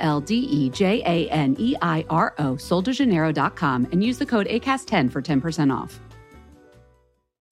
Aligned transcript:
L 0.00 0.20
D 0.20 0.34
E 0.34 0.70
J 0.70 1.02
A 1.06 1.30
N 1.30 1.56
E 1.58 1.76
I 1.80 2.04
R 2.10 2.34
O, 2.38 2.54
soldejaneiro.com, 2.54 3.88
and 3.92 4.02
use 4.02 4.18
the 4.18 4.26
code 4.26 4.46
ACAST10 4.48 5.10
for 5.10 5.22
10% 5.22 5.72
off. 5.72 6.00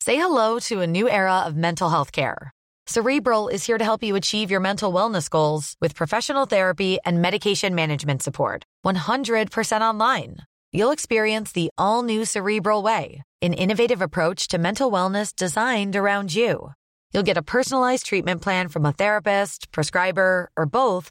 Say 0.00 0.16
hello 0.16 0.58
to 0.60 0.80
a 0.80 0.86
new 0.86 1.08
era 1.08 1.40
of 1.40 1.54
mental 1.56 1.90
health 1.90 2.12
care. 2.12 2.50
Cerebral 2.86 3.48
is 3.48 3.66
here 3.66 3.76
to 3.76 3.84
help 3.84 4.02
you 4.02 4.16
achieve 4.16 4.50
your 4.50 4.60
mental 4.60 4.90
wellness 4.90 5.28
goals 5.28 5.76
with 5.82 5.94
professional 5.94 6.46
therapy 6.46 6.98
and 7.04 7.20
medication 7.20 7.74
management 7.74 8.22
support. 8.22 8.64
100% 8.86 9.82
online. 9.82 10.38
You'll 10.72 10.92
experience 10.92 11.52
the 11.52 11.70
all 11.76 12.02
new 12.02 12.24
Cerebral 12.24 12.82
Way, 12.82 13.22
an 13.42 13.52
innovative 13.52 14.00
approach 14.00 14.48
to 14.48 14.58
mental 14.58 14.90
wellness 14.90 15.36
designed 15.36 15.96
around 15.96 16.34
you. 16.34 16.72
You'll 17.12 17.22
get 17.22 17.36
a 17.36 17.42
personalized 17.42 18.06
treatment 18.06 18.40
plan 18.40 18.68
from 18.68 18.86
a 18.86 18.92
therapist, 18.92 19.70
prescriber, 19.72 20.50
or 20.56 20.64
both 20.64 21.10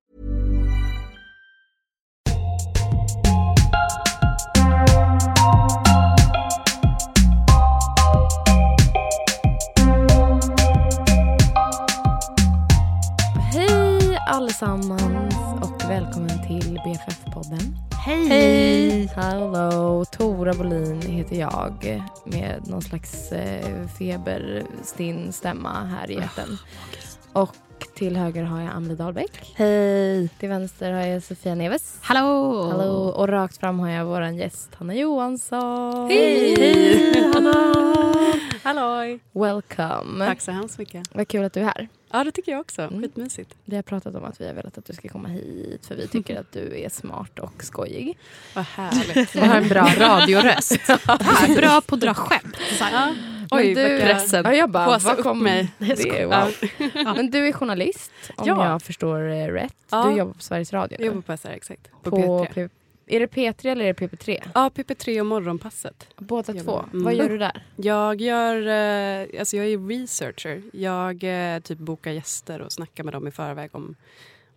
Allesammans 14.31 15.35
och 15.61 15.89
välkommen 15.89 16.47
till 16.47 16.79
BFF-podden. 16.85 17.75
Hej! 18.05 18.27
Hej! 18.27 19.11
Hallå! 19.15 20.05
Tora 20.05 20.53
Bolin 20.53 21.01
heter 21.01 21.35
jag 21.35 22.01
med 22.25 22.67
någon 22.67 22.81
slags 22.81 23.31
eh, 23.31 23.87
feberstinn 23.87 25.33
stämma 25.33 25.83
här 25.83 26.11
i 26.11 26.15
etern. 26.15 26.57
Och 27.33 27.55
till 28.01 28.17
höger 28.17 28.43
har 28.43 28.61
jag 28.61 28.73
Amli 28.73 28.95
Dahlbäck. 28.95 29.53
Hej! 29.55 30.29
Till 30.39 30.49
vänster 30.49 30.91
har 30.91 31.01
jag 31.01 31.23
Sofia 31.23 31.55
Neves. 31.55 31.97
Hallå! 32.01 32.63
Hallå! 32.71 32.93
Och 32.93 33.27
rakt 33.27 33.57
fram 33.57 33.79
har 33.79 33.89
jag 33.89 34.05
vår 34.05 34.23
gäst 34.23 34.75
Hanna 34.75 34.95
Johansson. 34.95 36.09
Hej! 36.09 36.55
Hej 36.59 37.31
Hanna! 37.33 37.75
Halloj! 38.63 39.19
Welcome! 39.31 40.25
Tack 40.25 40.41
så 40.41 40.51
hemskt 40.51 40.77
mycket. 40.77 41.07
Vad 41.13 41.27
kul 41.27 41.43
att 41.43 41.53
du 41.53 41.59
är 41.59 41.63
här. 41.63 41.87
Ja, 42.11 42.23
det 42.23 42.31
tycker 42.31 42.51
jag 42.51 42.61
också. 42.61 42.81
Mm. 42.81 43.01
Skitmysigt. 43.01 43.55
Vi 43.65 43.75
har 43.75 43.83
pratat 43.83 44.15
om 44.15 44.23
att 44.23 44.41
vi 44.41 44.47
har 44.47 44.53
velat 44.53 44.77
att 44.77 44.85
du 44.85 44.93
ska 44.93 45.09
komma 45.09 45.27
hit 45.27 45.85
för 45.85 45.95
vi 45.95 46.07
tycker 46.07 46.39
att 46.39 46.51
du 46.51 46.81
är 46.81 46.89
smart 46.89 47.39
och 47.39 47.63
skojig. 47.63 48.17
Vad 48.55 48.65
härligt. 48.75 49.35
Och 49.35 49.41
har 49.41 49.55
en 49.55 49.67
bra 49.67 49.89
radioröst. 49.97 50.79
Tack. 50.87 51.55
Bra 51.57 51.81
på 51.81 51.95
att 51.95 52.01
dra 52.01 52.13
skämt. 52.13 52.57
Ja. 52.79 53.13
Oj, 53.53 53.73
du, 53.73 53.99
pressen. 53.99 54.45
Ja, 54.45 54.53
jag 54.53 54.69
bara, 54.69 54.85
Påsa 54.85 55.07
vad 55.07 55.17
upp 55.17 55.23
kom 55.23 55.43
mig. 55.43 55.71
Det 55.77 56.09
är, 56.09 56.25
wow. 56.25 56.53
Ja. 56.93 57.13
Men 57.13 57.31
du 57.31 57.47
är 57.47 57.53
journalist, 57.53 57.90
om 58.35 58.47
Ja. 58.47 58.71
jag 58.71 58.81
förstår 58.81 59.29
eh, 59.29 59.47
rätt. 59.47 59.75
Ja. 59.91 60.03
Du 60.05 60.17
jobbar 60.17 60.33
på 60.33 60.41
Sveriges 60.41 60.73
Radio 60.73 60.95
Jag 60.95 60.99
nu. 61.01 61.05
jobbar 61.07 61.21
på 61.21 61.37
SR, 61.37 61.49
exakt. 61.49 61.91
På, 62.03 62.09
På 62.11 62.17
P3. 62.45 62.53
P- 62.53 62.69
är 63.15 63.19
det 63.19 63.27
P3 63.27 63.71
eller 63.71 63.85
är 63.85 63.93
det 63.93 64.07
PP3? 64.07 64.41
Ja, 64.53 64.69
PP3 64.75 65.19
och 65.19 65.25
Morgonpasset. 65.25 66.07
Båda 66.17 66.53
två. 66.53 66.79
Mm. 66.93 67.03
Vad 67.03 67.13
gör 67.15 67.29
du 67.29 67.37
där? 67.37 67.63
Jag 67.75 68.21
gör, 68.21 68.55
eh, 68.67 69.39
alltså 69.39 69.57
jag 69.57 69.65
är 69.67 69.87
researcher. 69.87 70.61
Jag 70.73 71.23
eh, 71.55 71.59
typ 71.59 71.77
bokar 71.77 72.11
gäster 72.11 72.61
och 72.61 72.71
snackar 72.71 73.03
med 73.03 73.13
dem 73.13 73.27
i 73.27 73.31
förväg 73.31 73.69
om 73.75 73.95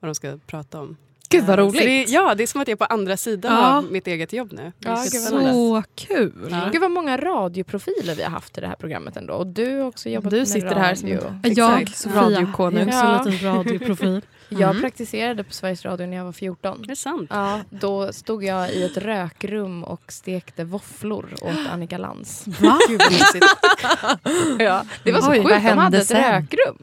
vad 0.00 0.08
de 0.08 0.14
ska 0.14 0.38
prata 0.46 0.80
om. 0.80 0.96
Gud 1.28 1.44
vad 1.44 1.58
Eh, 1.58 1.62
roligt. 1.64 1.82
Det, 1.82 2.02
ja, 2.12 2.34
det 2.34 2.42
är 2.42 2.46
som 2.46 2.60
att 2.60 2.68
jag 2.68 2.72
är 2.72 2.76
på 2.76 2.84
andra 2.84 3.16
sidan 3.16 3.52
Ja. 3.52 3.76
av 3.76 3.84
mitt 3.92 4.06
eget 4.06 4.32
jobb 4.32 4.52
nu. 4.52 4.72
Ja. 4.78 4.96
Så 4.96 5.82
kul. 5.94 6.48
Ja. 6.50 6.68
Gud 6.72 6.80
vad 6.80 6.90
många 6.90 7.16
radioprofiler 7.16 8.14
vi 8.14 8.22
har 8.22 8.30
haft 8.30 8.58
i 8.58 8.60
det 8.60 8.66
här 8.66 8.74
programmet 8.76 9.16
ändå. 9.16 9.34
Och 9.34 9.46
du 9.46 9.78
har 9.78 9.86
också 9.86 10.08
jobbat 10.08 10.30
Du 10.30 10.36
med 10.38 10.48
sitter 10.48 10.66
radio. 10.68 10.78
här 10.82 10.94
som 10.94 11.08
en 11.42 11.54
jag, 11.54 11.88
Sofia, 11.88 12.22
radiokonung. 12.22 12.88
Ja. 12.92 13.18
Så 13.24 13.30
liten 13.30 13.54
radioprofil. 13.54 14.20
Jag 14.48 14.70
Mm. 14.70 14.82
praktiserade 14.82 15.44
på 15.44 15.52
Sveriges 15.52 15.84
Radio 15.84 16.06
när 16.06 16.16
jag 16.16 16.24
var 16.24 16.32
14. 16.32 16.82
Det 16.86 16.90
är 16.92 16.94
sant. 16.94 17.30
Ja, 17.32 17.60
då 17.70 18.12
stod 18.12 18.44
jag 18.44 18.70
i 18.72 18.84
ett 18.84 18.96
rökrum 18.96 19.84
och 19.84 20.02
stekte 20.12 20.64
våfflor 20.64 21.26
åt 21.42 21.52
Annika 21.72 21.98
Lantz. 21.98 22.44
Va? 22.46 22.78
Gud. 22.88 23.00
Ja, 24.58 24.84
det 25.04 25.12
var 25.12 25.20
så 25.20 25.30
Oj, 25.30 25.36
sjukt, 25.38 25.48
de 25.48 25.54
hade 25.54 25.82
hände 25.82 25.98
ett 25.98 26.06
sen? 26.06 26.22
rökrum. 26.32 26.78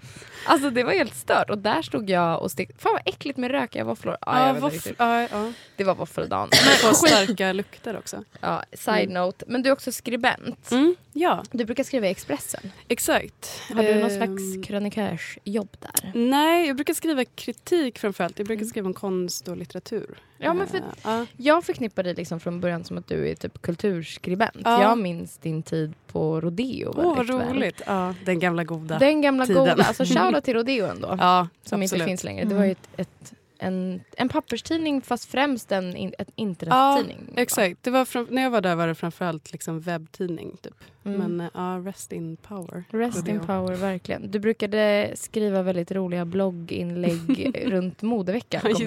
Alltså 0.45 0.69
det 0.69 0.83
var 0.83 0.93
helt 0.93 1.15
stört 1.15 1.49
och 1.49 1.57
där 1.57 1.81
stod 1.81 2.09
jag 2.09 2.41
och 2.41 2.51
stekte. 2.51 2.73
Fan 2.77 2.93
vad 2.93 3.01
äckligt 3.13 3.37
med 3.37 3.51
rökiga 3.51 3.83
våfflor. 3.83 4.17
Jag 4.25 4.35
Ja, 4.35 4.45
vet 4.45 4.49
inte 4.55 4.61
våff- 4.61 4.73
riktigt. 4.73 4.95
ja, 4.99 5.21
ja. 5.31 5.51
Det 5.75 5.83
var 5.83 5.95
våffeldagen. 5.95 6.49
Få 6.81 6.93
starka 6.93 7.53
lukter 7.53 7.97
också. 7.97 8.23
Ja, 8.41 8.63
side 8.73 9.09
note. 9.09 9.45
Men 9.47 9.63
du 9.63 9.69
är 9.69 9.73
också 9.73 9.91
skribent. 9.91 10.71
Mm, 10.71 10.95
ja, 11.13 11.43
Du 11.51 11.65
brukar 11.65 11.83
skriva 11.83 12.07
i 12.07 12.11
Expressen. 12.11 12.71
exakt. 12.87 13.61
Har 13.75 13.83
du 13.83 13.93
någon 13.95 14.11
Ehm, 14.11 14.17
slags 14.17 14.67
krönikörsjobb 14.67 15.69
där? 15.79 16.11
Nej, 16.15 16.67
jag 16.67 16.75
brukar 16.75 16.93
skriva 16.93 17.25
kritik 17.25 17.99
framförallt. 17.99 18.37
Jag 18.39 18.47
brukar 18.47 18.65
skriva 18.65 18.87
om 18.87 18.93
konst 18.93 19.47
och 19.47 19.57
litteratur. 19.57 20.17
Mm. 20.41 20.47
Ja, 20.47 20.53
men 20.53 20.67
för- 20.67 20.81
ja. 21.03 21.25
Jag 21.37 21.63
förknippar 21.63 22.03
dig 22.03 22.13
liksom 22.13 22.39
från 22.39 22.61
början 22.61 22.83
som 22.83 22.97
att 22.97 23.07
du 23.07 23.29
är 23.29 23.35
typ 23.35 23.61
kulturskribent. 23.61 24.57
Ja. 24.63 24.81
Jag 24.81 24.97
minns 24.97 25.37
din 25.37 25.63
tid 25.63 25.93
på 26.07 26.41
Rodeo 26.41 26.93
Åh, 26.97 27.05
vad 27.05 27.17
väldigt 27.17 27.35
väl. 27.35 27.53
roligt. 27.55 27.81
Ja, 27.85 28.13
den 28.25 28.39
gamla 28.39 28.63
goda. 28.63 28.99
Den 28.99 29.21
gamla 29.21 29.45
tiden. 29.45 29.61
goda, 29.63 29.83
alltså 29.83 30.03
shoutout 30.05 30.43
till 30.43 30.53
Rodeo 30.53 30.85
ändå. 30.87 31.15
ja, 31.19 31.47
som 31.63 31.83
inte 31.83 31.93
absolut. 31.95 32.07
finns 32.07 32.23
längre. 32.23 32.45
Det 32.45 32.55
var 32.55 32.65
ju 32.65 32.71
ett, 32.71 32.89
ett, 32.97 33.33
en, 33.57 34.01
en 34.17 34.29
papperstidning 34.29 35.01
fast 35.01 35.25
främst 35.25 35.71
en, 35.71 35.95
en 35.95 36.13
Ja, 36.17 36.25
internettidning. 36.35 37.25
va? 37.35 37.41
exakt. 37.41 37.83
Det 37.83 37.91
var 37.91 38.05
fram- 38.05 38.27
när 38.29 38.41
jag 38.41 38.49
var 38.49 38.61
där 38.61 38.75
var 38.75 38.87
det 38.87 38.95
framförallt 38.95 39.51
liksom 39.51 39.79
webbtidning. 39.79 40.57
Typ. 40.61 40.73
Mm. 41.05 41.17
Men 41.19 41.41
eh, 41.41 41.47
ja, 41.53 41.81
rest 41.85 42.11
in 42.11 42.37
power. 42.37 42.83
Rest 42.91 43.27
in 43.27 43.39
power, 43.39 43.75
verkligen. 43.75 44.31
Du 44.31 44.39
brukade 44.39 45.11
skriva 45.15 45.61
väldigt 45.61 45.91
roliga 45.91 46.25
blogginlägg 46.25 47.51
runt 47.65 48.01
modeveckan. 48.01 48.61
Ja, 48.63 48.69
jag 48.69 48.79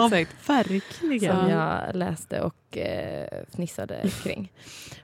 ihåg. 0.00 0.12
Exakt. 0.12 0.48
Verkligen. 0.48 1.36
Som 1.36 1.50
jag 1.50 1.96
läste 1.96 2.40
och 2.40 2.78
eh, 2.78 3.26
fnissade 3.54 3.96
kring. 4.22 4.52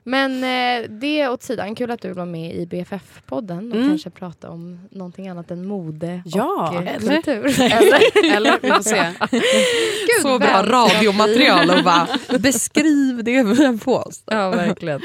Men 0.03 0.43
eh, 0.43 0.89
det 0.89 1.27
åt 1.27 1.43
sidan, 1.43 1.75
kul 1.75 1.91
att 1.91 2.01
du 2.01 2.13
var 2.13 2.25
med 2.25 2.55
i 2.55 2.65
BFF-podden 2.65 3.71
och 3.71 3.77
Mm. 3.81 3.89
kanske 3.89 4.09
prata 4.09 4.49
om 4.49 4.79
någonting 4.91 5.27
annat 5.27 5.51
än 5.51 5.67
mode 5.67 6.21
Ja, 6.25 6.69
och 6.69 6.75
eh, 6.87 6.95
eller? 6.95 7.21
kultur. 7.21 7.61
Eller, 7.71 8.35
eller 8.35 8.59
vi 8.61 8.69
får 8.69 8.81
se. 8.83 9.11
Gud, 9.31 10.21
Så 10.21 10.39
bra 10.39 10.63
radiomaterial 10.63 11.69
och 11.69 11.83
bara 11.83 12.07
beskriv 12.39 13.23
det 13.23 13.43
på 13.83 13.95
oss. 13.95 14.23
Ja, 14.25 14.49
verkligen. 14.49 15.01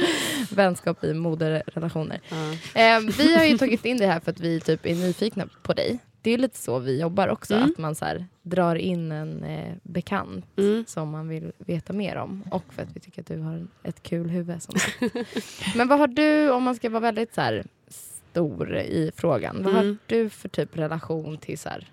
Vänskap 0.51 1.05
i 1.05 1.15
moderelationer. 1.37 2.21
Ja. 2.29 2.37
Eh, 2.81 3.01
vi 3.19 3.37
har 3.37 3.45
ju 3.45 3.59
tagit 3.59 3.85
in 3.85 3.97
det 3.97 4.07
här 4.07 4.21
för 4.21 4.31
att 4.31 4.41
vi 4.41 4.61
typ 4.61 4.87
är 4.87 4.95
nyfikna 4.95 5.49
på 5.63 5.73
dig. 5.73 5.99
Det 6.23 6.31
är 6.31 6.39
lite 6.39 6.59
så 6.59 6.79
vi 6.79 7.01
jobbar 7.01 7.29
också, 7.29 7.55
Mm. 7.55 7.71
att 7.71 7.79
man 7.79 7.95
så 7.95 8.05
här, 8.05 8.27
drar 8.43 8.75
in 8.77 9.13
en 9.13 9.45
eh, 9.45 9.75
bekant 9.83 10.47
Mm. 10.57 10.85
som 10.89 11.11
man 11.11 11.29
vill 11.29 11.53
veta 11.59 11.93
mer 11.93 12.17
om. 12.17 12.43
Och 12.51 12.65
för 12.75 12.83
att 12.83 12.89
vi 12.97 13.01
tycker 13.01 13.21
att 13.23 13.27
du 13.27 13.39
har 13.41 13.67
ett 13.83 14.03
kul 14.03 14.29
huvud. 14.31 14.63
Som 14.63 14.75
Men 15.77 15.89
vad 15.89 15.99
har 15.99 16.07
du, 16.07 16.51
om 16.51 16.63
man 16.63 16.75
ska 16.75 16.89
vara 16.91 17.01
väldigt 17.01 17.35
så 17.35 17.41
här, 17.41 17.65
stor 17.89 18.77
i 18.77 19.11
frågan, 19.17 19.63
vad 19.63 19.75
har 19.75 19.83
Mm. 19.83 19.99
du 20.07 20.31
för 20.31 20.49
typ 20.49 20.79
relation 20.79 21.39
till 21.39 21.59
så 21.59 21.69
här, 21.69 21.89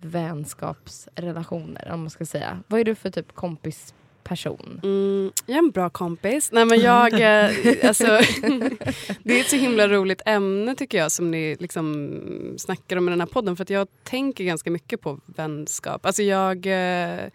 vänskapsrelationer? 0.00 1.90
Om 1.92 2.00
man 2.00 2.10
ska 2.10 2.26
säga. 2.26 2.62
Vad 2.66 2.80
är 2.80 2.84
du 2.84 2.94
för 2.94 3.10
typ 3.10 3.34
kompis 3.34 3.94
person? 4.24 4.80
Mm, 4.82 5.32
jag 5.46 5.54
är 5.54 5.58
en 5.58 5.70
bra 5.70 5.90
kompis. 5.90 6.52
Nej, 6.52 6.64
men 6.64 6.80
jag, 6.80 7.12
eh, 7.12 7.50
alltså, 7.88 8.04
det 9.22 9.36
är 9.36 9.40
ett 9.40 9.50
så 9.50 9.56
himla 9.56 9.88
roligt 9.88 10.22
ämne 10.26 10.74
tycker 10.74 10.98
jag 10.98 11.12
som 11.12 11.30
ni 11.30 11.56
liksom 11.60 12.54
snackar 12.58 12.96
om 12.96 13.08
i 13.08 13.10
den 13.10 13.20
här 13.20 13.26
podden. 13.26 13.56
För 13.56 13.62
att 13.62 13.70
jag 13.70 13.88
tänker 14.04 14.44
ganska 14.44 14.70
mycket 14.70 15.00
på 15.00 15.20
vänskap. 15.26 16.06
Alltså 16.06 16.22
jag 16.22 16.66
eh, 16.66 17.28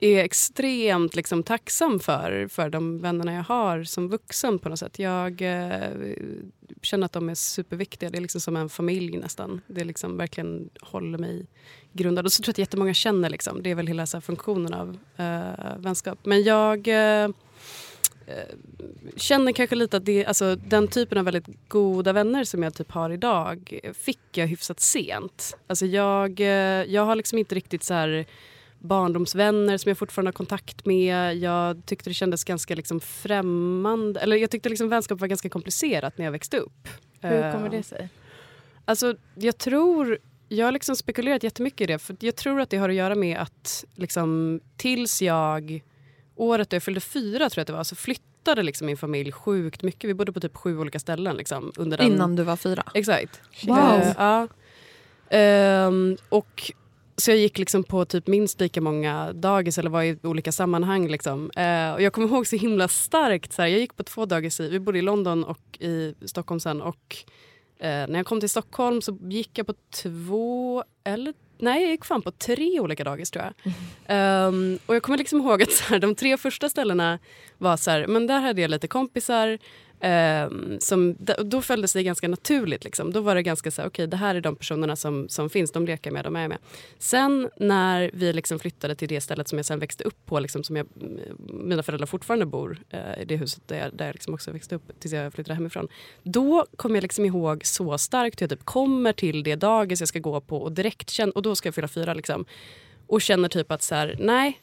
är 0.00 0.24
extremt 0.24 1.16
liksom, 1.16 1.42
tacksam 1.42 2.00
för, 2.00 2.48
för 2.48 2.70
de 2.70 2.98
vännerna 2.98 3.34
jag 3.34 3.42
har 3.42 3.84
som 3.84 4.08
vuxen. 4.08 4.58
på 4.58 4.68
något 4.68 4.78
sätt. 4.78 4.98
Jag 4.98 5.42
eh, 5.42 5.90
känner 6.82 7.04
att 7.04 7.12
de 7.12 7.28
är 7.28 7.34
superviktiga. 7.34 8.10
Det 8.10 8.18
är 8.18 8.22
liksom 8.22 8.40
som 8.40 8.56
en 8.56 8.68
familj 8.68 9.18
nästan. 9.18 9.60
Det 9.66 9.84
liksom 9.84 10.16
verkligen 10.16 10.70
håller 10.80 11.18
mig 11.18 11.46
grundad. 11.92 12.24
Och 12.24 12.32
så 12.32 12.42
tror 12.42 12.48
jag 12.48 12.54
att 12.54 12.58
jättemånga 12.58 12.94
känner. 12.94 13.30
Liksom. 13.30 13.62
Det 13.62 13.70
är 13.70 13.74
väl 13.74 13.86
hela 13.86 14.06
så 14.06 14.20
funktionen 14.20 14.74
av 14.74 14.98
eh, 15.16 15.78
vänskap. 15.78 16.18
Men 16.22 16.42
jag 16.42 16.88
eh, 16.88 17.28
känner 19.16 19.52
kanske 19.52 19.76
lite 19.76 19.96
att 19.96 20.04
det, 20.04 20.26
alltså, 20.26 20.56
den 20.56 20.88
typen 20.88 21.18
av 21.18 21.24
väldigt 21.24 21.68
goda 21.68 22.12
vänner 22.12 22.44
som 22.44 22.62
jag 22.62 22.74
typ 22.74 22.90
har 22.92 23.10
idag 23.10 23.80
fick 23.94 24.20
jag 24.32 24.46
hyfsat 24.46 24.80
sent. 24.80 25.56
Alltså 25.66 25.86
jag, 25.86 26.40
eh, 26.40 26.46
jag 26.94 27.04
har 27.04 27.16
liksom 27.16 27.38
inte 27.38 27.54
riktigt 27.54 27.84
så 27.84 27.94
här 27.94 28.26
barndomsvänner 28.78 29.78
som 29.78 29.88
jag 29.88 29.98
fortfarande 29.98 30.28
har 30.28 30.32
kontakt 30.32 30.86
med. 30.86 31.36
Jag 31.36 31.86
tyckte 31.86 32.10
det 32.10 32.14
kändes 32.14 32.44
ganska 32.44 32.74
liksom 32.74 33.00
främmande. 33.00 34.20
Eller 34.20 34.36
jag 34.36 34.50
tyckte 34.50 34.68
liksom 34.68 34.88
vänskap 34.88 35.20
var 35.20 35.28
ganska 35.28 35.48
komplicerat 35.48 36.18
när 36.18 36.24
jag 36.24 36.32
växte 36.32 36.58
upp. 36.58 36.88
Hur 37.20 37.52
kommer 37.52 37.68
det 37.68 37.82
sig? 37.82 38.08
Alltså, 38.84 39.14
jag 39.34 39.58
tror... 39.58 40.18
Jag 40.52 40.66
har 40.66 40.72
liksom 40.72 40.96
spekulerat 40.96 41.42
jättemycket 41.42 41.80
i 41.80 41.86
det. 41.86 41.98
För 41.98 42.16
Jag 42.20 42.36
tror 42.36 42.60
att 42.60 42.70
det 42.70 42.76
har 42.76 42.88
att 42.88 42.94
göra 42.94 43.14
med 43.14 43.38
att 43.38 43.84
liksom, 43.94 44.60
tills 44.76 45.22
jag... 45.22 45.82
Året 46.36 46.70
då 46.70 46.74
jag 46.74 46.82
fyllde 46.82 47.00
fyra 47.00 47.50
tror 47.50 47.58
jag 47.58 47.62
att 47.62 47.66
det 47.66 47.72
var, 47.72 47.84
så 47.84 47.96
flyttade 47.96 48.62
liksom 48.62 48.86
min 48.86 48.96
familj 48.96 49.32
sjukt 49.32 49.82
mycket. 49.82 50.10
Vi 50.10 50.14
bodde 50.14 50.32
på 50.32 50.40
typ 50.40 50.56
sju 50.56 50.78
olika 50.78 50.98
ställen. 50.98 51.36
Liksom, 51.36 51.72
under 51.76 51.98
den... 51.98 52.06
Innan 52.06 52.36
du 52.36 52.42
var 52.42 52.56
fyra? 52.56 52.82
Exakt. 52.94 53.40
Wow. 53.66 53.76
Uh, 53.76 54.12
ja. 54.18 54.48
Ehm, 55.30 56.16
och 56.28 56.72
så 57.16 57.30
jag 57.30 57.38
gick 57.38 57.58
liksom 57.58 57.84
på 57.84 58.04
typ 58.04 58.26
minst 58.26 58.60
lika 58.60 58.80
många 58.80 59.32
dagis 59.32 59.78
eller 59.78 59.90
var 59.90 60.02
i 60.02 60.18
olika 60.22 60.52
sammanhang. 60.52 61.08
Liksom. 61.08 61.50
Eh, 61.50 61.92
och 61.92 62.02
jag 62.02 62.12
kommer 62.12 62.28
ihåg 62.28 62.46
så 62.46 62.56
himla 62.56 62.88
starkt, 62.88 63.52
så 63.52 63.62
här, 63.62 63.68
jag 63.68 63.80
gick 63.80 63.96
på 63.96 64.02
två 64.02 64.26
dagis, 64.26 64.60
i, 64.60 64.68
vi 64.68 64.80
bodde 64.80 64.98
i 64.98 65.02
London 65.02 65.44
och 65.44 65.80
i 65.80 66.14
Stockholm 66.24 66.60
sen. 66.60 66.82
Och, 66.82 67.16
när 67.86 68.16
jag 68.16 68.26
kom 68.26 68.40
till 68.40 68.50
Stockholm 68.50 69.02
så 69.02 69.18
gick 69.22 69.58
jag 69.58 69.66
på 69.66 69.74
två, 69.90 70.84
eller 71.04 71.34
nej 71.58 71.82
jag 71.82 71.90
gick 71.90 72.04
fan 72.04 72.22
på 72.22 72.30
tre 72.30 72.80
olika 72.80 73.04
dagis 73.04 73.30
tror 73.30 73.44
jag. 73.44 74.48
Um, 74.48 74.78
och 74.86 74.94
jag 74.94 75.02
kommer 75.02 75.18
liksom 75.18 75.40
ihåg 75.40 75.62
att 75.62 75.72
så 75.72 75.84
här, 75.84 75.98
de 75.98 76.14
tre 76.14 76.36
första 76.36 76.68
ställena 76.68 77.18
var 77.58 77.76
så 77.76 77.90
här, 77.90 78.06
men 78.06 78.26
där 78.26 78.40
hade 78.40 78.60
jag 78.60 78.70
lite 78.70 78.88
kompisar. 78.88 79.58
Um, 80.02 80.76
som, 80.80 81.16
då 81.44 81.62
följdes 81.62 81.92
det 81.92 82.02
ganska 82.02 82.28
naturligt. 82.28 82.84
Liksom. 82.84 83.12
Då 83.12 83.20
var 83.20 83.34
det 83.34 83.42
ganska 83.42 83.70
så 83.70 83.82
okej 83.82 83.88
okay, 83.88 84.06
det 84.06 84.16
här 84.16 84.34
är 84.34 84.40
de 84.40 84.56
personerna 84.56 84.96
som, 84.96 85.28
som 85.28 85.50
finns, 85.50 85.72
de 85.72 85.86
leker 85.86 86.10
med, 86.10 86.24
de 86.24 86.36
är 86.36 86.48
med. 86.48 86.58
Sen 86.98 87.50
när 87.56 88.10
vi 88.14 88.32
liksom 88.32 88.58
flyttade 88.58 88.94
till 88.94 89.08
det 89.08 89.20
stället 89.20 89.48
som 89.48 89.58
jag 89.58 89.66
sen 89.66 89.78
växte 89.78 90.04
upp 90.04 90.26
på, 90.26 90.40
liksom, 90.40 90.64
som 90.64 90.76
jag, 90.76 90.86
mina 91.38 91.82
föräldrar 91.82 92.06
fortfarande 92.06 92.46
bor 92.46 92.78
uh, 92.94 93.22
i 93.22 93.24
det 93.24 93.36
huset 93.36 93.68
där 93.68 93.78
jag, 93.78 93.94
där 93.94 94.06
jag 94.06 94.14
liksom 94.14 94.34
också 94.34 94.50
växte 94.50 94.74
upp 94.74 95.00
tills 95.00 95.14
jag 95.14 95.32
flyttade 95.32 95.54
hemifrån. 95.54 95.88
Då 96.22 96.66
kommer 96.76 96.96
jag 96.96 97.02
liksom 97.02 97.24
ihåg 97.24 97.66
så 97.66 97.98
starkt 97.98 98.40
hur 98.40 98.44
jag 98.44 98.50
typ 98.50 98.64
kommer 98.64 99.12
till 99.12 99.42
det 99.42 99.56
dagis 99.56 100.00
jag 100.00 100.08
ska 100.08 100.18
gå 100.18 100.40
på 100.40 100.62
och 100.62 100.72
direkt 100.72 101.10
känner, 101.10 101.36
och 101.36 101.42
då 101.42 101.54
ska 101.56 101.66
jag 101.66 101.74
fylla 101.74 101.88
fyra 101.88 102.14
liksom, 102.14 102.44
och 103.06 103.22
känner 103.22 103.48
typ 103.48 103.72
att 103.72 103.82
så 103.82 103.94
här, 103.94 104.16
nej, 104.20 104.60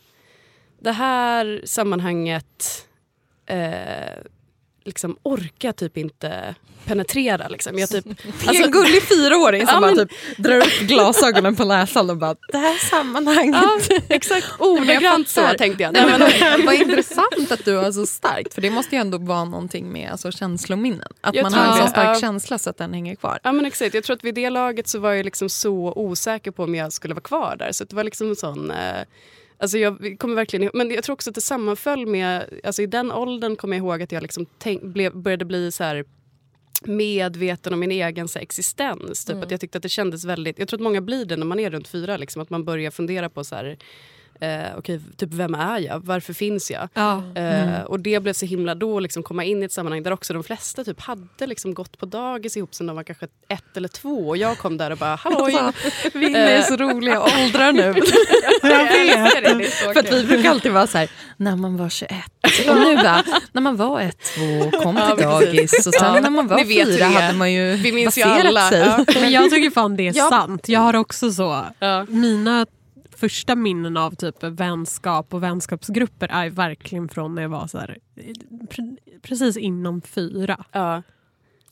det 0.80 0.92
här 0.92 1.62
sammanhanget 1.64 2.88
eh, 3.46 4.24
liksom 4.88 5.18
orkar 5.24 5.72
typ 5.72 5.98
inte 5.98 6.56
penetrera. 6.88 7.48
Liksom. 7.48 7.80
Jag 7.80 7.90
typ, 7.90 8.06
alltså, 8.48 8.64
en 8.64 8.72
gullig 8.72 9.04
fyraåring 9.04 9.68
som 9.68 9.76
ja, 9.76 9.82
bara 9.82 9.96
typ 9.96 10.38
drar 10.38 10.58
upp 10.58 10.80
glasögonen 10.80 11.56
på 11.56 11.66
näsan 11.66 12.10
och 12.10 12.18
bara 12.18 12.36
det 12.52 12.58
här 12.58 12.78
sammanhanget. 12.90 13.56
Ja, 13.90 14.00
exakt, 14.10 14.48
ordagrant 14.60 15.30
så 15.30 15.48
tänkte 15.58 15.84
jag. 15.84 15.94
Nej, 15.94 16.06
men, 16.06 16.66
vad 16.66 16.76
intressant 16.76 17.52
att 17.52 17.66
du 17.66 17.76
har 17.76 17.92
så 17.92 18.06
starkt 18.06 18.54
för 18.54 18.62
det 18.62 18.70
måste 18.70 18.96
ju 18.96 19.02
ändå 19.02 19.18
vara 19.18 19.46
någonting 19.46 19.92
med 19.92 20.12
alltså, 20.12 20.32
känslominnen. 20.32 21.12
Att 21.22 21.36
jag 21.36 21.44
man 21.44 21.54
har 21.54 21.78
en 21.78 21.84
så 21.84 21.88
stark 21.88 22.16
ja. 22.16 22.20
känsla 22.20 22.58
så 22.58 22.70
att 22.70 22.78
den 22.78 22.94
hänger 22.94 23.16
kvar. 23.16 23.40
Ja 23.44 23.52
men 23.52 23.66
exakt, 23.66 23.94
jag 23.94 24.04
tror 24.04 24.16
att 24.16 24.24
vid 24.24 24.36
det 24.36 24.50
laget 24.50 24.88
så 24.88 25.00
var 25.00 25.14
jag 25.14 25.26
liksom 25.26 25.50
så 25.50 25.94
osäker 25.96 26.52
på 26.52 26.64
om 26.64 26.76
jag 26.76 26.94
skulle 26.94 27.14
vara 27.14 27.24
kvar 27.24 27.56
där. 27.60 27.72
Så 27.72 27.84
det 27.84 27.96
var 27.96 28.04
liksom 28.04 28.30
en 28.30 28.36
sån 28.36 28.72
eh, 28.72 28.78
Alltså 29.60 29.78
jag 29.78 30.16
kommer 30.20 30.36
verkligen 30.36 30.72
Men 30.74 30.92
jag 30.92 31.04
tror 31.04 31.14
också 31.14 31.30
att 31.30 31.36
det 31.36 31.42
sammanföll 31.42 32.06
med... 32.06 32.60
Alltså 32.64 32.82
I 32.82 32.86
den 32.86 33.12
åldern 33.12 33.56
kommer 33.56 33.78
jag 33.78 33.86
ihåg 33.86 34.02
att 34.02 34.12
jag 34.12 34.22
liksom 34.22 34.46
tänk, 34.58 34.84
blev, 34.84 35.16
började 35.16 35.46
bli 35.46 35.72
så 35.72 35.84
här 35.84 36.06
medveten 36.84 37.74
om 37.74 37.80
min 37.80 37.92
egen 37.92 38.28
så 38.28 38.40
här, 38.40 38.44
existens. 38.44 39.26
Typ. 39.26 39.34
Mm. 39.34 39.44
Att 39.44 39.52
jag 39.52 39.60
tyckte 39.62 39.78
att 39.78 39.82
det 39.82 39.90
kändes 39.90 40.26
väldigt... 40.26 40.60
Jag 40.60 40.68
tror 40.68 40.78
att 40.78 40.84
många 40.84 41.02
blir 41.02 41.26
det 41.26 41.36
när 41.36 41.46
man 41.46 41.60
är 41.60 41.72
runt 41.72 41.88
fyra. 41.88 42.18
Liksom, 42.18 42.42
att 42.42 42.50
man 42.50 42.66
börjar 42.66 42.92
fundera 42.92 43.30
på 43.30 43.44
så 43.44 43.56
här, 43.56 43.78
eh, 44.40 44.78
okay, 44.78 45.00
typ 45.18 45.34
vem 45.34 45.56
är 45.56 45.80
jag? 45.80 46.00
Varför 46.00 46.34
finns 46.34 46.72
jag? 46.72 46.90
Ja. 46.94 47.24
Eh, 47.36 47.70
mm. 47.70 47.86
och 47.86 48.00
det 48.00 48.20
blev 48.20 48.34
så 48.34 48.46
himla 48.46 48.76
då 48.76 49.00
liksom 49.00 49.24
komma 49.24 49.44
in 49.44 49.62
i 49.62 49.66
ett 49.66 49.72
sammanhang 49.72 50.04
där 50.04 50.12
också 50.12 50.34
de 50.34 50.44
flesta 50.44 50.84
typ 50.84 51.02
hade 51.02 51.48
liksom 51.48 51.74
gått 51.74 51.98
på 51.98 52.06
dagis 52.06 52.58
ihop 52.58 52.76
sen 52.76 52.88
de 52.88 52.96
var 52.96 53.04
kanske 53.04 53.28
ett 53.48 53.78
eller 53.78 53.88
två 53.88 54.28
och 54.28 54.38
jag 54.38 54.58
kom 54.58 54.78
där 54.78 54.92
och 54.92 54.98
bara 54.98 55.16
halloj. 55.22 55.56
Alltså, 55.56 55.90
vi 56.14 56.36
är 56.36 56.62
så 56.62 56.76
roliga 56.76 57.22
åldrar 57.22 57.72
nu. 57.72 57.82
jag 58.62 58.84
vet. 58.84 59.58
Det, 59.60 59.66
För 59.66 60.00
att 60.00 60.14
vi 60.14 60.24
brukar 60.24 60.50
alltid 60.50 60.72
vara 60.72 60.88
så 60.88 60.98
här, 60.98 61.10
när 61.38 61.56
man 61.56 61.78
var 61.78 61.90
21. 61.90 62.12
Och 62.70 62.76
nu 62.76 62.96
bara, 62.96 63.24
när 63.52 63.62
man 63.62 63.76
var 63.76 64.02
ett, 64.02 64.20
två, 64.36 64.72
kom 64.80 64.96
till 64.96 65.04
ja, 65.20 65.40
dagis 65.40 65.88
och 65.88 65.94
sen 65.94 66.16
ja. 66.16 66.22
när 66.22 66.30
man 66.30 66.48
var 66.48 66.64
fyra 66.64 67.06
hade 67.06 67.38
man 67.38 67.54
ju 67.54 67.76
vi 67.76 67.92
minns 67.92 68.16
baserat 68.16 68.44
ju 68.44 68.48
alla. 68.48 68.70
sig. 68.70 68.80
Ja. 68.80 69.06
Men 69.22 69.32
jag 69.32 69.50
tycker 69.50 69.70
fan 69.70 69.96
det 69.96 70.08
är 70.08 70.14
sant. 70.14 70.70
Jag 70.70 70.80
har 70.80 70.94
också 70.94 71.32
så, 71.32 71.66
mina 72.08 72.66
första 73.18 73.56
minnen 73.56 73.98
av 73.98 74.16
typ 74.16 74.44
vänskap 74.44 75.34
och 75.34 75.44
vänskapsgrupper 75.44 76.28
är 76.32 76.50
verkligen 76.50 77.10
från 77.10 77.36
när 77.36 77.42
jag 77.42 77.50
var 77.50 77.68
så 77.68 77.78
här, 77.78 77.98
precis 79.22 79.58
inom 79.58 80.02
fyra. 80.02 80.66
Ja. 80.72 81.04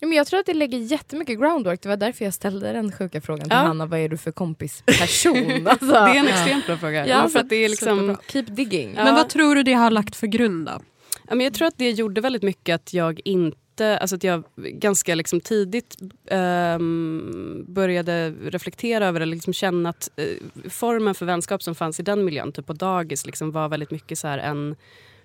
Men 0.01 0.11
jag 0.11 0.27
tror 0.27 0.39
att 0.39 0.45
det 0.45 0.53
lägger 0.53 0.77
jättemycket 0.77 1.39
groundwork. 1.39 1.81
Det 1.81 1.89
var 1.89 1.97
därför 1.97 2.25
jag 2.25 2.33
ställde 2.33 2.73
den 2.73 2.91
sjuka 2.91 3.21
frågan 3.21 3.43
till 3.43 3.57
ja. 3.57 3.63
Hanna. 3.63 3.85
Vad 3.85 3.99
är 3.99 4.09
du 4.09 4.17
för 4.17 4.31
kompisperson? 4.31 5.67
Alltså. 5.67 5.85
det 5.91 5.95
är 5.95 6.15
en 6.15 6.27
extremt 6.27 6.65
bra 6.65 6.77
fråga. 6.77 7.07
Ja, 7.07 7.29
för 7.29 7.39
att 7.39 7.49
det 7.49 7.55
är 7.55 7.69
liksom, 7.69 8.17
keep 8.27 8.43
digging. 8.43 8.93
Ja. 8.97 9.03
Men 9.03 9.15
vad 9.15 9.29
tror 9.29 9.55
du 9.55 9.63
det 9.63 9.73
har 9.73 9.91
lagt 9.91 10.15
för 10.15 10.27
grund 10.27 10.65
då? 10.65 10.81
Ja, 11.27 11.35
men 11.35 11.43
jag 11.43 11.53
tror 11.53 11.67
att 11.67 11.77
det 11.77 11.91
gjorde 11.91 12.21
väldigt 12.21 12.43
mycket 12.43 12.75
att 12.75 12.93
jag 12.93 13.21
inte 13.25 13.57
alltså 13.81 14.15
att 14.15 14.23
jag 14.23 14.43
ganska 14.55 15.15
liksom 15.15 15.41
tidigt 15.41 15.97
um, 16.31 17.65
började 17.67 18.29
reflektera 18.31 19.07
över 19.07 19.19
det, 19.19 19.25
liksom 19.25 19.53
känna 19.53 19.89
att 19.89 20.09
uh, 20.19 20.69
formen 20.69 21.15
för 21.15 21.25
vänskap 21.25 21.63
som 21.63 21.75
fanns 21.75 21.99
i 21.99 22.03
den 22.03 22.25
miljön, 22.25 22.51
typ 22.51 22.65
på 22.65 22.73
dagis, 22.73 23.25
liksom 23.25 23.51
var 23.51 23.69
väldigt 23.69 23.91
mycket 23.91 24.19
så 24.19 24.27
en 24.27 24.75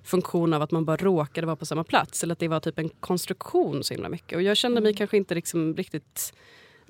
funktion 0.05 0.53
av 0.53 0.63
att 0.63 0.71
man 0.71 0.85
bara 0.85 0.97
råkade 0.97 1.47
vara 1.47 1.57
på 1.57 1.67
samma 1.67 1.85
plats. 1.85 2.23
Eller 2.23 2.33
att 2.33 2.39
det 2.39 2.49
var 2.49 2.61
typ 2.61 2.79
en 2.79 2.89
konstruktion 2.89 3.85
så 3.85 3.95
himla 3.95 4.09
mycket. 4.09 4.37
Och 4.37 4.43
jag 4.43 4.57
kände 4.57 4.81
mig 4.81 4.91
mm. 4.91 4.97
kanske 4.97 5.17
inte 5.17 5.35
liksom 5.35 5.77
riktigt 5.77 6.35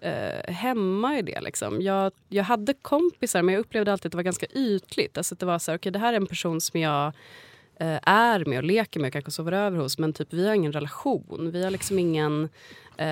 uh, 0.04 0.52
hemma 0.52 1.18
i 1.18 1.22
det. 1.22 1.40
Liksom. 1.40 1.82
Jag, 1.82 2.12
jag 2.28 2.44
hade 2.44 2.74
kompisar 2.74 3.42
men 3.42 3.54
jag 3.54 3.60
upplevde 3.60 3.92
alltid 3.92 4.06
att 4.06 4.12
det 4.12 4.18
var 4.18 4.22
ganska 4.22 4.46
ytligt. 4.46 5.18
Alltså 5.18 5.34
att 5.34 5.38
det 5.38 5.46
var 5.46 5.58
så 5.58 5.70
här, 5.70 5.78
okay, 5.78 5.92
det 5.92 5.98
här 5.98 6.12
är 6.12 6.16
en 6.16 6.26
person 6.26 6.60
som 6.60 6.80
jag 6.80 7.06
Eh, 7.06 7.14
är 8.02 8.44
med 8.44 8.58
och 8.58 8.64
leker 8.64 9.00
med 9.00 9.12
kanske 9.12 9.30
sover 9.30 9.52
över 9.52 9.78
hos. 9.78 9.98
Men 9.98 10.12
typ, 10.12 10.32
vi 10.32 10.46
har 10.46 10.54
ingen 10.54 10.72
relation. 10.72 11.50
Vi 11.52 11.64
har 11.64 11.70
liksom 11.70 11.98
ingen... 11.98 12.48
Eh, 12.96 13.06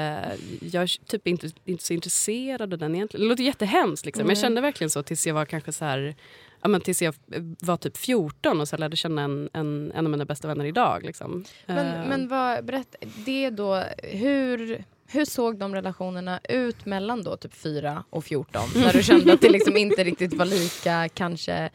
jag 0.60 0.82
är 0.82 1.04
typ 1.06 1.26
inte, 1.26 1.50
inte 1.64 1.84
så 1.84 1.92
intresserad 1.92 2.72
av 2.72 2.78
den 2.78 2.94
egentligen. 2.94 3.24
Det 3.24 3.28
låter 3.28 3.44
jättehemskt. 3.44 4.06
Liksom. 4.06 4.20
Mm. 4.20 4.26
Men 4.26 4.36
jag 4.36 4.42
kände 4.42 4.60
verkligen 4.60 4.90
så 4.90 5.02
tills 5.02 5.26
jag 5.26 5.34
var 5.34 5.44
kanske 5.44 5.72
så 5.72 5.84
här... 5.84 6.14
Ja, 6.62 6.68
men 6.68 6.80
tills 6.80 7.02
jag 7.02 7.14
var 7.60 7.76
typ 7.76 7.96
14 7.96 8.60
och 8.60 8.68
så 8.68 8.76
lärde 8.76 8.96
känna 8.96 9.22
en, 9.22 9.48
en, 9.52 9.92
en 9.94 10.06
av 10.06 10.10
mina 10.10 10.24
bästa 10.24 10.48
vänner 10.48 10.64
idag. 10.64 11.02
Liksom. 11.04 11.44
Men, 11.66 11.86
uh. 11.86 12.08
men 12.08 12.28
vad, 12.28 12.64
berätt, 12.64 12.96
det 13.26 13.50
då, 13.50 13.84
hur, 14.02 14.84
hur 15.06 15.24
såg 15.24 15.58
de 15.58 15.74
relationerna 15.74 16.40
ut 16.48 16.86
mellan 16.86 17.22
då 17.22 17.36
typ 17.36 17.54
4 17.54 18.04
och 18.10 18.24
14? 18.24 18.62
När 18.74 18.92
du 18.92 19.02
kände 19.02 19.32
att 19.32 19.40
det 19.40 19.48
liksom 19.48 19.76
inte 19.76 20.04
riktigt 20.04 20.34
var 20.34 20.44
lika 20.44 21.08
kanske... 21.08 21.70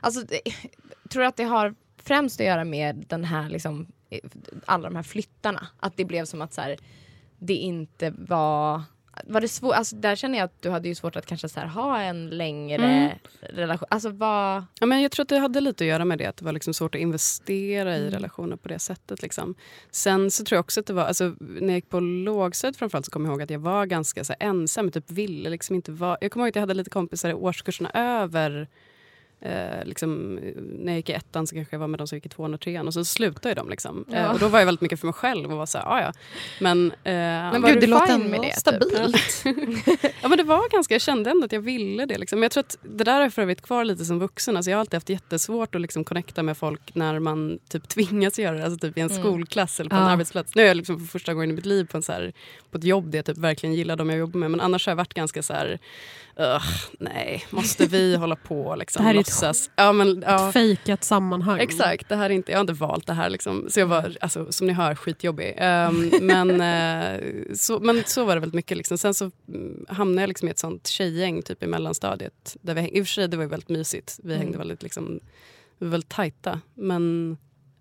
Alltså, 0.00 0.26
tror 1.08 1.22
du 1.22 1.26
att 1.26 1.36
det 1.36 1.44
har 1.44 1.74
främst 2.04 2.40
att 2.40 2.46
göra 2.46 2.64
med 2.64 3.04
den 3.08 3.24
här, 3.24 3.48
liksom, 3.48 3.86
alla 4.66 4.88
de 4.88 4.96
här 4.96 5.02
flyttarna. 5.02 5.66
Att 5.80 5.96
det 5.96 6.04
blev 6.04 6.24
som 6.24 6.42
att 6.42 6.52
så 6.52 6.60
här, 6.60 6.76
det 7.38 7.54
inte 7.54 8.14
var... 8.18 8.82
Var 9.24 9.40
det 9.40 9.48
svårt? 9.48 9.74
Alltså, 9.74 9.96
där 9.96 10.16
känner 10.16 10.38
jag 10.38 10.44
att 10.44 10.62
du 10.62 10.70
hade 10.70 10.88
ju 10.88 10.94
svårt 10.94 11.16
att 11.16 11.26
kanske 11.26 11.48
så 11.48 11.60
här, 11.60 11.66
ha 11.66 12.00
en 12.00 12.30
längre 12.30 12.84
mm. 12.84 13.10
relation. 13.40 13.88
Alltså, 13.90 14.10
vad... 14.10 14.64
ja, 14.80 14.86
men 14.86 15.02
jag 15.02 15.12
tror 15.12 15.22
att 15.22 15.28
det 15.28 15.38
hade 15.38 15.60
lite 15.60 15.84
att 15.84 15.88
göra 15.88 16.04
med 16.04 16.18
det. 16.18 16.26
Att 16.26 16.36
det 16.36 16.44
var 16.44 16.52
liksom 16.52 16.74
svårt 16.74 16.94
att 16.94 17.00
investera 17.00 17.96
i 17.96 18.00
mm. 18.00 18.10
relationer 18.10 18.56
på 18.56 18.68
det 18.68 18.78
sättet. 18.78 19.22
Liksom. 19.22 19.54
Sen 19.90 20.30
så 20.30 20.44
tror 20.44 20.56
jag 20.56 20.60
också 20.60 20.80
att 20.80 20.86
det 20.86 20.92
var... 20.92 21.04
Alltså, 21.04 21.34
när 21.40 21.68
jag 21.68 21.74
gick 21.74 21.88
på 21.88 22.00
lågstadiet 22.00 22.76
framförallt 22.76 23.06
så 23.06 23.12
kommer 23.12 23.28
jag 23.28 23.32
ihåg 23.32 23.42
att 23.42 23.50
jag 23.50 23.58
var 23.58 23.86
ganska 23.86 24.24
så 24.24 24.34
här, 24.38 24.48
ensam. 24.48 24.90
Typ 24.90 25.10
ville 25.10 25.50
liksom 25.50 25.76
inte 25.76 25.92
vara, 25.92 26.18
jag 26.20 26.32
kommer 26.32 26.44
ihåg 26.44 26.48
att 26.48 26.56
jag 26.56 26.62
hade 26.62 26.74
lite 26.74 26.90
kompisar 26.90 27.30
i 27.30 27.34
årskurserna 27.34 27.90
över 27.94 28.68
eh, 29.44 29.84
liksom, 29.84 30.34
när 30.56 30.92
jag 30.92 30.96
gick 30.96 31.08
i 31.08 31.12
ettan 31.12 31.46
så 31.46 31.54
kanske 31.54 31.74
jag 31.74 31.80
var 31.80 31.88
med 31.88 32.00
de 32.00 32.06
som 32.08 32.16
gick 32.16 32.26
i 32.26 32.28
tvåan 32.28 32.54
och 32.54 32.60
trean 32.60 32.86
och 32.86 32.94
så 32.94 33.04
slutade 33.04 33.54
de. 33.54 33.68
Liksom. 33.68 34.04
Ja. 34.08 34.16
Eh, 34.16 34.30
och 34.30 34.38
då 34.38 34.48
var 34.48 34.58
jag 34.58 34.66
väldigt 34.66 34.80
mycket 34.80 35.00
för 35.00 35.06
mig 35.06 35.14
själv 35.14 35.52
och 35.52 35.58
var 35.58 35.66
så 35.66 35.78
här, 35.78 35.86
ah, 35.86 36.00
ja. 36.00 36.12
Men, 36.60 36.90
eh, 36.90 37.12
men 37.12 37.62
var 37.62 37.68
gud, 37.68 37.80
du 37.80 37.86
låter 37.86 38.18
med 38.18 38.40
det? 38.40 38.46
Typ? 38.46 38.58
Stabilt. 38.58 39.44
ja 40.22 40.28
men 40.28 40.38
det 40.38 40.44
var 40.44 40.68
ganska, 40.72 40.94
jag 40.94 41.02
kände 41.02 41.30
ändå 41.30 41.44
att 41.44 41.52
jag 41.52 41.60
ville 41.60 42.06
det. 42.06 42.18
Liksom. 42.18 42.38
Men 42.38 42.42
jag 42.42 42.52
tror 42.52 42.64
att 42.64 42.78
det 42.82 43.04
där 43.04 43.20
är 43.20 43.30
för 43.30 43.42
övrigt 43.42 43.62
kvar 43.62 43.84
lite 43.84 44.04
som 44.04 44.18
vuxen. 44.18 44.56
Alltså, 44.56 44.70
jag 44.70 44.76
har 44.76 44.80
alltid 44.80 44.94
haft 44.94 45.08
jättesvårt 45.08 45.74
att 45.74 45.80
liksom 45.80 46.04
connecta 46.04 46.42
med 46.42 46.56
folk 46.56 46.94
när 46.94 47.18
man 47.18 47.58
typ 47.68 47.88
tvingas 47.88 48.38
göra 48.38 48.56
det. 48.56 48.64
Alltså 48.64 48.78
typ 48.78 48.98
i 48.98 49.00
en 49.00 49.10
mm. 49.10 49.22
skolklass 49.22 49.80
eller 49.80 49.90
på 49.90 49.96
ja. 49.96 50.00
en 50.00 50.08
arbetsplats. 50.08 50.54
Nu 50.54 50.62
är 50.62 50.66
jag 50.66 50.76
liksom 50.76 50.98
för 50.98 51.06
första 51.06 51.34
gången 51.34 51.50
i 51.50 51.52
mitt 51.52 51.66
liv 51.66 51.84
på, 51.84 51.96
en 51.96 52.02
så 52.02 52.12
här, 52.12 52.32
på 52.70 52.78
ett 52.78 52.84
jobb 52.84 53.10
där 53.10 53.18
jag 53.18 53.24
typ 53.24 53.38
verkligen 53.38 53.74
gillar 53.74 53.96
de 53.96 54.10
jag 54.10 54.18
jobbar 54.18 54.40
med. 54.40 54.50
Men 54.50 54.60
annars 54.60 54.86
har 54.86 54.90
jag 54.90 54.96
varit 54.96 55.14
ganska 55.14 55.42
så 55.42 55.52
här 55.52 55.78
nej, 56.98 57.46
måste 57.50 57.86
vi 57.86 58.16
hålla 58.16 58.36
på 58.36 58.76
liksom, 58.78 59.04
låtsas. 59.42 59.70
ja, 59.76 59.92
men, 59.92 60.24
ja. 60.26 60.48
ett 60.48 60.52
fejkat 60.52 61.04
sammanhang. 61.04 61.60
Exakt, 61.60 62.08
det 62.08 62.16
här 62.16 62.30
är 62.30 62.34
inte, 62.34 62.52
jag 62.52 62.58
har 62.58 62.60
inte 62.60 62.72
valt 62.72 63.06
det 63.06 63.12
här. 63.12 63.30
Liksom. 63.30 63.66
Så 63.70 63.80
jag 63.80 63.86
var, 63.86 64.16
alltså, 64.20 64.52
som 64.52 64.66
ni 64.66 64.72
hör, 64.72 64.94
skitjobbig. 64.94 65.58
Um, 65.60 66.10
men, 66.20 66.50
uh, 66.50 67.54
så, 67.54 67.80
men 67.80 68.02
så 68.06 68.24
var 68.24 68.34
det 68.34 68.40
väldigt 68.40 68.54
mycket. 68.54 68.76
Liksom. 68.76 68.98
Sen 68.98 69.14
så 69.14 69.30
mm, 69.48 69.86
hamnade 69.88 70.22
jag 70.22 70.28
liksom 70.28 70.48
i 70.48 70.50
ett 70.50 70.58
sånt 70.58 70.86
tjejgäng 70.86 71.42
typ 71.42 71.62
i 71.62 71.66
mellanstadiet. 71.66 72.56
Där 72.60 72.74
vi, 72.74 72.98
I 72.98 73.02
och 73.02 73.06
för 73.06 73.12
sig 73.12 73.28
det 73.28 73.36
var 73.36 73.44
väldigt 73.44 73.68
mysigt. 73.68 74.20
Vi 74.22 74.32
hängde 74.34 74.48
mm. 74.48 74.58
väldigt, 74.58 74.82
liksom, 74.82 75.20
vi 75.78 75.86
var 75.86 75.90
väldigt 75.90 76.10
tajta. 76.10 76.60
Men 76.74 77.36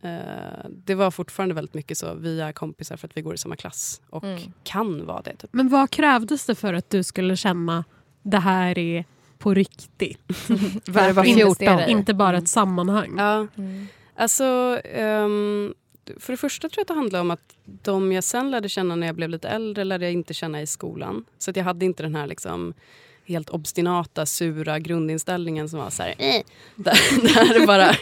Uh, 0.06 0.70
det 0.70 0.96
var 0.96 1.12
fortfarande 1.12 1.56
väldigt 1.56 1.74
mycket 1.74 1.98
så, 1.98 2.14
vi 2.14 2.42
är 2.42 2.52
kompisar 2.52 2.98
för 2.98 3.08
att 3.08 3.18
vi 3.18 3.22
går 3.22 3.34
i 3.34 3.38
samma 3.38 3.56
klass 3.56 4.02
och 4.10 4.24
mm. 4.24 4.40
kan 4.64 5.06
vara 5.06 5.22
det. 5.22 5.36
Typ. 5.36 5.50
Men 5.54 5.70
vad 5.70 5.90
krävdes 5.90 6.46
det 6.46 6.56
för 6.56 6.74
att 6.74 6.90
du 6.90 7.04
skulle 7.04 7.38
känna 7.38 7.84
det 8.24 8.38
här 8.38 8.78
är 8.78 9.06
på 9.38 9.54
riktigt. 9.54 10.20
det 10.86 11.12
var 11.12 11.24
14. 11.24 11.80
Inte 11.80 12.14
bara 12.14 12.38
ett 12.38 12.48
sammanhang. 12.48 13.14
Ja. 13.18 13.48
Mm. 13.58 13.88
Alltså, 14.16 14.44
um, 15.00 15.74
för 16.18 16.34
det 16.34 16.38
första 16.38 16.70
tror 16.70 16.80
jag 16.80 16.82
att 16.82 16.88
det 16.88 16.94
handlar 16.94 17.22
om 17.22 17.32
att 17.32 17.56
de 17.66 18.12
jag 18.12 18.24
sen 18.24 18.52
lärde 18.52 18.70
känna 18.70 18.96
när 18.96 19.08
jag 19.08 19.16
blev 19.16 19.30
lite 19.30 19.50
äldre 19.50 19.84
lärde 19.84 20.06
jag 20.06 20.14
inte 20.14 20.34
känna 20.34 20.62
i 20.62 20.68
skolan. 20.68 21.26
Så 21.38 21.52
att 21.52 21.58
jag 21.58 21.64
hade 21.64 21.86
inte 21.86 22.04
den 22.04 22.16
här 22.16 22.28
liksom 22.28 22.74
helt 23.26 23.50
obstinata, 23.50 24.26
sura 24.26 24.80
grundinställningen 24.80 25.70
som 25.70 25.80
var 25.80 25.90
så 25.90 26.04
här... 26.04 26.16
Eh, 26.18 26.42
där, 26.76 27.54
där 27.60 27.68
bara... 27.68 27.96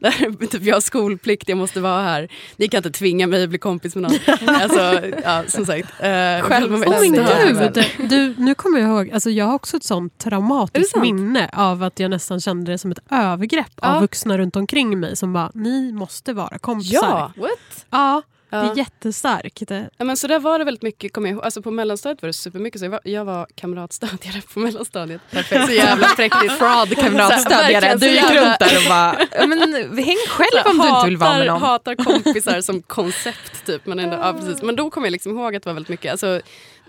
Där, 0.00 0.46
typ, 0.46 0.62
jag 0.62 0.76
har 0.76 0.80
skolplikt, 0.80 1.48
jag 1.48 1.58
måste 1.58 1.80
vara 1.80 2.02
här. 2.02 2.28
Ni 2.56 2.68
kan 2.68 2.78
inte 2.78 2.90
tvinga 2.90 3.26
mig 3.26 3.42
att 3.42 3.48
bli 3.48 3.58
kompis 3.58 3.94
med 3.94 4.02
någon. 4.02 4.18
Alltså, 4.54 5.06
ja, 5.24 5.44
som 5.48 5.66
sagt. 5.66 5.88
Eh, 6.00 6.40
Själv 6.42 6.74
oh 6.74 7.00
min 7.00 7.12
gud! 7.12 7.84
Du, 7.98 8.34
nu 8.38 8.54
kommer 8.54 8.78
jag 8.78 8.88
ihåg, 8.88 9.10
alltså 9.10 9.30
jag 9.30 9.44
har 9.44 9.54
också 9.54 9.76
ett 9.76 9.84
sånt 9.84 10.18
traumatiskt 10.18 10.96
minne 10.96 11.50
av 11.52 11.82
att 11.82 12.00
jag 12.00 12.10
nästan 12.10 12.40
kände 12.40 12.72
det 12.72 12.78
som 12.78 12.90
ett 12.90 12.98
övergrepp 13.10 13.72
ja. 13.82 13.94
av 13.94 14.00
vuxna 14.00 14.38
runt 14.38 14.56
omkring 14.56 15.00
mig 15.00 15.16
som 15.16 15.32
bara, 15.32 15.50
ni 15.54 15.92
måste 15.92 16.32
vara 16.32 16.58
kompisar. 16.58 17.32
Ja, 17.36 17.42
what? 17.42 17.86
Ja, 17.90 18.22
Ja. 18.54 18.60
Det 18.60 18.70
är 18.70 18.76
jättestarkt. 18.76 19.62
Ja, 19.96 20.04
men 20.04 20.16
så 20.16 20.26
där 20.26 20.38
var 20.38 20.58
det 20.58 20.64
väldigt 20.64 20.82
mycket. 20.82 21.12
Kom 21.12 21.26
jag, 21.26 21.44
alltså 21.44 21.62
på 21.62 21.70
mellanstadiet 21.70 22.22
var 22.22 22.26
det 22.26 22.32
supermycket 22.32 22.80
så. 22.80 22.84
Jag 22.84 22.90
var, 22.90 23.00
jag 23.04 23.24
var 23.24 23.46
kamratstödjare 23.54 24.42
på 24.54 24.60
mellanstadiet. 24.60 25.20
Perfekt. 25.30 25.66
Så 25.66 25.72
jävla 25.72 26.08
präktigt. 26.08 26.52
Fraud 26.58 26.98
kamratstödjare. 26.98 27.94
Du 27.96 28.08
gick 28.08 28.30
runt 28.30 28.58
där 28.58 28.76
och 28.76 28.88
bara, 28.88 29.46
men 29.46 29.58
häng 30.04 30.16
själv 30.28 30.62
så, 30.64 30.70
om 30.70 30.80
hatar, 30.80 30.92
du 30.92 30.96
inte 30.96 31.08
vill 31.08 31.16
vara 31.16 31.38
med 31.38 31.46
någon. 31.46 31.60
Hatar 31.60 31.94
kompisar 31.94 32.60
som 32.60 32.82
koncept 32.82 33.66
typ. 33.66 33.86
Men, 33.86 33.98
ändå, 33.98 34.16
ja, 34.16 34.32
precis. 34.32 34.62
men 34.62 34.76
då 34.76 34.90
kom 34.90 35.04
jag 35.04 35.10
liksom 35.10 35.38
ihåg 35.38 35.56
att 35.56 35.62
det 35.62 35.68
var 35.68 35.74
väldigt 35.74 35.90
mycket. 35.90 36.10
Alltså, 36.10 36.40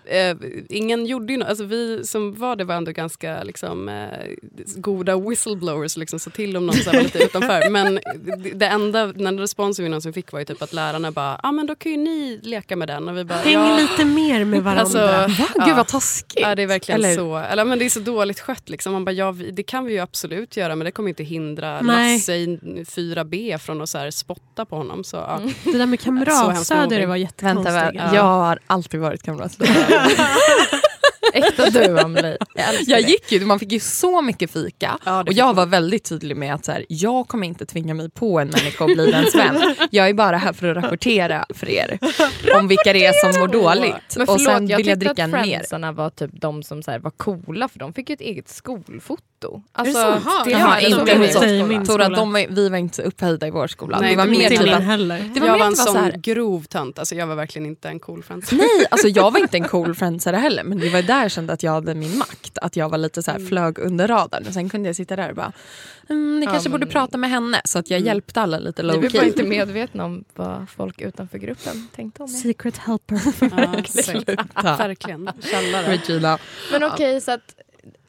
eh, 0.07 0.37
ingen 0.69 1.05
gjorde 1.05 1.33
ju 1.33 1.39
något. 1.39 1.47
Alltså 1.47 1.63
vi 1.63 2.03
som 2.03 2.33
var 2.33 2.55
det 2.55 2.63
var 2.63 2.75
ändå 2.75 2.91
ganska 2.91 3.43
liksom, 3.43 3.89
eh, 3.89 4.05
goda 4.75 5.19
whistleblowers, 5.19 5.97
liksom, 5.97 6.19
så 6.19 6.29
till 6.29 6.57
om 6.57 6.65
någon 6.65 6.75
så 6.75 6.91
var 6.91 7.01
lite 7.01 7.19
utanför. 7.23 7.69
Men 7.69 7.99
det 8.53 8.65
enda, 8.65 9.07
den 9.07 9.27
enda 9.27 9.43
responsen 9.43 9.83
vi 9.83 9.89
någonsin 9.89 10.13
fick 10.13 10.31
var 10.31 10.39
ju 10.39 10.45
typ 10.45 10.61
att 10.61 10.73
lärarna 10.73 11.11
bara, 11.11 11.39
ah, 11.43 11.51
men 11.51 11.67
då 11.67 11.75
kan 11.75 11.91
ju 11.91 11.97
ni 11.97 12.39
leka 12.43 12.75
med 12.75 12.87
den. 12.87 13.09
Och 13.09 13.17
vi 13.17 13.23
bara, 13.23 13.39
Häng 13.39 13.53
ja. 13.53 13.77
lite 13.77 14.05
mer 14.05 14.45
med 14.45 14.63
varandra. 14.63 14.81
Alltså, 14.81 14.97
Va? 14.97 15.47
Ja. 15.55 15.65
Gud 15.65 15.75
vad 15.75 15.87
taskigt. 15.87 16.39
Ja, 16.41 16.55
det 16.55 16.61
är 16.61 16.67
verkligen 16.67 17.03
eller? 17.03 17.15
så. 17.15 17.37
Eller, 17.37 17.65
men 17.65 17.79
det 17.79 17.85
är 17.85 17.89
så 17.89 17.99
dåligt 17.99 18.39
skött. 18.39 18.69
Liksom. 18.69 18.93
Man 18.93 19.05
bara, 19.05 19.11
ja, 19.11 19.35
det 19.53 19.63
kan 19.63 19.85
vi 19.85 19.93
ju 19.93 19.99
absolut 19.99 20.57
göra 20.57 20.75
men 20.75 20.85
det 20.85 20.91
kommer 20.91 21.09
inte 21.09 21.23
hindra 21.23 21.81
Nej. 21.81 22.13
Lasse 22.13 22.35
i 22.35 22.59
4B 22.85 23.57
från 23.57 23.81
att 23.81 23.89
så 23.89 23.97
här, 23.97 24.11
spotta 24.11 24.65
på 24.65 24.75
honom. 24.75 25.03
Så, 25.03 25.17
ja. 25.17 25.37
mm. 25.37 25.53
Det 25.63 25.77
där 25.77 25.85
med 25.85 25.99
kamratstödjare 25.99 27.05
var 27.05 27.15
jättekonstigt. 27.15 27.75
Vänta, 27.75 28.15
jag 28.15 28.23
har 28.23 28.59
alltid 28.67 28.99
varit 28.99 29.23
kamratstödjare. 29.23 29.94
Äkta 31.33 31.69
du 31.69 31.99
Amelie. 31.99 32.37
Jag, 32.57 32.75
jag 32.87 33.01
gick 33.01 33.31
ju, 33.31 33.45
man 33.45 33.59
fick 33.59 33.71
ju 33.71 33.79
så 33.79 34.21
mycket 34.21 34.51
fika 34.51 34.97
ja, 35.05 35.21
och 35.21 35.33
jag 35.33 35.53
var 35.53 35.65
väldigt 35.65 36.03
tydlig 36.03 36.37
med 36.37 36.53
att 36.53 36.65
så 36.65 36.71
här, 36.71 36.85
jag 36.89 37.27
kommer 37.27 37.47
inte 37.47 37.65
tvinga 37.65 37.93
mig 37.93 38.09
på 38.09 38.39
en 38.39 38.47
människa 38.47 38.83
och 38.83 38.89
bli 38.89 39.11
ens 39.11 39.35
vän. 39.35 39.75
Jag 39.91 40.09
är 40.09 40.13
bara 40.13 40.37
här 40.37 40.53
för 40.53 40.67
att 40.67 40.83
rapportera 40.83 41.45
för 41.49 41.69
er 41.69 41.99
om 42.59 42.67
vilka 42.67 42.93
det 42.93 43.05
är 43.05 43.13
som 43.13 43.41
mår 43.41 43.47
dåligt. 43.47 43.93
Men 44.17 44.27
förlåt, 44.27 44.29
och 44.29 44.41
sen 44.41 44.67
jag 44.67 44.77
vill 44.77 44.87
jag 44.87 44.99
dricka 44.99 45.27
mer. 45.27 45.43
Friendsarna 45.43 45.91
var 45.91 46.09
typ 46.09 46.31
de 46.33 46.63
som 46.63 46.83
så 46.83 46.91
här, 46.91 46.99
var 46.99 47.11
coola 47.11 47.67
för 47.67 47.79
de 47.79 47.93
fick 47.93 48.09
ju 48.09 48.13
ett 48.13 48.21
eget 48.21 48.49
skolfoto. 48.49 49.61
Alltså, 49.71 49.97
är 49.99 50.15
det 50.15 50.21
så? 50.21 50.43
Det 50.45 50.51
Jaha, 50.51 50.79
inte 50.81 51.15
hos 51.17 51.35
oss. 51.35 51.87
Tora, 51.87 52.09
de 52.09 52.33
var, 52.33 52.55
vi 52.55 52.69
var 52.69 52.77
inte 52.77 53.01
upphöjda 53.01 53.47
i 53.47 53.51
vår 53.51 53.67
skola. 53.67 53.99
Nej, 53.99 54.09
det 54.11 54.17
var 54.17 54.25
mer 54.25 54.49
typ 54.49 54.59
att, 54.59 54.83
heller. 54.83 55.31
Det 55.33 55.39
var 55.39 55.47
jag 55.47 55.57
var 55.59 55.65
en 55.65 55.75
sån 55.75 56.11
grov 56.15 56.63
tönt. 56.63 56.99
Alltså, 56.99 57.15
jag 57.15 57.27
var 57.27 57.35
verkligen 57.35 57.65
inte 57.65 57.89
en 57.89 57.99
cool 57.99 58.23
friends. 58.23 58.51
Nej, 58.51 58.85
alltså, 58.91 59.07
jag 59.07 59.31
var 59.31 59.39
inte 59.39 59.57
en 59.57 59.67
cool 59.67 59.95
friendsare 59.95 60.35
heller 60.35 60.63
men 60.63 60.79
det 60.79 60.89
var 60.89 61.01
där 61.01 61.21
jag 61.21 61.31
kände 61.31 61.53
att 61.53 61.63
jag 61.63 61.71
hade 61.71 61.95
min 61.95 62.17
makt. 62.17 62.44
Att 62.61 62.75
jag 62.75 62.89
var 62.89 62.97
lite 62.97 63.23
så 63.23 63.31
här, 63.31 63.37
mm. 63.37 63.49
flög 63.49 63.79
under 63.79 64.07
radarn. 64.07 64.47
Och 64.47 64.53
sen 64.53 64.69
kunde 64.69 64.89
jag 64.89 64.95
sitta 64.95 65.15
där 65.15 65.29
och 65.29 65.35
bara, 65.35 65.51
mm, 66.09 66.39
ni 66.39 66.45
kanske 66.45 66.69
um, 66.69 66.71
borde 66.71 66.85
prata 66.85 67.17
med 67.17 67.29
henne. 67.29 67.61
Så 67.65 67.79
att 67.79 67.89
jag 67.89 67.97
mm. 67.97 68.07
hjälpte 68.07 68.41
alla 68.41 68.59
lite 68.59 68.83
low 68.83 69.01
key. 69.01 69.09
Vi 69.09 69.17
var 69.17 69.25
inte 69.25 69.43
medvetna 69.43 70.05
om 70.05 70.23
vad 70.33 70.69
folk 70.69 71.01
utanför 71.01 71.37
gruppen 71.37 71.87
tänkte 71.95 72.23
om 72.23 72.31
mig. 72.31 72.41
Secret 72.41 72.77
helper. 72.77 73.21
ja, 74.63 74.75
verkligen. 74.77 75.29
Regina. 75.85 76.39
Men 76.71 76.83
okej, 76.83 76.93
okay, 76.93 77.21
så 77.21 77.31
att 77.31 77.55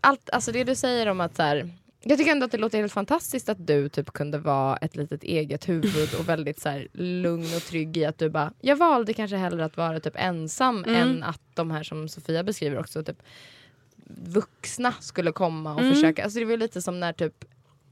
allt, 0.01 0.31
alltså 0.31 0.53
det 0.53 0.65
du 0.65 0.75
säger 0.75 1.07
om 1.07 1.21
att 1.21 1.37
så 1.37 1.43
här, 1.43 1.71
jag 2.09 2.19
tycker 2.19 2.33
ändå 2.33 2.47
att 2.47 2.53
det 2.53 2.59
låter 2.59 2.79
helt 2.79 2.93
fantastiskt 2.93 3.49
att 3.49 3.67
du 3.67 3.89
typ 3.89 4.13
kunde 4.13 4.39
vara 4.39 4.77
ett 4.77 4.97
litet 4.97 5.23
eget 5.23 5.69
huvud 5.69 6.15
och 6.19 6.29
väldigt 6.29 6.61
så 6.61 6.69
här, 6.69 6.89
lugn 6.93 7.57
och 7.57 7.63
trygg 7.63 7.97
i 7.97 8.05
att 8.05 8.19
du 8.19 8.31
bara, 8.31 8.53
jag 8.61 8.77
valde 8.77 9.15
kanske 9.15 9.37
hellre 9.37 9.65
att 9.65 9.77
vara 9.77 10.01
typ 10.01 10.15
ensam 10.17 10.85
mm. 10.85 10.95
än 10.95 11.23
att 11.23 11.41
de 11.55 11.71
här 11.71 11.83
som 11.83 12.09
Sofia 12.09 12.43
beskriver 12.43 12.79
också, 12.79 13.05
typ 13.05 13.23
vuxna 14.09 14.93
skulle 15.01 15.33
komma 15.33 15.75
och 15.75 15.81
mm. 15.81 15.95
försöka. 15.95 16.25
Alltså 16.25 16.39
det 16.39 16.45
var 16.45 16.57
lite 16.57 16.83
som 16.83 17.01
när 17.01 17.13
typ 17.13 17.45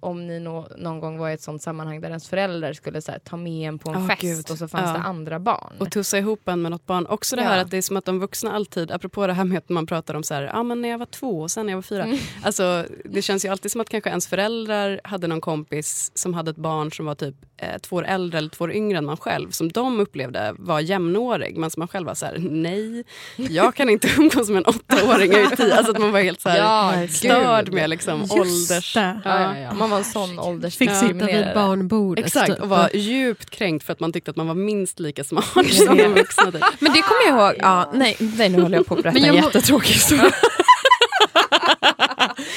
om 0.04 0.26
ni 0.26 0.40
nå, 0.40 0.68
någon 0.76 1.00
gång 1.00 1.18
var 1.18 1.30
i 1.30 1.32
ett 1.32 1.42
sånt 1.42 1.62
sammanhang 1.62 2.00
där 2.00 2.08
ens 2.08 2.28
föräldrar 2.28 2.73
skulle 2.73 3.00
här, 3.08 3.18
ta 3.18 3.37
med 3.37 3.68
en 3.68 3.78
på 3.78 3.90
en 3.90 3.96
oh, 3.96 4.06
fest 4.06 4.20
Gud. 4.20 4.50
och 4.50 4.58
så 4.58 4.68
fanns 4.68 4.87
ja. 4.87 4.92
det 4.92 4.99
andra 4.99 5.38
barn. 5.38 5.73
Och 5.78 5.90
tussa 5.90 6.18
ihop 6.18 6.49
en 6.49 6.62
med 6.62 6.70
något 6.70 6.87
barn. 6.87 7.06
Också 7.06 7.37
det 7.37 7.42
ja. 7.42 7.49
här 7.49 7.58
att 7.58 7.70
det 7.70 7.76
är 7.76 7.82
som 7.82 7.96
att 7.96 8.04
de 8.04 8.20
vuxna 8.20 8.52
alltid, 8.52 8.90
apropå 8.90 9.26
det 9.26 9.32
här 9.32 9.44
med 9.44 9.58
att 9.58 9.68
man 9.68 9.87
pratar 9.87 10.14
om 10.14 10.23
så 10.23 10.34
här, 10.34 10.50
ah, 10.54 10.62
men 10.62 10.82
när 10.82 10.88
jag 10.88 10.99
var 10.99 11.06
två 11.06 11.40
och 11.40 11.50
sen 11.50 11.66
när 11.66 11.73
jag 11.73 11.78
var 11.78 11.82
fyra. 11.82 12.04
Mm. 12.04 12.18
Alltså, 12.42 12.84
det 13.04 13.23
känns 13.23 13.44
ju 13.44 13.49
alltid 13.49 13.73
som 13.73 13.80
att 13.80 13.88
kanske 13.88 14.11
ens 14.11 14.26
föräldrar 14.26 15.00
hade 15.04 15.26
någon 15.26 15.40
kompis 15.40 16.12
som 16.14 16.34
hade 16.34 16.50
ett 16.50 16.56
barn 16.56 16.92
som 16.92 17.06
var 17.06 17.14
typ 17.14 17.34
eh, 17.56 17.78
två 17.78 17.96
år 17.96 18.04
äldre 18.04 18.38
eller 18.38 18.49
två 18.49 18.64
år 18.64 18.73
yngre 18.73 18.99
än 18.99 19.04
man 19.04 19.16
själv. 19.16 19.50
Som 19.50 19.68
de 19.68 20.00
upplevde 20.00 20.54
var 20.58 20.80
jämnårig. 20.80 21.56
Men 21.56 21.70
som 21.70 21.80
man 21.80 21.88
själv 21.88 22.06
var 22.06 22.14
så 22.14 22.26
här, 22.26 22.38
nej, 22.38 23.04
jag 23.37 23.75
kan 23.75 23.88
inte 23.88 24.08
umgås 24.18 24.49
med 24.49 24.56
en 24.56 24.64
åttaåring. 24.64 25.32
Alltså 25.34 25.92
att 25.92 25.99
man 25.99 26.12
var 26.12 26.20
helt 26.20 26.40
så 26.40 26.49
här, 26.49 26.58
ja, 26.58 27.08
störd 27.08 27.73
med 27.73 27.90
liksom, 27.90 28.23
ålders... 28.30 28.96
Ja, 28.96 29.75
Man 29.75 29.90
var 29.95 29.99
en 29.99 30.29
sån 30.29 30.39
ålders... 30.39 30.77
Fick 30.77 30.91
sitta 30.91 31.27
vid 31.27 31.47
barnbordet. 31.55 32.27
Exakt, 32.27 32.47
typ. 32.47 32.61
och 32.61 32.69
var 32.69 32.97
djupt 32.97 33.51
kränkt 33.51 33.87
för 33.87 33.93
att 33.93 34.01
man 34.01 34.13
tyckte 34.13 34.31
att 34.31 34.37
man 34.37 34.47
var 34.47 34.55
minst 34.55 35.01
lika 35.01 35.25
smart 35.25 35.45
som 35.87 35.97
de 35.97 36.09
vuxna. 36.09 36.53
Typ. 36.53 36.65
Men 36.79 36.93
det 36.93 37.03
kommer 37.03 37.27
jag 37.27 37.51
ihåg. 37.51 37.57
Ja, 37.59 37.91
nej, 37.95 38.17
nej, 38.19 38.49
nu 38.49 38.63
håller 38.63 38.77
jag 38.77 38.87
på 38.87 38.95
att 38.95 39.03
berätta 39.03 39.19
en 39.19 39.35
jättetråkig 39.35 39.95
historia. 39.95 40.33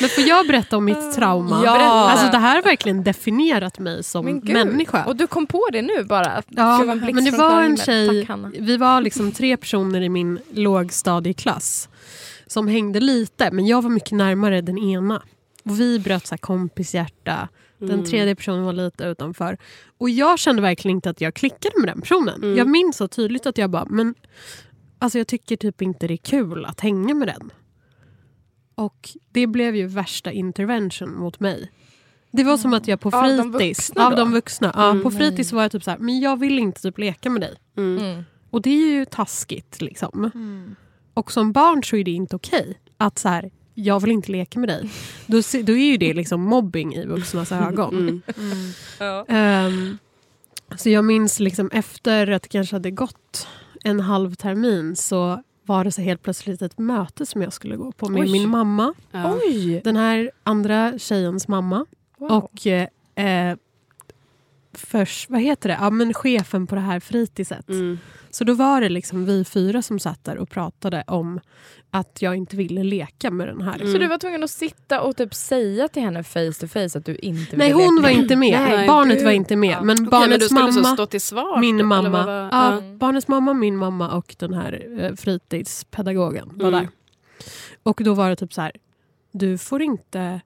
Men 0.02 0.10
får 0.10 0.24
jag 0.24 0.48
berätta 0.48 0.78
om 0.78 0.86
mitt 0.86 1.16
trauma? 1.16 1.62
Ja. 1.66 2.10
Alltså, 2.10 2.28
det 2.32 2.38
här 2.38 2.56
har 2.56 2.62
verkligen 2.62 3.04
definierat 3.04 3.80
mig 3.80 4.04
som 4.04 4.42
människa. 4.44 5.06
Och 5.06 5.16
du 5.16 5.28
kom 5.28 5.48
på 5.48 5.68
det 5.72 5.82
nu 5.82 6.04
bara? 6.04 6.44
Ja, 6.48 6.84
men 6.84 7.26
det 7.26 7.32
var 7.32 7.62
en 7.62 7.78
tjej, 7.78 8.26
Tack, 8.26 8.40
vi 8.60 8.78
var 8.78 9.02
liksom 9.02 9.32
tre 9.32 9.58
personer 9.58 10.02
i 10.02 10.10
min 10.10 10.40
lågstadieklass 10.52 11.90
som 12.48 12.68
hängde 12.68 13.00
lite, 13.00 13.52
men 13.52 13.68
jag 13.68 13.82
var 13.82 13.90
mycket 13.90 14.12
närmare 14.12 14.62
den 14.62 14.78
ena. 14.78 15.22
Och 15.70 15.80
vi 15.80 16.00
bröt 16.00 16.28
så 16.28 16.34
här 16.34 16.38
kompishjärta. 16.38 17.50
Den 17.80 17.90
mm. 17.90 18.06
tredje 18.06 18.36
personen 18.36 18.64
var 18.64 18.74
lite 18.74 19.04
utanför. 19.04 19.58
Och 19.98 20.10
jag 20.10 20.40
kände 20.40 20.62
verkligen 20.62 20.98
inte 20.98 21.10
att 21.10 21.22
jag 21.22 21.34
klickade 21.34 21.80
med 21.80 21.90
den 21.90 22.02
personen. 22.02 22.44
Mm. 22.44 22.58
Jag 22.58 22.68
minns 22.68 22.98
så 22.98 23.08
tydligt 23.08 23.46
att 23.46 23.58
jag 23.58 23.70
bara, 23.70 23.86
men 23.86 24.16
alltså 25.00 25.18
jag 25.18 25.28
tycker 25.28 25.56
typ 25.56 25.82
inte 25.82 26.08
det 26.08 26.14
är 26.14 26.18
kul 26.18 26.66
att 26.66 26.82
hänga 26.82 27.14
med 27.14 27.28
den. 27.28 27.52
Och 28.76 29.10
det 29.32 29.48
blev 29.48 29.76
ju 29.76 29.88
värsta 29.88 30.32
intervention 30.32 31.20
mot 31.20 31.40
mig. 31.40 31.72
Det 32.32 32.44
var 32.44 32.58
som 32.58 32.74
att 32.74 32.88
jag 32.88 33.00
på 33.00 33.12
fritids, 33.12 33.22
av 33.26 33.36
de 33.36 33.52
vuxna, 33.62 34.06
av 34.08 34.16
de 34.16 34.32
vuxna 34.32 34.72
ja, 34.76 34.90
mm, 34.90 35.04
på 35.04 35.12
fritids 35.12 35.52
var 35.52 35.62
jag 35.62 35.72
typ 35.72 35.84
så 35.84 35.92
här, 35.92 35.98
men 35.98 36.20
jag 36.20 36.40
vill 36.40 36.60
inte 36.60 36.82
typ 36.82 36.98
leka 36.98 37.30
med 37.30 37.42
dig. 37.42 37.56
Mm. 37.78 37.98
mm. 37.98 38.24
Och 38.50 38.62
det 38.62 38.70
är 38.70 38.92
ju 38.94 39.06
taskigt 39.06 39.82
liksom. 39.82 40.32
Mm. 40.36 40.76
Och 41.14 41.32
som 41.32 41.52
barn 41.52 41.84
så 41.84 41.96
är 41.96 42.04
det 42.04 42.12
inte 42.12 42.36
okej 42.36 42.62
okay 42.62 42.74
att 42.98 43.20
så 43.20 43.30
här, 43.30 43.52
jag 43.80 44.00
vill 44.00 44.12
inte 44.12 44.32
leka 44.32 44.60
med 44.60 44.70
dig. 44.70 44.90
Då, 45.26 45.42
då 45.64 45.74
är 45.74 45.92
ju 45.92 45.98
det 45.98 46.14
liksom 46.14 46.42
mobbing 46.42 46.96
i 46.96 47.06
vuxnas 47.06 47.52
ögon. 47.52 47.98
Mm. 47.98 48.22
Mm. 48.38 48.72
Ja. 49.00 49.26
Um, 49.68 49.98
så 50.76 50.90
jag 50.90 51.06
minns 51.06 51.40
liksom 51.40 51.70
efter 51.74 52.32
att 52.32 52.44
det 52.44 52.50
kanske 52.50 52.76
hade 52.76 52.92
gått 52.92 53.48
en 53.84 54.00
halv 54.00 54.36
termin 54.36 54.96
så 54.96 55.44
var 55.66 55.84
det 55.84 55.92
så 55.92 56.02
helt 56.02 56.24
plötsligt 56.24 56.62
ett 56.62 56.78
möte 56.78 57.26
som 57.26 57.42
jag 57.42 57.54
skulle 57.54 57.76
gå 57.76 57.92
på 57.92 58.10
med 58.10 58.22
Oj. 58.22 58.32
min 58.32 58.50
mamma. 58.50 58.94
Ja. 59.12 59.40
Den 59.84 59.96
här 59.96 60.32
andra 60.44 61.00
tjejens 61.00 61.48
mamma. 61.48 61.86
Wow. 62.18 62.32
Och 62.32 62.68
eh, 62.68 63.58
förs, 64.74 65.30
vad 65.30 65.42
heter 65.42 65.70
det? 65.70 65.78
Ja, 65.82 65.90
men 65.90 66.14
chefen 66.14 66.68
på 66.68 66.76
det 66.76 66.82
här 66.82 67.00
fritidset. 67.00 67.70
Mm. 67.70 68.00
Så 68.30 68.44
då 68.44 68.54
var 68.54 68.82
det 68.82 68.90
liksom 68.90 69.26
vi 69.26 69.46
fyra 69.46 69.82
som 69.82 70.00
satt 70.00 70.24
där 70.24 70.38
och 70.38 70.50
pratade 70.50 71.04
om 71.08 71.40
att 71.92 72.22
jag 72.22 72.36
inte 72.36 72.56
ville 72.56 72.84
leka 72.84 73.32
med 73.32 73.48
den 73.48 73.62
här. 73.62 73.76
Mm. 73.76 73.92
Så 73.92 73.98
du 73.98 74.08
var 74.08 74.18
tvungen 74.18 74.44
att 74.44 74.52
sitta 74.52 75.02
och 75.02 75.18
typ 75.18 75.34
säga 75.34 75.88
till 75.88 76.04
henne 76.04 76.24
face 76.24 76.54
to 76.60 76.68
face 76.68 76.98
att 76.98 77.06
du 77.06 77.16
inte 77.16 77.56
ville 77.56 77.64
Nej 77.64 77.72
hon 77.72 77.96
leka. 77.96 78.02
var 78.02 78.10
inte 78.10 78.36
med. 78.36 78.62
Nej, 78.62 78.88
Barnet 78.88 79.18
du... 79.18 79.26
var 79.26 79.32
inte 79.32 79.56
med. 79.56 79.70
Ja. 79.70 79.82
Men 79.82 79.96
okay, 79.96 80.10
barnets 80.10 80.52
men 80.52 80.64
mamma, 80.64 80.94
stå 80.94 81.06
till 81.06 81.22
svar, 81.22 81.60
min 81.60 81.86
mamma, 81.86 82.26
var... 82.26 82.50
ja, 82.52 82.72
mm. 82.72 82.98
barnets 82.98 83.28
mamma, 83.28 83.54
min 83.54 83.78
mamma 83.78 84.12
och 84.12 84.36
den 84.40 84.54
här 84.54 85.00
eh, 85.00 85.16
fritidspedagogen 85.16 86.52
var 86.56 86.68
mm. 86.68 86.80
där. 86.80 86.90
Och 87.84 88.02
då 88.04 88.14
var 88.14 88.30
det 88.30 88.36
typ 88.36 88.54
så 88.54 88.62
här, 88.62 88.72
du 89.32 89.58
får 89.58 89.82
inte 89.82 90.42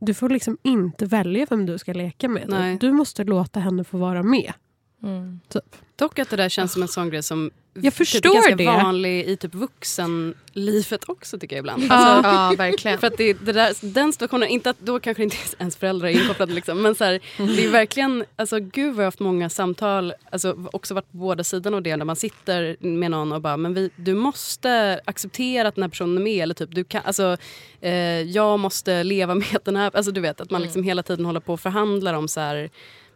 du 0.00 0.14
får 0.14 0.28
liksom 0.28 0.58
inte 0.62 1.06
välja 1.06 1.46
vem 1.50 1.66
du 1.66 1.78
ska 1.78 1.92
leka 1.92 2.28
med. 2.28 2.44
Nej. 2.48 2.78
Du 2.80 2.92
måste 2.92 3.24
låta 3.24 3.60
henne 3.60 3.84
få 3.84 3.98
vara 3.98 4.22
med. 4.22 4.52
Mm. 5.02 5.40
Typ. 5.48 5.76
Dock 5.96 6.18
att 6.18 6.30
det 6.30 6.36
där 6.36 6.48
känns 6.48 6.72
som 6.72 6.82
en 6.82 6.88
sån 6.88 7.10
grej 7.10 7.22
som 7.22 7.50
jag 7.74 7.82
typ 7.82 7.94
förstår 7.94 8.30
är 8.30 8.34
ganska 8.34 8.56
det. 8.56 8.66
vanlig 8.66 9.28
i 9.28 9.36
typ 9.36 9.54
vuxenlivet 9.54 11.08
också 11.08 11.38
tycker 11.38 11.56
jag 11.56 11.60
ibland. 11.60 11.92
Alltså, 11.92 12.28
ja, 12.28 12.54
verkligen. 12.58 12.98
För 13.00 13.06
att 13.06 13.16
det, 13.16 13.32
det 13.32 13.52
där, 13.52 13.92
den 13.94 14.12
situationen, 14.12 14.48
inte 14.48 14.70
att 14.70 14.80
då 14.80 15.00
kanske 15.00 15.22
inte 15.22 15.36
ens 15.58 15.76
föräldrar 15.76 16.08
är 16.08 16.22
inkopplade 16.22 16.52
liksom, 16.52 16.82
men 16.82 16.94
så 16.94 17.04
här, 17.04 17.20
mm. 17.36 17.56
det 17.56 17.64
är 17.64 17.70
verkligen, 17.70 18.24
alltså 18.36 18.58
gud 18.60 18.94
vad 18.94 18.96
jag 18.96 18.96
har 18.96 19.04
haft 19.04 19.20
många 19.20 19.50
samtal, 19.50 20.14
alltså 20.30 20.56
också 20.72 20.94
varit 20.94 21.12
på 21.12 21.16
båda 21.16 21.44
sidorna 21.44 21.76
av 21.76 21.82
det, 21.82 21.96
där 21.96 22.04
man 22.04 22.16
sitter 22.16 22.76
med 22.80 23.10
någon 23.10 23.32
och 23.32 23.40
bara, 23.40 23.56
men 23.56 23.74
vi, 23.74 23.90
du 23.96 24.14
måste 24.14 25.00
acceptera 25.04 25.68
att 25.68 25.74
den 25.74 25.82
här 25.82 25.88
personen 25.88 26.16
är 26.16 26.22
med 26.22 26.42
eller 26.42 26.54
typ, 26.54 26.74
du 26.74 26.84
kan, 26.84 27.02
alltså 27.04 27.36
eh, 27.80 27.92
jag 28.22 28.58
måste 28.58 29.04
leva 29.04 29.34
med 29.34 29.58
den 29.64 29.76
här, 29.76 29.96
alltså 29.96 30.12
du 30.12 30.20
vet 30.20 30.40
att 30.40 30.50
man 30.50 30.62
liksom 30.62 30.80
mm. 30.80 30.88
hela 30.88 31.02
tiden 31.02 31.24
håller 31.24 31.40
på 31.40 31.52
och 31.52 31.60
förhandlar 31.60 32.14
om 32.14 32.28
så 32.28 32.40
här, 32.40 32.70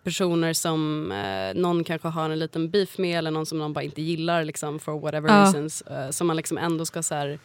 personer 0.05 0.53
som 0.53 1.13
eh, 1.13 1.61
någon 1.61 1.85
kanske 1.85 2.09
har 2.09 2.31
en 2.31 2.39
liten 2.39 2.71
beef 2.71 2.99
med 2.99 3.19
eller 3.19 3.31
någon 3.31 3.47
som 3.47 3.59
någon 3.59 3.73
bara 3.73 3.85
inte 3.85 4.03
gillar 4.03 4.45
liksom, 4.45 4.79
for 4.79 5.01
whatever 5.01 5.29
ja. 5.29 5.35
reasons. 5.35 5.83
Eh, 5.83 6.11
som 6.11 6.27
man 6.27 6.37
liksom 6.37 6.59
ändå 6.59 6.87
ska 6.87 7.03
så 7.03 7.15
här, 7.15 7.39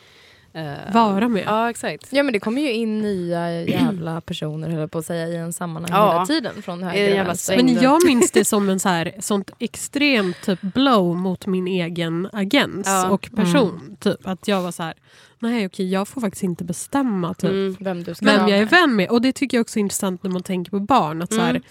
vara 0.93 1.27
med. 1.27 1.43
Ja, 1.45 1.69
exakt. 1.69 2.07
Ja, 2.09 2.23
men 2.23 2.33
det 2.33 2.39
kommer 2.39 2.61
ju 2.61 2.73
in 2.73 2.99
nya 2.99 3.61
jävla 3.63 4.21
personer 4.21 4.69
höll 4.69 4.89
på 4.89 4.97
att 4.97 5.05
säga, 5.05 5.27
i 5.27 5.35
en 5.35 5.53
sammanhang 5.53 5.91
ja. 5.91 6.11
hela 6.11 6.25
tiden. 6.25 6.61
Från 6.61 6.83
höger 6.83 7.57
Men 7.57 7.81
jag 7.81 8.05
minns 8.05 8.31
det 8.31 8.45
som 8.45 8.69
en 8.69 8.79
så 8.79 8.89
här, 8.89 9.13
sånt 9.19 9.51
extremt 9.59 10.41
typ 10.41 10.61
blow 10.61 11.15
mot 11.15 11.47
min 11.47 11.67
egen 11.67 12.29
agens 12.33 12.87
ja. 12.87 13.09
och 13.09 13.29
person. 13.35 13.79
Mm. 13.81 13.95
Typ, 13.95 14.27
att 14.27 14.47
jag 14.47 14.61
var 14.61 14.71
så 14.71 14.83
här, 14.83 14.93
nej 15.39 15.65
okej 15.65 15.91
jag 15.91 16.07
får 16.07 16.21
faktiskt 16.21 16.43
inte 16.43 16.63
bestämma 16.63 17.33
typ, 17.33 17.49
mm, 17.49 17.75
vem, 17.79 18.03
du 18.03 18.15
ska 18.15 18.25
vem 18.25 18.47
jag 18.47 18.59
är 18.59 18.65
vän 18.65 18.95
med. 18.95 19.09
Och 19.09 19.21
det 19.21 19.31
tycker 19.31 19.57
jag 19.57 19.61
också 19.61 19.79
är 19.79 19.81
intressant 19.81 20.23
när 20.23 20.31
man 20.31 20.43
tänker 20.43 20.71
på 20.71 20.79
barn. 20.79 21.21
Att 21.21 21.31
mm. 21.31 21.41
så 21.41 21.45
här, 21.45 21.49
mm. 21.49 21.63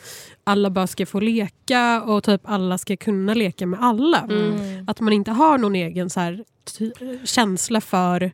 alla 0.44 0.70
bara 0.70 0.86
ska 0.86 1.06
få 1.06 1.20
leka 1.20 2.02
och 2.02 2.24
typ 2.24 2.40
alla 2.44 2.78
ska 2.78 2.96
kunna 2.96 3.34
leka 3.34 3.66
med 3.66 3.80
alla. 3.82 4.18
Mm. 4.18 4.84
Att 4.88 5.00
man 5.00 5.12
inte 5.12 5.30
har 5.30 5.58
någon 5.58 5.74
egen 5.74 6.10
så 6.10 6.20
här, 6.20 6.44
känsla 7.24 7.80
för 7.80 8.32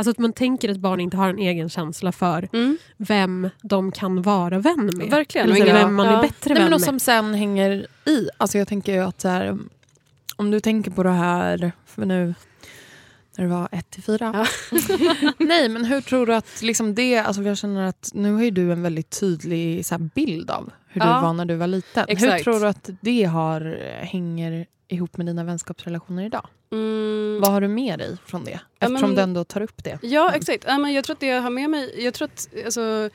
Alltså 0.00 0.10
att 0.10 0.18
man 0.18 0.32
tänker 0.32 0.68
att 0.68 0.76
barn 0.76 1.00
inte 1.00 1.16
har 1.16 1.28
en 1.28 1.38
egen 1.38 1.68
känsla 1.68 2.12
för 2.12 2.48
mm. 2.52 2.78
vem 2.96 3.50
de 3.62 3.92
kan 3.92 4.22
vara 4.22 4.58
vän 4.58 4.90
med. 4.96 5.10
Verkligen. 5.10 5.52
Eller 5.52 5.72
vem 5.72 5.94
man 5.94 6.06
ja. 6.06 6.18
är 6.18 6.22
bättre 6.22 6.54
Nej, 6.54 6.62
vän 6.62 6.70
men 6.70 6.80
med. 6.80 6.80
Som 6.80 7.00
sen 7.00 7.34
hänger 7.34 7.86
i. 8.06 8.28
Alltså 8.36 8.58
jag 8.58 8.68
tänker 8.68 8.92
ju 8.92 9.00
att 9.00 9.22
här, 9.22 9.58
om 10.36 10.50
du 10.50 10.60
tänker 10.60 10.90
på 10.90 11.02
det 11.02 11.10
här, 11.10 11.72
för 11.86 12.06
nu 12.06 12.34
när 13.36 13.44
det 13.44 13.50
var 13.50 13.68
ett 13.72 13.90
till 13.90 14.02
fyra. 14.02 14.46
Ja. 14.70 14.78
Nej, 15.38 15.68
men 15.68 15.84
hur 15.84 16.00
tror 16.00 16.26
du 16.26 16.34
att 16.34 16.62
liksom 16.62 16.94
det, 16.94 17.18
alltså 17.18 17.42
jag 17.42 17.58
känner 17.58 17.86
att 17.86 18.10
nu 18.14 18.32
har 18.32 18.42
ju 18.42 18.50
du 18.50 18.72
en 18.72 18.82
väldigt 18.82 19.20
tydlig 19.20 19.86
så 19.86 19.98
bild 19.98 20.50
av 20.50 20.72
hur 20.92 21.00
ja. 21.00 21.14
du 21.14 21.22
var 21.22 21.32
när 21.32 21.44
du 21.44 21.54
var 21.54 21.66
liten. 21.66 22.04
Exakt. 22.08 22.32
Hur 22.32 22.44
tror 22.44 22.60
du 22.60 22.66
att 22.66 22.90
det 23.00 23.24
har, 23.24 23.60
hänger 24.04 24.66
ihop 24.88 25.16
med 25.16 25.26
dina 25.26 25.44
vänskapsrelationer 25.44 26.26
idag? 26.26 26.46
Mm. 26.72 27.40
Vad 27.40 27.52
har 27.52 27.60
du 27.60 27.68
med 27.68 27.98
dig 27.98 28.16
från 28.26 28.44
det? 28.44 28.60
Eftersom 28.80 28.94
ja, 28.94 29.06
men, 29.06 29.14
du 29.14 29.22
ändå 29.22 29.44
tar 29.44 29.60
upp 29.60 29.84
det. 29.84 29.98
Ja, 30.02 30.32
exakt. 30.34 30.64
Ja, 30.68 30.78
men 30.78 30.92
jag 30.92 31.04
tror 31.04 31.14
att 31.14 31.20
det 31.20 31.26
jag 31.26 31.42
har 31.42 31.50
med 31.50 31.70
mig, 31.70 32.04
jag 32.04 32.14
tror 32.14 32.28
att 32.28 32.48
alltså, 32.64 33.10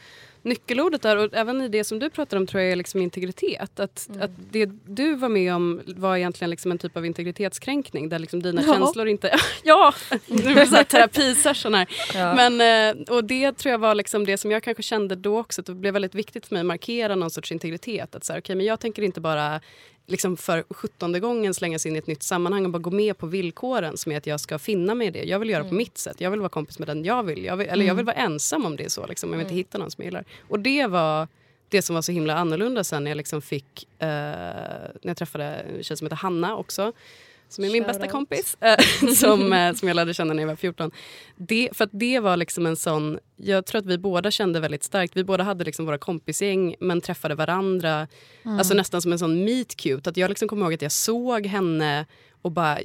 nyckelordet 0.45 1.01
där 1.01 1.17
och 1.17 1.33
även 1.33 1.61
i 1.61 1.67
det 1.67 1.83
som 1.83 1.99
du 1.99 2.09
pratar 2.09 2.37
om 2.37 2.47
tror 2.47 2.61
jag 2.63 2.71
är 2.71 2.75
liksom 2.75 3.01
integritet. 3.01 3.79
Att, 3.79 4.07
mm. 4.09 4.21
att 4.21 4.31
det 4.51 4.65
du 4.85 5.15
var 5.15 5.29
med 5.29 5.55
om 5.55 5.81
var 5.85 6.17
egentligen 6.17 6.49
liksom 6.49 6.71
en 6.71 6.77
typ 6.77 6.97
av 6.97 7.05
integritetskränkning 7.05 8.09
där 8.09 8.19
liksom 8.19 8.41
dina 8.41 8.61
ja. 8.61 8.73
känslor 8.73 9.07
inte... 9.07 9.35
ja! 9.63 9.93
Nu 10.27 10.41
blir 10.41 10.71
det 10.71 10.83
terapisession 10.83 11.73
här. 11.73 11.87
Ja. 12.13 12.35
Men, 12.35 12.61
eh, 12.97 13.13
och 13.13 13.23
det 13.23 13.51
tror 13.51 13.71
jag 13.71 13.79
var 13.79 13.95
liksom 13.95 14.25
det 14.25 14.37
som 14.37 14.51
jag 14.51 14.63
kanske 14.63 14.83
kände 14.83 15.15
då 15.15 15.39
också. 15.39 15.61
Det 15.61 15.73
blev 15.73 15.93
väldigt 15.93 16.15
viktigt 16.15 16.45
för 16.45 16.55
mig 16.55 16.59
att 16.59 16.65
markera 16.65 17.15
någon 17.15 17.31
sorts 17.31 17.51
integritet. 17.51 18.15
Att 18.15 18.23
så 18.23 18.33
här, 18.33 18.39
okay, 18.39 18.55
men 18.55 18.65
jag 18.65 18.79
tänker 18.79 19.01
inte 19.01 19.21
bara 19.21 19.61
liksom 20.05 20.37
för 20.37 20.63
sjuttonde 20.69 21.19
gången 21.19 21.53
slängas 21.53 21.85
in 21.85 21.95
i 21.95 21.99
ett 21.99 22.07
nytt 22.07 22.23
sammanhang 22.23 22.65
och 22.65 22.71
bara 22.71 22.79
gå 22.79 22.91
med 22.91 23.17
på 23.17 23.27
villkoren 23.27 23.97
som 23.97 24.11
är 24.11 24.17
att 24.17 24.27
jag 24.27 24.39
ska 24.39 24.59
finna 24.59 24.95
mig 24.95 25.07
i 25.07 25.11
det. 25.11 25.23
Jag 25.23 25.39
vill 25.39 25.49
göra 25.49 25.59
mm. 25.59 25.69
på 25.69 25.75
mitt 25.75 25.97
sätt. 25.97 26.21
Jag 26.21 26.31
vill 26.31 26.39
vara 26.39 26.49
kompis 26.49 26.79
med 26.79 26.87
den 26.87 27.03
jag 27.03 27.23
vill. 27.23 27.43
Jag 27.43 27.57
vill 27.57 27.67
eller 27.67 27.75
mm. 27.75 27.87
jag 27.87 27.95
vill 27.95 28.05
vara 28.05 28.15
ensam 28.15 28.65
om 28.65 28.75
det 28.75 28.85
är 28.85 28.89
så. 28.89 29.07
Liksom, 29.07 29.29
om 29.29 29.33
jag 29.33 29.41
inte 29.41 29.49
mm. 29.49 29.57
hittar 29.57 29.79
någon 29.79 29.91
som 29.91 30.03
jag 30.03 30.07
gillar. 30.07 30.25
Och 30.47 30.59
det 30.59 30.87
var 30.87 31.27
det 31.69 31.81
som 31.81 31.93
var 31.93 32.01
så 32.01 32.11
himla 32.11 32.35
annorlunda 32.35 32.83
sen 32.83 33.03
när 33.03 33.11
jag 33.11 33.17
liksom 33.17 33.41
fick... 33.41 33.87
Eh, 33.99 34.07
när 34.07 34.99
jag 35.01 35.17
träffade 35.17 35.43
en 35.43 35.83
tjej 35.83 35.97
som 35.97 36.05
heter 36.05 36.15
Hanna 36.15 36.55
också 36.55 36.93
som 37.49 37.63
är 37.63 37.69
min 37.69 37.83
Shout 37.83 37.87
bästa 37.87 38.03
out. 38.03 38.11
kompis, 38.11 38.57
eh, 38.61 39.09
som, 39.15 39.53
eh, 39.53 39.73
som 39.73 39.87
jag 39.87 39.95
lärde 39.95 40.13
känna 40.13 40.33
när 40.33 40.43
jag 40.43 40.47
var 40.47 40.55
14. 40.55 40.91
Det, 41.35 41.69
för 41.73 41.89
det 41.91 42.19
var 42.19 42.37
liksom 42.37 42.65
en 42.65 42.75
sån... 42.75 43.19
Jag 43.35 43.65
tror 43.65 43.79
att 43.79 43.85
vi 43.85 43.97
båda 43.97 44.31
kände 44.31 44.59
väldigt 44.59 44.83
starkt. 44.83 45.17
Vi 45.17 45.23
båda 45.23 45.43
hade 45.43 45.63
liksom 45.63 45.85
våra 45.85 45.97
kompisgäng 45.97 46.75
men 46.79 47.01
träffade 47.01 47.35
varandra. 47.35 48.07
Mm. 48.45 48.57
Alltså 48.57 48.73
nästan 48.73 49.01
som 49.01 49.11
en 49.11 49.19
sån 49.19 49.45
meet 49.45 49.75
cute. 49.75 50.09
Att 50.09 50.17
jag 50.17 50.29
liksom 50.29 50.47
kommer 50.47 50.65
ihåg 50.65 50.73
att 50.73 50.81
jag 50.81 50.91
såg 50.91 51.45
henne 51.45 52.05
och 52.45 52.51
bara, 52.51 52.79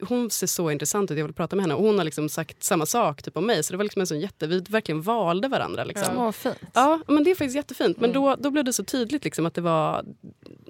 hon 0.00 0.30
ser 0.30 0.46
så 0.46 0.70
intressant 0.70 1.10
ut, 1.10 1.18
jag 1.18 1.24
vill 1.24 1.34
prata 1.34 1.56
med 1.56 1.62
henne. 1.62 1.74
Och 1.74 1.84
hon 1.84 1.98
har 1.98 2.04
liksom 2.04 2.28
sagt 2.28 2.62
samma 2.62 2.86
sak 2.86 3.22
typ 3.22 3.36
om 3.36 3.46
mig. 3.46 3.62
Så 3.62 3.72
det 3.72 3.76
var 3.76 3.84
liksom 3.84 4.00
en 4.00 4.06
sån 4.06 4.20
jätte, 4.20 4.46
vi 4.46 4.60
verkligen 4.60 5.02
valde 5.02 5.48
varandra. 5.48 5.84
Liksom. 5.84 6.14
Ja, 6.16 6.32
fint. 6.32 6.56
Ja, 6.72 7.00
men 7.06 7.24
det 7.24 7.30
är 7.30 7.34
faktiskt 7.34 7.56
jättefint. 7.56 8.00
Men 8.00 8.10
mm. 8.10 8.22
då, 8.22 8.36
då 8.38 8.50
blev 8.50 8.64
det 8.64 8.72
så 8.72 8.84
tydligt 8.84 9.24
liksom, 9.24 9.46
att 9.46 9.54
det 9.54 9.60
var 9.60 10.04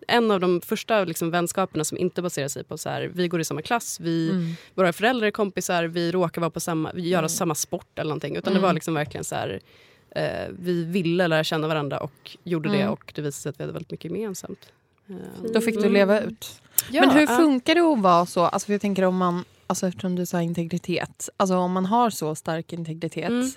en 0.08 0.30
av 0.30 0.40
de 0.40 0.60
första 0.60 1.04
liksom, 1.04 1.30
vänskaperna 1.30 1.84
som 1.84 1.98
inte 1.98 2.22
baserar 2.22 2.48
sig 2.48 2.64
på 2.64 2.78
så 2.78 2.88
här, 2.88 3.10
vi 3.14 3.28
går 3.28 3.40
i 3.40 3.44
samma 3.44 3.62
klass, 3.62 4.00
vi, 4.00 4.30
mm. 4.30 4.54
våra 4.74 4.92
föräldrar 4.92 5.26
är 5.26 5.30
kompisar, 5.30 5.84
vi 5.84 6.12
råkar 6.12 6.40
vara 6.40 6.50
på 6.50 6.60
samma, 6.60 6.92
vi 6.92 7.08
göra 7.08 7.18
mm. 7.18 7.28
samma 7.28 7.54
sport 7.54 7.98
eller 7.98 8.08
någonting. 8.08 8.36
Utan 8.36 8.54
det 8.54 8.60
var 8.60 8.68
mm. 8.68 8.74
liksom 8.74 8.94
verkligen 8.94 9.24
så 9.24 9.34
här, 9.34 9.60
eh, 10.10 10.48
vi 10.58 10.84
ville 10.84 11.28
lära 11.28 11.44
känna 11.44 11.68
varandra 11.68 11.98
och 11.98 12.36
gjorde 12.44 12.68
det 12.68 12.80
mm. 12.80 12.92
och 12.92 13.12
det 13.14 13.22
visade 13.22 13.42
sig 13.42 13.50
att 13.50 13.60
vi 13.60 13.62
hade 13.62 13.72
väldigt 13.72 13.90
mycket 13.90 14.10
gemensamt. 14.10 14.72
Då 15.54 15.60
fick 15.60 15.82
du 15.82 15.88
leva 15.88 16.20
ut. 16.20 16.60
Ja, 16.90 17.00
Men 17.00 17.10
hur 17.10 17.26
funkar 17.26 17.74
det 17.74 17.80
att 17.80 17.98
vara 17.98 18.26
så? 18.26 18.44
Alltså 18.44 18.72
jag 18.72 18.80
tänker 18.80 19.02
om 19.02 19.16
man, 19.16 19.44
alltså 19.66 19.86
eftersom 19.86 20.16
du 20.16 20.26
sa 20.26 20.42
integritet, 20.42 21.28
alltså 21.36 21.56
om 21.56 21.72
man 21.72 21.86
har 21.86 22.10
så 22.10 22.34
stark 22.34 22.72
integritet 22.72 23.28
mm. 23.28 23.50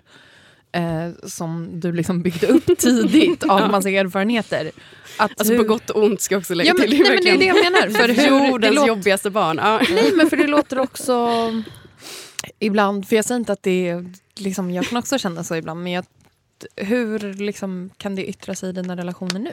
Eh, 0.71 1.10
som 1.23 1.80
du 1.80 1.91
liksom 1.91 2.21
byggde 2.21 2.47
upp 2.47 2.77
tidigt 2.77 3.43
av 3.43 3.71
massa 3.71 3.89
erfarenheter. 3.89 4.71
Att 5.17 5.39
alltså 5.39 5.53
hur... 5.53 5.63
på 5.63 5.67
gott 5.67 5.89
och 5.89 6.03
ont 6.03 6.21
ska 6.21 6.36
jag 6.36 6.39
också 6.39 6.53
lägga 6.53 6.67
ja, 6.67 6.73
men, 6.77 6.89
till. 6.89 6.99
Nej, 6.99 7.12
men 7.12 7.23
det 7.23 7.30
är 7.30 7.38
det 7.38 7.45
jag 7.45 7.71
menar. 7.71 7.99
För 7.99 8.08
hur, 8.39 8.49
Jordens 8.49 8.75
låter... 8.75 8.88
jobbigaste 8.88 9.30
barn. 9.30 9.58
Ja. 9.58 9.82
Nej 9.89 10.12
men 10.15 10.30
för 10.30 10.38
det 10.38 10.47
låter 10.58 10.80
också 10.80 11.30
ibland, 12.60 13.08
för 13.08 13.15
jag 13.15 13.25
säger 13.25 13.39
inte 13.39 13.53
att 13.53 13.63
det 13.63 13.88
är, 13.89 14.06
liksom, 14.36 14.71
jag 14.71 14.86
kan 14.86 14.97
också 14.97 15.17
känna 15.17 15.43
så 15.43 15.56
ibland, 15.56 15.84
men 15.84 15.91
jag, 15.91 16.06
hur 16.75 17.34
liksom, 17.34 17.89
kan 17.97 18.15
det 18.15 18.30
yttra 18.30 18.56
sig 18.56 18.69
i 18.69 18.71
dina 18.71 18.95
relationer 18.95 19.39
nu? 19.39 19.51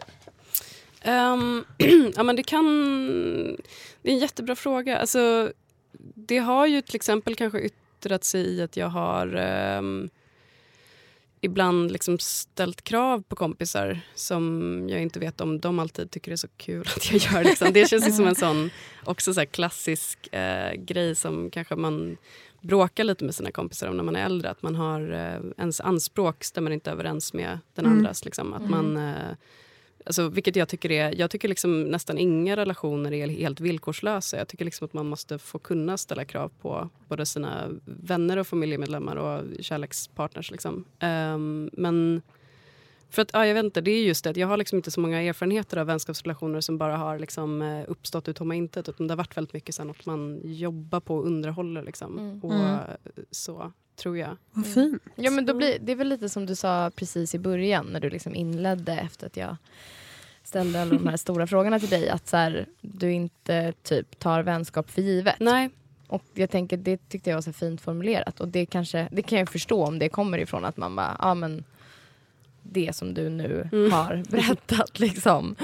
Um, 1.13 1.65
ja, 2.17 2.23
men 2.23 2.37
det 2.37 2.43
kan... 2.43 2.67
Det 4.03 4.11
är 4.11 4.13
en 4.13 4.19
jättebra 4.19 4.57
fråga. 4.57 4.99
Alltså, 4.99 5.53
det 6.15 6.39
har 6.39 6.67
ju 6.67 6.83
till 6.83 6.97
exempel 6.97 7.35
kanske 7.35 7.61
yttrat 7.61 8.25
sig 8.25 8.41
i 8.41 8.63
att 8.63 8.77
jag 8.77 8.89
har 8.89 9.37
um, 9.79 10.11
ibland 11.45 11.93
liksom 11.93 12.19
ställt 12.19 12.83
krav 12.83 13.23
på 13.23 13.37
kompisar 13.37 14.01
som 14.15 14.87
jag 14.89 15.03
inte 15.03 15.19
vet 15.19 15.41
om 15.41 15.61
de 15.61 15.79
alltid 15.79 16.11
tycker 16.11 16.33
är 16.33 16.37
så 16.37 16.49
kul 16.57 16.87
att 16.97 17.13
jag 17.13 17.21
gör. 17.21 17.45
Liksom. 17.45 17.73
Det 17.73 17.89
känns 17.89 18.09
ju 18.09 18.13
som 18.13 18.27
en 18.27 18.35
sån 18.45 18.71
också 19.05 19.35
så 19.35 19.47
klassisk 19.47 20.35
eh, 20.35 20.73
grej 20.75 21.15
som 21.15 21.51
kanske 21.51 21.77
man 21.77 22.17
bråkar 22.61 23.05
lite 23.05 23.25
med 23.25 23.35
sina 23.35 23.51
kompisar 23.51 23.89
om 23.89 23.97
när 23.97 24.05
man 24.05 24.17
är 24.17 24.25
äldre. 24.25 24.51
Att 24.51 24.63
man 24.63 24.75
har 24.75 25.13
eh, 25.13 25.41
ens 25.59 25.81
anspråk 25.81 26.45
stämmer 26.45 26.71
inte 26.71 26.91
överens 26.91 27.33
med 27.33 27.59
den 27.75 27.85
mm. 27.85 27.99
andras. 27.99 28.25
Liksom. 28.25 28.53
Att 28.53 28.71
man... 28.71 28.97
Eh, 28.97 29.33
alltså, 30.05 30.29
vilket 30.29 30.57
jag 30.57 30.69
tycker 30.69 30.91
är, 30.91 31.15
jag 31.19 31.31
tycker 31.31 31.49
liksom 31.49 31.83
nästan 31.83 32.19
inga 32.19 32.57
relationer 32.57 33.13
är 33.13 33.29
helt 33.29 33.61
villkorslösa. 33.61 34.37
Jag 34.37 34.49
tycker 34.49 34.65
liksom 34.65 34.85
att 34.85 34.93
man 34.93 35.07
måste 35.07 35.39
få 35.39 35.59
kunna 35.59 35.97
ställa 35.97 36.25
krav 36.25 36.51
på 36.61 36.89
både 37.09 37.27
sina 37.27 37.71
vänner 37.85 38.37
och 38.37 38.47
familjemedlemmar 38.47 39.17
och 39.17 39.43
kärlekspartners. 39.61 40.51
Liksom. 40.51 40.85
Um, 41.01 41.71
men 41.73 42.23
för 43.15 43.23
att, 43.23 43.31
ja, 43.33 43.47
jag 43.47 43.55
vet 43.55 43.65
inte, 43.65 43.81
det 43.81 43.91
är 43.91 44.03
just 44.03 44.25
det 44.25 44.37
jag 44.37 44.49
har 44.49 44.57
liksom 44.57 44.77
inte 44.77 44.91
så 44.91 45.01
många 45.01 45.23
erfarenheter 45.23 45.77
av 45.77 45.87
vänskapsrelationer 45.87 46.61
som 46.61 46.79
bara 46.79 46.97
har 46.97 47.19
liksom, 47.19 47.63
eh, 47.63 47.85
uppstått 47.89 48.29
ur 48.29 48.33
tomma 48.33 48.55
intet. 48.55 48.89
Utan 48.89 49.07
det 49.07 49.13
har 49.13 49.17
varit 49.17 49.37
väldigt 49.37 49.53
mycket 49.53 49.75
sen 49.75 49.91
att 49.91 50.07
man 50.07 50.41
jobbar 50.45 51.01
på 51.01 51.17
och 51.17 51.27
underhåller. 51.27 51.83
Liksom. 51.83 52.19
Mm. 52.19 52.41
Och, 52.41 52.55
mm. 52.55 52.79
Så 53.31 53.73
tror 53.97 54.19
jag. 54.19 54.37
Vad 54.53 54.65
mm. 54.65 54.75
fint. 54.75 55.03
Ja, 55.15 55.31
men 55.31 55.47
då 55.47 55.55
blir, 55.55 55.79
det 55.81 55.93
är 55.93 55.97
väl 55.97 56.09
lite 56.09 56.29
som 56.29 56.47
du 56.47 56.55
sa 56.55 56.91
precis 56.97 57.35
i 57.35 57.39
början 57.39 57.87
när 57.87 58.01
du 58.01 58.11
liksom 58.11 58.35
inledde 58.35 58.93
efter 58.93 59.27
att 59.27 59.37
jag 59.37 59.57
ställde 60.45 60.83
alla 60.83 60.95
de 60.95 61.07
här 61.07 61.17
stora 61.17 61.47
frågorna 61.47 61.79
till 61.79 61.89
dig. 61.89 62.09
Att 62.09 62.29
så 62.29 62.37
här, 62.37 62.67
du 62.81 63.13
inte 63.13 63.73
typ 63.83 64.19
tar 64.19 64.43
vänskap 64.43 64.91
för 64.91 65.03
givet. 65.03 65.37
Nej. 65.41 65.71
Och 66.07 66.25
jag 66.35 66.51
tänker, 66.51 66.77
det 66.77 67.09
tyckte 67.09 67.31
jag 67.31 67.37
var 67.37 67.43
så 67.43 67.53
fint 67.53 67.81
formulerat. 67.81 68.41
Och 68.41 68.49
det, 68.49 68.67
kanske, 68.67 69.09
det 69.13 69.23
kan 69.23 69.39
jag 69.39 69.49
förstå 69.49 69.85
om 69.85 69.99
det 69.99 70.09
kommer 70.09 70.39
ifrån 70.39 70.65
att 70.65 70.77
man 70.77 70.97
bara, 70.97 71.17
ja 71.21 71.35
men 71.35 71.65
det 72.65 72.97
som 72.97 73.15
du 73.15 73.29
nu 73.29 73.69
mm. 73.73 73.93
har 73.93 74.23
berättat. 74.31 74.99
Liksom. 74.99 75.57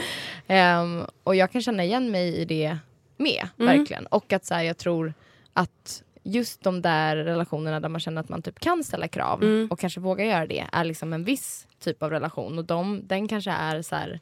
Um, 0.49 1.07
och 1.25 1.37
jag 1.37 1.53
kan 1.53 1.63
känna 1.63 1.85
igen 1.85 2.11
mig 2.11 2.37
i 2.37 2.45
det 2.45 2.79
med, 3.17 3.49
mm. 3.59 3.79
verkligen. 3.79 4.07
Och 4.07 4.33
att 4.33 4.45
så 4.45 4.55
här, 4.55 4.63
jag 4.63 4.77
tror 4.77 5.15
att 5.53 6.03
just 6.23 6.63
de 6.63 6.83
där 6.83 7.17
relationerna 7.17 7.81
där 7.81 7.89
man 7.89 8.01
känner 8.01 8.21
att 8.21 8.29
man 8.29 8.43
typ 8.43 8.61
kan 8.61 8.85
ställa 8.85 9.09
krav 9.09 9.43
mm. 9.43 9.69
och 9.71 9.79
kanske 9.79 10.01
vågar 10.01 10.25
göra 10.25 10.47
det 10.47 10.67
är 10.73 10.85
liksom 10.85 11.13
en 11.13 11.25
viss 11.25 11.67
typ 11.79 12.03
av 12.03 12.11
relation. 12.11 12.59
Och 12.59 12.65
de, 12.65 13.03
den 13.05 13.29
kanske 13.29 13.51
är 13.51 13.83
så 13.83 13.97
här, 13.97 14.21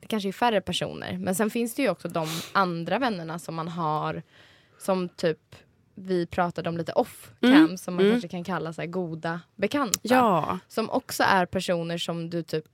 det 0.00 0.06
kanske 0.06 0.28
är 0.28 0.32
färre 0.32 0.60
personer. 0.60 1.18
Men 1.18 1.34
sen 1.34 1.50
finns 1.50 1.74
det 1.74 1.82
ju 1.82 1.88
också 1.88 2.08
de 2.08 2.26
andra 2.52 2.98
vännerna 2.98 3.38
som 3.38 3.54
man 3.54 3.68
har 3.68 4.22
som 4.78 5.08
typ 5.08 5.56
vi 5.94 6.26
pratade 6.26 6.68
om 6.68 6.76
lite 6.76 6.92
off-cam 6.92 7.64
mm. 7.64 7.78
som 7.78 7.94
man 7.94 8.04
mm. 8.04 8.14
kanske 8.14 8.28
kan 8.28 8.44
kalla 8.44 8.72
så 8.72 8.80
här, 8.80 8.88
goda 8.88 9.40
bekanta. 9.56 9.98
Ja. 10.02 10.58
Som 10.68 10.90
också 10.90 11.22
är 11.22 11.46
personer 11.46 11.98
som 11.98 12.30
du 12.30 12.42
typ... 12.42 12.66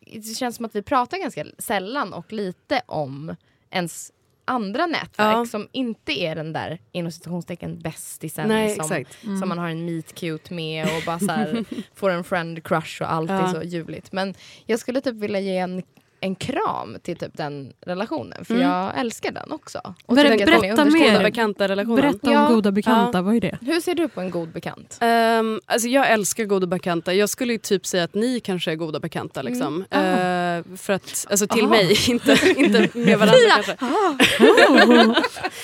Det 0.00 0.36
känns 0.36 0.56
som 0.56 0.64
att 0.64 0.74
vi 0.74 0.82
pratar 0.82 1.18
ganska 1.18 1.46
sällan 1.58 2.12
och 2.12 2.32
lite 2.32 2.82
om 2.86 3.36
ens 3.70 4.12
andra 4.44 4.86
nätverk 4.86 5.36
ja. 5.36 5.46
som 5.46 5.68
inte 5.72 6.12
är 6.12 6.34
den 6.34 6.52
där 6.52 6.78
inom 6.92 7.12
citationstecken 7.12 7.78
bästisen 7.78 8.74
som, 8.74 9.04
mm. 9.24 9.38
som 9.38 9.48
man 9.48 9.58
har 9.58 9.68
en 9.68 9.84
meet 9.84 10.14
cute 10.14 10.54
med 10.54 10.84
och 10.84 11.02
bara 11.06 11.18
så 11.18 11.30
här, 11.30 11.64
får 11.94 12.10
en 12.10 12.24
friend 12.24 12.64
crush 12.64 13.02
och 13.02 13.12
allt 13.12 13.30
ja. 13.30 13.48
är 13.48 13.52
så 13.52 13.62
ljuvligt. 13.62 14.12
Men 14.12 14.34
jag 14.66 14.80
skulle 14.80 15.00
typ 15.00 15.14
vilja 15.14 15.40
ge 15.40 15.58
en 15.58 15.82
en 16.20 16.34
kram 16.34 16.96
till 17.02 17.16
typ 17.16 17.36
den 17.36 17.72
relationen. 17.80 18.44
För 18.44 18.54
mm. 18.54 18.68
jag 18.68 18.98
älskar 18.98 19.32
den 19.32 19.52
också. 19.52 19.80
Och 20.06 20.14
Ber 20.14 20.46
berätta 20.46 20.84
mer. 20.84 21.22
Bekanta 21.22 21.68
relationen. 21.68 21.96
Berätta 21.96 22.28
om 22.28 22.32
ja. 22.32 22.48
goda 22.48 22.72
bekanta. 22.72 23.18
Ja. 23.18 23.22
Vad 23.22 23.36
är 23.36 23.40
det? 23.40 23.58
Hur 23.60 23.80
ser 23.80 23.94
du 23.94 24.08
på 24.08 24.20
en 24.20 24.30
god 24.30 24.48
bekant? 24.48 24.98
Um, 25.00 25.60
alltså 25.66 25.88
jag 25.88 26.10
älskar 26.10 26.44
goda 26.44 26.66
bekanta. 26.66 27.14
Jag 27.14 27.28
skulle 27.28 27.58
typ 27.58 27.86
säga 27.86 28.04
att 28.04 28.14
ni 28.14 28.40
kanske 28.40 28.72
är 28.72 28.76
goda 28.76 29.00
bekanta. 29.00 29.42
Liksom. 29.42 29.84
Mm. 29.90 30.58
Uh, 30.58 30.76
för 30.76 30.92
att, 30.92 31.26
alltså 31.30 31.46
till 31.46 31.64
Aha. 31.64 31.70
mig, 31.70 31.96
inte, 32.08 32.38
inte 32.56 32.98
med 32.98 33.18
varandra 33.18 33.38
kanske. 33.54 33.72
Oh. 33.72 34.16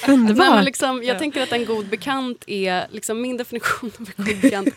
Underbart. 0.12 0.48
Nej, 0.48 0.64
liksom, 0.64 1.02
jag 1.02 1.18
tänker 1.18 1.42
att 1.42 1.52
en 1.52 1.64
god 1.64 1.86
bekant 1.86 2.44
är, 2.46 2.86
liksom, 2.90 3.20
min 3.20 3.36
definition 3.36 3.90
av 4.00 4.08
en 4.16 4.24
god 4.24 4.40
bekant 4.40 4.68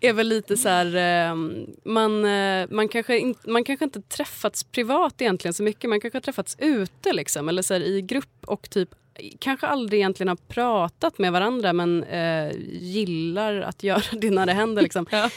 är 0.00 0.12
väl 0.12 0.28
lite 0.28 0.56
så 0.56 0.68
här, 0.68 1.30
um, 1.30 1.66
man, 1.84 2.24
uh, 2.24 2.66
man, 2.70 2.88
kanske 2.88 3.18
in, 3.18 3.34
man 3.46 3.64
kanske 3.64 3.84
inte 3.84 4.00
träffats 4.00 4.64
privat 4.64 5.19
egentligen 5.20 5.54
så 5.54 5.62
mycket. 5.62 5.90
Man 5.90 6.00
kanske 6.00 6.16
har 6.16 6.20
träffats 6.20 6.56
ute 6.58 7.12
liksom, 7.12 7.48
eller 7.48 7.62
så 7.62 7.74
här, 7.74 7.80
i 7.80 8.02
grupp 8.02 8.44
och 8.46 8.70
typ 8.70 8.94
kanske 9.38 9.66
aldrig 9.66 10.00
egentligen 10.00 10.28
har 10.28 10.36
pratat 10.36 11.18
med 11.18 11.32
varandra 11.32 11.72
men 11.72 12.04
eh, 12.04 12.52
gillar 12.80 13.60
att 13.60 13.82
göra 13.82 14.02
det 14.12 14.30
när 14.30 14.46
det 14.46 14.52
händer. 14.52 14.82
Liksom. 14.82 15.06
Ja. 15.10 15.30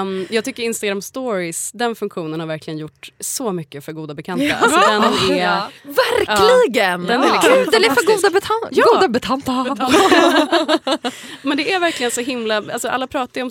Um, 0.00 0.26
jag 0.30 0.44
tycker 0.44 0.62
Instagram 0.62 1.02
stories, 1.02 1.72
den 1.72 1.94
funktionen 1.94 2.40
har 2.40 2.46
verkligen 2.46 2.78
gjort 2.78 3.12
så 3.20 3.52
mycket 3.52 3.84
för 3.84 3.92
goda 3.92 4.14
bekanta. 4.14 4.54
Alltså, 4.54 4.80
den 4.80 5.02
är, 5.38 5.42
ja. 5.42 5.70
Verkligen! 5.82 7.02
Ja, 7.02 7.08
den 7.08 7.22
är 7.22 7.32
liksom 7.32 7.50
Kul, 7.50 7.74
eller 7.74 7.88
för 7.88 8.16
goda, 8.16 8.30
betan 8.30 8.70
ja. 8.70 8.84
goda 8.94 9.08
betanta. 9.08 9.66
men 11.42 11.56
det 11.56 11.72
är 11.72 11.80
verkligen 11.80 12.10
så 12.10 12.20
himla... 12.20 12.56
Alltså 12.56 12.88
alla 12.88 13.06
pratar 13.06 13.40
ju 13.40 13.42
om 13.42 13.50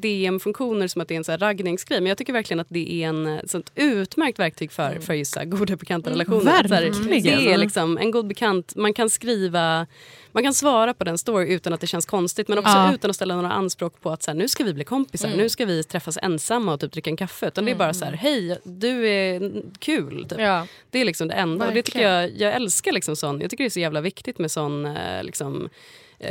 DM-funktioner 0.00 0.88
som 0.88 1.02
att 1.02 1.08
det 1.08 1.14
är 1.14 1.16
en 1.16 1.24
så 1.24 1.32
här 1.32 1.38
raggningsgrej 1.38 2.00
men 2.00 2.08
jag 2.08 2.18
tycker 2.18 2.32
verkligen 2.32 2.60
att 2.60 2.66
det 2.70 2.92
är 2.92 3.08
en 3.08 3.40
sånt 3.48 3.72
utmärkt 3.74 4.38
verktyg 4.38 4.72
för, 4.72 5.00
för 5.00 5.14
just 5.14 5.32
så 5.32 5.38
här, 5.38 5.46
goda 5.46 5.76
bekanta 5.76 6.10
relationer. 6.10 6.68
Verkligen. 6.68 7.22
det 7.22 7.52
är 7.52 7.58
liksom 7.58 7.98
en 7.98 8.10
god 8.10 8.26
bekant, 8.26 8.76
man 8.76 8.94
kan 8.94 9.09
skriva 9.10 9.86
man 10.32 10.42
kan 10.42 10.54
svara 10.54 10.94
på 10.94 11.04
den 11.04 11.18
story 11.18 11.52
utan 11.52 11.72
att 11.72 11.80
det 11.80 11.86
känns 11.86 12.06
konstigt 12.06 12.48
men 12.48 12.58
också 12.58 12.72
ja. 12.72 12.94
utan 12.94 13.10
att 13.10 13.16
ställa 13.16 13.34
några 13.34 13.52
anspråk 13.52 14.00
på 14.00 14.10
att 14.10 14.22
så 14.22 14.30
här, 14.30 14.38
nu 14.38 14.48
ska 14.48 14.64
vi 14.64 14.74
bli 14.74 14.84
kompisar, 14.84 15.28
mm. 15.28 15.40
nu 15.40 15.48
ska 15.48 15.64
vi 15.64 15.84
träffas 15.84 16.18
ensamma 16.22 16.72
och 16.72 16.80
typ 16.80 16.92
dricka 16.92 17.10
en 17.10 17.16
kaffe. 17.16 17.46
Utan 17.46 17.64
mm. 17.64 17.66
det 17.66 17.84
är 17.84 17.86
bara 17.86 17.94
så 17.94 18.04
här, 18.04 18.12
hej 18.12 18.58
du 18.62 19.08
är 19.08 19.62
kul. 19.78 20.26
Typ. 20.28 20.40
Ja. 20.40 20.66
Det 20.90 20.98
är 20.98 21.04
liksom 21.04 21.28
det 21.28 21.34
enda. 21.34 21.66
Och 21.66 21.74
det 21.74 21.82
tycker 21.82 22.02
jag, 22.02 22.30
jag 22.36 22.54
älskar 22.54 22.92
liksom 22.92 23.16
sån, 23.16 23.40
jag 23.40 23.50
tycker 23.50 23.64
det 23.64 23.68
är 23.68 23.70
så 23.70 23.80
jävla 23.80 24.00
viktigt 24.00 24.38
med 24.38 24.50
sån 24.50 24.86
eh, 24.86 25.22
liksom, 25.22 25.68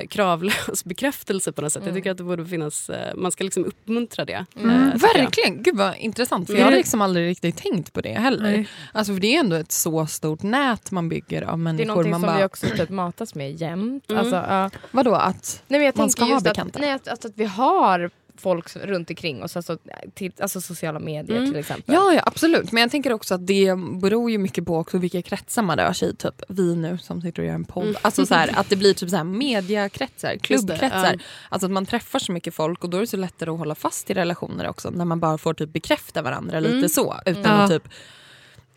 kravlös 0.09 0.83
bekräftelse 0.85 1.51
på 1.51 1.61
något 1.61 1.73
sätt. 1.73 1.81
Mm. 1.81 1.87
Jag 1.87 1.99
tycker 1.99 2.11
att 2.11 2.17
det 2.17 2.23
borde 2.23 2.45
finnas, 2.45 2.89
eh, 2.89 3.15
man 3.15 3.31
ska 3.31 3.43
liksom 3.43 3.65
uppmuntra 3.65 4.25
det. 4.25 4.45
Mm. 4.55 4.69
Eh, 4.69 4.95
Verkligen, 4.95 5.53
jag. 5.55 5.63
gud 5.63 5.77
vad 5.77 5.97
intressant. 5.97 6.47
För 6.47 6.53
mm. 6.53 6.61
Jag 6.61 6.71
har 6.71 6.77
liksom 6.77 7.01
aldrig 7.01 7.29
riktigt 7.29 7.57
tänkt 7.57 7.93
på 7.93 8.01
det 8.01 8.13
heller. 8.13 8.69
Alltså, 8.91 9.13
för 9.13 9.19
det 9.19 9.35
är 9.35 9.39
ändå 9.39 9.55
ett 9.55 9.71
så 9.71 10.05
stort 10.05 10.43
nät 10.43 10.91
man 10.91 11.09
bygger 11.09 11.41
av 11.41 11.59
människor. 11.59 11.77
Det 11.77 11.83
är 11.83 11.87
någonting 11.87 12.11
man 12.11 12.21
som 12.21 12.27
bara... 12.27 12.37
vi 12.37 12.43
också 12.43 12.67
typ 12.67 12.89
matas 12.89 13.35
med 13.35 13.61
jämt. 13.61 14.11
Mm. 14.11 14.19
Alltså, 14.19 14.35
uh... 14.35 14.81
Vadå 14.91 15.15
att 15.15 15.63
nej, 15.67 15.79
men 15.79 15.85
jag 15.85 15.97
man 15.97 16.09
ska 16.09 16.23
ha 16.23 16.39
bekanta? 16.39 16.79
Att, 16.79 16.81
nej, 16.81 16.91
att, 16.91 17.07
att, 17.07 17.25
att 17.25 17.33
vi 17.35 17.45
har 17.45 18.11
folk 18.39 18.75
runt 18.75 19.09
omkring 19.09 19.43
oss, 19.43 19.55
alltså, 19.55 19.77
till, 20.13 20.31
alltså 20.39 20.61
sociala 20.61 20.99
medier 20.99 21.37
mm. 21.37 21.49
till 21.49 21.59
exempel. 21.59 21.95
Ja, 21.95 22.13
ja 22.13 22.23
absolut, 22.25 22.71
men 22.71 22.81
jag 22.81 22.91
tänker 22.91 23.13
också 23.13 23.33
att 23.33 23.47
det 23.47 23.75
beror 24.01 24.31
ju 24.31 24.37
mycket 24.37 24.65
på 24.65 24.77
också 24.77 24.97
vilka 24.97 25.21
kretsar 25.21 25.61
man 25.61 25.77
rör 25.77 25.93
sig 25.93 26.09
i. 26.09 26.15
Typ 26.15 26.43
vi 26.47 26.75
nu 26.75 26.97
som 26.97 27.21
sitter 27.21 27.41
och 27.41 27.47
gör 27.47 27.55
en 27.55 27.65
podd. 27.65 27.83
Mm. 27.83 27.95
Alltså 28.01 28.25
så 28.25 28.33
här, 28.33 28.59
att 28.59 28.69
det 28.69 28.75
blir 28.75 28.93
typ 28.93 29.09
så 29.09 29.15
här 29.15 29.23
mediakretsar, 29.39 30.35
klubbkretsar. 30.35 31.13
Ja. 31.13 31.23
Alltså 31.49 31.65
att 31.65 31.71
man 31.71 31.85
träffar 31.85 32.19
så 32.19 32.31
mycket 32.31 32.53
folk 32.53 32.83
och 32.83 32.89
då 32.89 32.97
är 32.97 33.01
det 33.01 33.07
så 33.07 33.17
lättare 33.17 33.49
att 33.49 33.59
hålla 33.59 33.75
fast 33.75 34.09
i 34.09 34.13
relationer 34.13 34.67
också 34.67 34.89
när 34.89 35.05
man 35.05 35.19
bara 35.19 35.37
får 35.37 35.53
typ 35.53 35.73
bekräfta 35.73 36.21
varandra 36.21 36.57
mm. 36.57 36.71
lite 36.71 36.89
så 36.89 37.15
utan 37.25 37.59
att 37.59 37.71
typ 37.71 37.83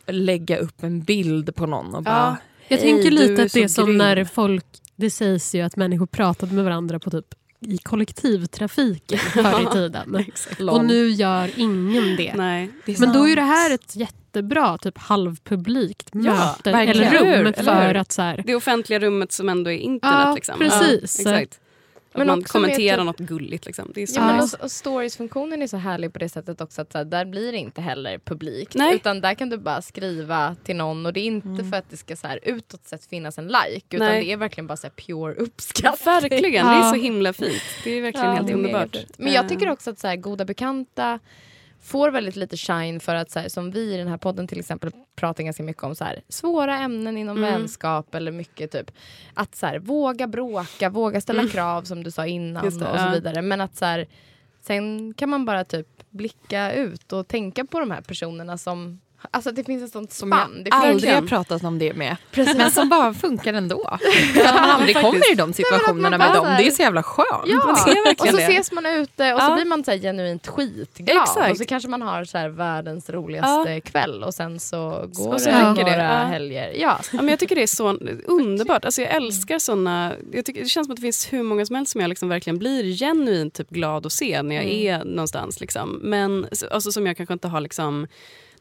lägga 0.07 0.59
upp 0.59 0.83
en 0.83 1.03
bild 1.03 1.55
på 1.55 1.66
någon 1.66 1.94
och 1.94 2.03
bara 2.03 2.14
ja. 2.14 2.37
Jag 2.68 2.81
tänker 2.81 3.11
lite 3.11 3.42
att 3.42 3.53
det 3.53 3.62
är 3.62 3.68
som 3.68 3.98
när 3.98 4.25
folk, 4.25 4.64
det 4.96 5.11
sägs 5.11 5.55
ju 5.55 5.61
att 5.61 5.77
människor 5.77 6.07
pratade 6.07 6.55
med 6.55 6.64
varandra 6.64 6.98
på 6.98 7.11
typ 7.11 7.27
i 7.62 7.79
kollektivtrafiken 7.79 9.18
förr 9.18 9.62
i 9.62 9.66
tiden. 9.72 10.25
och 10.68 10.85
nu 10.85 11.09
gör 11.09 11.51
ingen 11.57 12.16
det. 12.16 12.35
Nej, 12.35 12.70
det 12.87 13.01
Men 13.01 13.12
då 13.12 13.29
är 13.29 13.37
det 13.37 13.42
här 13.42 13.75
ett 13.75 13.96
jättebra 13.96 14.79
typ 14.79 14.98
halvpublikt 14.98 16.14
möte 16.14 16.70
ja, 16.70 16.81
eller 16.81 17.11
rum. 17.11 17.53
För 17.55 17.62
eller 17.62 17.94
att, 17.94 18.12
så 18.12 18.22
här, 18.22 18.42
det 18.46 18.55
offentliga 18.55 18.98
rummet 18.98 19.33
som 19.33 19.48
ändå 19.48 19.70
är 19.70 19.79
internet. 19.79 20.27
Ja, 20.27 20.35
liksom. 20.35 20.59
precis. 20.59 21.22
Ja, 21.25 21.35
exakt. 21.35 21.62
Men 22.14 22.27
man 22.27 22.42
kommenterar 22.42 22.96
typ, 22.96 23.05
något 23.05 23.18
gulligt. 23.18 23.66
Liksom. 23.66 23.90
Det 23.94 24.03
är 24.03 24.07
så 24.07 24.20
ja, 24.20 24.37
nice. 24.37 24.57
och, 24.57 24.64
och 24.64 24.70
Stories-funktionen 24.70 25.62
är 25.62 25.66
så 25.66 25.77
härlig 25.77 26.12
på 26.12 26.18
det 26.18 26.29
sättet 26.29 26.61
också 26.61 26.83
att 26.83 26.92
så 26.92 26.98
här, 26.98 27.05
där 27.05 27.25
blir 27.25 27.53
det 27.53 27.59
inte 27.59 27.81
heller 27.81 28.18
publikt. 28.18 28.75
Nej. 28.75 28.94
Utan 28.94 29.20
där 29.20 29.35
kan 29.35 29.51
du 29.51 29.59
bara 29.59 29.83
skriva 29.83 30.57
till 30.64 30.77
någon 30.77 31.07
och 31.07 31.12
det 31.12 31.20
är 31.20 31.25
inte 31.25 31.48
mm. 31.48 31.70
för 31.70 31.77
att 31.77 31.90
det 31.90 31.96
ska 31.96 32.16
så 32.16 32.27
här, 32.27 32.40
utåt 32.42 32.87
sett 32.87 33.07
finnas 33.07 33.38
en 33.38 33.46
like 33.46 33.96
utan 33.96 34.09
Nej. 34.09 34.25
det 34.25 34.33
är 34.33 34.37
verkligen 34.37 34.66
bara 34.66 34.77
så 34.77 34.87
här, 34.87 34.94
pure 34.94 35.35
uppskattning. 35.35 36.14
Ja, 36.14 36.20
verkligen, 36.20 36.66
det 36.66 36.72
är 36.72 36.90
så 36.90 36.96
himla 36.96 37.33
fint. 37.33 37.62
Det 37.85 37.90
är 37.90 38.03
verkligen 38.03 38.27
ja, 38.27 38.33
helt 38.33 38.51
underbart. 38.51 38.96
Men 39.16 39.33
jag 39.33 39.48
tycker 39.48 39.70
också 39.70 39.90
att 39.90 39.98
så 39.98 40.07
här, 40.07 40.16
goda 40.16 40.44
bekanta 40.44 41.18
får 41.82 42.10
väldigt 42.10 42.36
lite 42.36 42.56
shine 42.56 43.00
för 43.00 43.14
att 43.14 43.30
så 43.30 43.38
här, 43.38 43.48
som 43.48 43.70
vi 43.70 43.94
i 43.94 43.96
den 43.96 44.08
här 44.08 44.16
podden 44.16 44.46
till 44.46 44.58
exempel 44.58 44.90
pratar 45.16 45.44
ganska 45.44 45.62
mycket 45.62 45.82
om 45.82 45.94
så 45.94 46.04
här, 46.04 46.22
svåra 46.28 46.78
ämnen 46.78 47.16
inom 47.16 47.36
mm. 47.36 47.52
vänskap 47.52 48.14
eller 48.14 48.32
mycket 48.32 48.70
typ 48.70 48.90
att 49.34 49.54
så 49.54 49.66
här, 49.66 49.78
våga 49.78 50.26
bråka, 50.26 50.90
våga 50.90 51.20
ställa 51.20 51.40
mm. 51.40 51.52
krav 51.52 51.82
som 51.82 52.02
du 52.02 52.10
sa 52.10 52.26
innan 52.26 52.62
det, 52.62 52.84
och 52.86 53.00
så 53.00 53.10
vidare. 53.10 53.42
Men 53.42 53.60
att 53.60 53.76
så 53.76 53.84
här, 53.84 54.06
sen 54.60 55.14
kan 55.14 55.28
man 55.28 55.44
bara 55.44 55.64
typ 55.64 55.88
blicka 56.10 56.72
ut 56.72 57.12
och 57.12 57.28
tänka 57.28 57.64
på 57.64 57.80
de 57.80 57.90
här 57.90 58.00
personerna 58.00 58.58
som 58.58 59.00
Alltså 59.30 59.52
det 59.52 59.64
finns 59.64 59.82
ett 59.85 59.92
sånt 59.92 60.12
spann. 60.12 60.30
Som 60.30 60.62
jag 60.64 60.74
aldrig 60.74 61.14
har 61.14 61.22
pratat 61.22 61.64
om 61.64 61.78
det 61.78 61.94
med. 61.94 62.16
Precis. 62.30 62.56
Men 62.56 62.70
som 62.70 62.88
bara 62.88 63.14
funkar 63.14 63.54
ändå. 63.54 63.98
För 64.35 64.44
att 64.44 64.54
man 64.54 64.70
aldrig 64.70 64.96
kommer 64.96 65.32
i 65.32 65.35
de 65.35 65.52
situationerna 65.52 66.18
med 66.18 66.35
dem. 66.35 66.46
Det 66.58 66.66
är 66.66 66.70
så 66.70 66.82
jävla 66.82 67.02
skönt. 67.02 67.28
Ja. 67.46 67.70
och 68.18 68.26
så 68.28 68.37
det. 68.37 68.42
ses 68.42 68.72
man 68.72 68.87
ute 68.87 69.35
och 69.35 69.40
så 69.40 69.54
blir 69.54 69.64
man 69.64 69.85
så 69.85 69.90
här 69.90 69.98
genuint 69.98 70.46
skitglad. 70.46 71.16
Exakt. 71.22 71.50
Och 71.50 71.56
så 71.56 71.64
kanske 71.64 71.88
man 71.88 72.02
har 72.02 72.24
så 72.24 72.38
här 72.38 72.48
världens 72.48 73.11
roligaste 73.11 73.70
ja. 73.70 73.80
kväll 73.80 74.24
och 74.24 74.35
sen 74.35 74.61
så 74.61 75.08
går 75.12 75.38
så 75.38 75.50
det 75.50 75.62
några 75.62 75.96
det. 75.96 76.02
helger. 76.02 76.72
Ja. 76.76 77.00
ja. 77.12 77.16
men 77.16 77.28
jag 77.28 77.38
tycker 77.38 77.54
det 77.56 77.62
är 77.62 77.66
så 77.66 77.88
underbart. 78.24 78.85
Alltså 78.85 79.02
jag 79.02 79.11
älskar 79.11 79.58
såna... 79.58 80.12
Jag 80.32 80.44
tycker, 80.44 80.62
det 80.62 80.68
känns 80.68 80.87
som 80.87 80.92
att 80.92 80.96
det 80.96 81.02
finns 81.02 81.32
hur 81.32 81.42
många 81.42 81.66
som 81.66 81.76
helst 81.76 81.92
som 81.92 82.00
jag 82.00 82.08
liksom 82.08 82.28
verkligen 82.28 82.58
blir 82.58 82.96
genuint 82.96 83.54
typ 83.54 83.70
glad 83.70 84.06
att 84.06 84.12
se 84.12 84.42
när 84.42 84.54
jag 84.54 84.64
mm. 84.64 85.00
är 85.00 85.04
någonstans. 85.04 85.61
Liksom. 85.61 85.98
Men 86.02 86.46
alltså, 86.70 86.92
som 86.92 87.06
jag 87.06 87.16
kanske 87.16 87.32
inte 87.32 87.48
har 87.48 87.61
liksom 87.61 88.06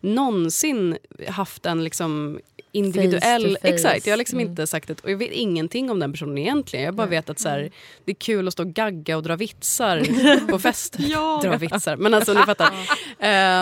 någonsin 0.02 0.98
haft 1.28 1.66
en 1.66 1.84
liksom 1.84 2.40
individuell... 2.74 3.42
Face 3.44 3.56
to 3.56 3.62
face. 3.62 3.74
Exakt, 3.74 4.06
jag 4.08 4.14
har 4.14 4.18
liksom 4.18 4.40
Mm. 4.40 4.50
inte 4.50 4.68
sagt 4.68 4.88
det. 4.88 5.04
Och 5.04 5.12
jag 5.12 5.18
vet 5.18 5.32
ingenting 5.32 5.92
om 5.92 6.00
den 6.00 6.12
personen 6.12 6.38
egentligen. 6.38 6.86
Jag 6.86 6.94
bara 6.96 7.08
vet 7.08 7.30
att 7.30 7.40
så 7.40 7.50
här, 7.50 7.72
det 8.06 8.12
är 8.12 8.16
kul 8.16 8.48
att 8.48 8.54
stå 8.54 8.64
och 8.64 8.70
gagga 8.74 9.18
och 9.18 9.24
dra 9.24 9.36
vitsar 9.36 10.48
på 10.52 10.60
fest. 10.60 10.96
Ja. 11.00 11.40
Dra 11.44 11.58
vitsar, 11.58 11.96
men 11.98 12.14
alltså 12.14 12.34
ni 12.34 12.42
fattar. 12.44 12.70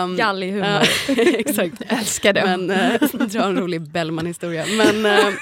Um, 0.02 0.16
Gallig 0.16 0.52
humor. 0.52 0.82
exakt. 1.38 1.74
Älskar 1.88 2.32
det. 2.32 2.42
Men, 2.44 2.70
eh, 2.70 3.00
dra 3.26 3.42
en 3.44 3.56
rolig 3.58 3.80
Bellman-historia. 3.82 4.64
Men, 4.76 5.06
eh, 5.06 5.34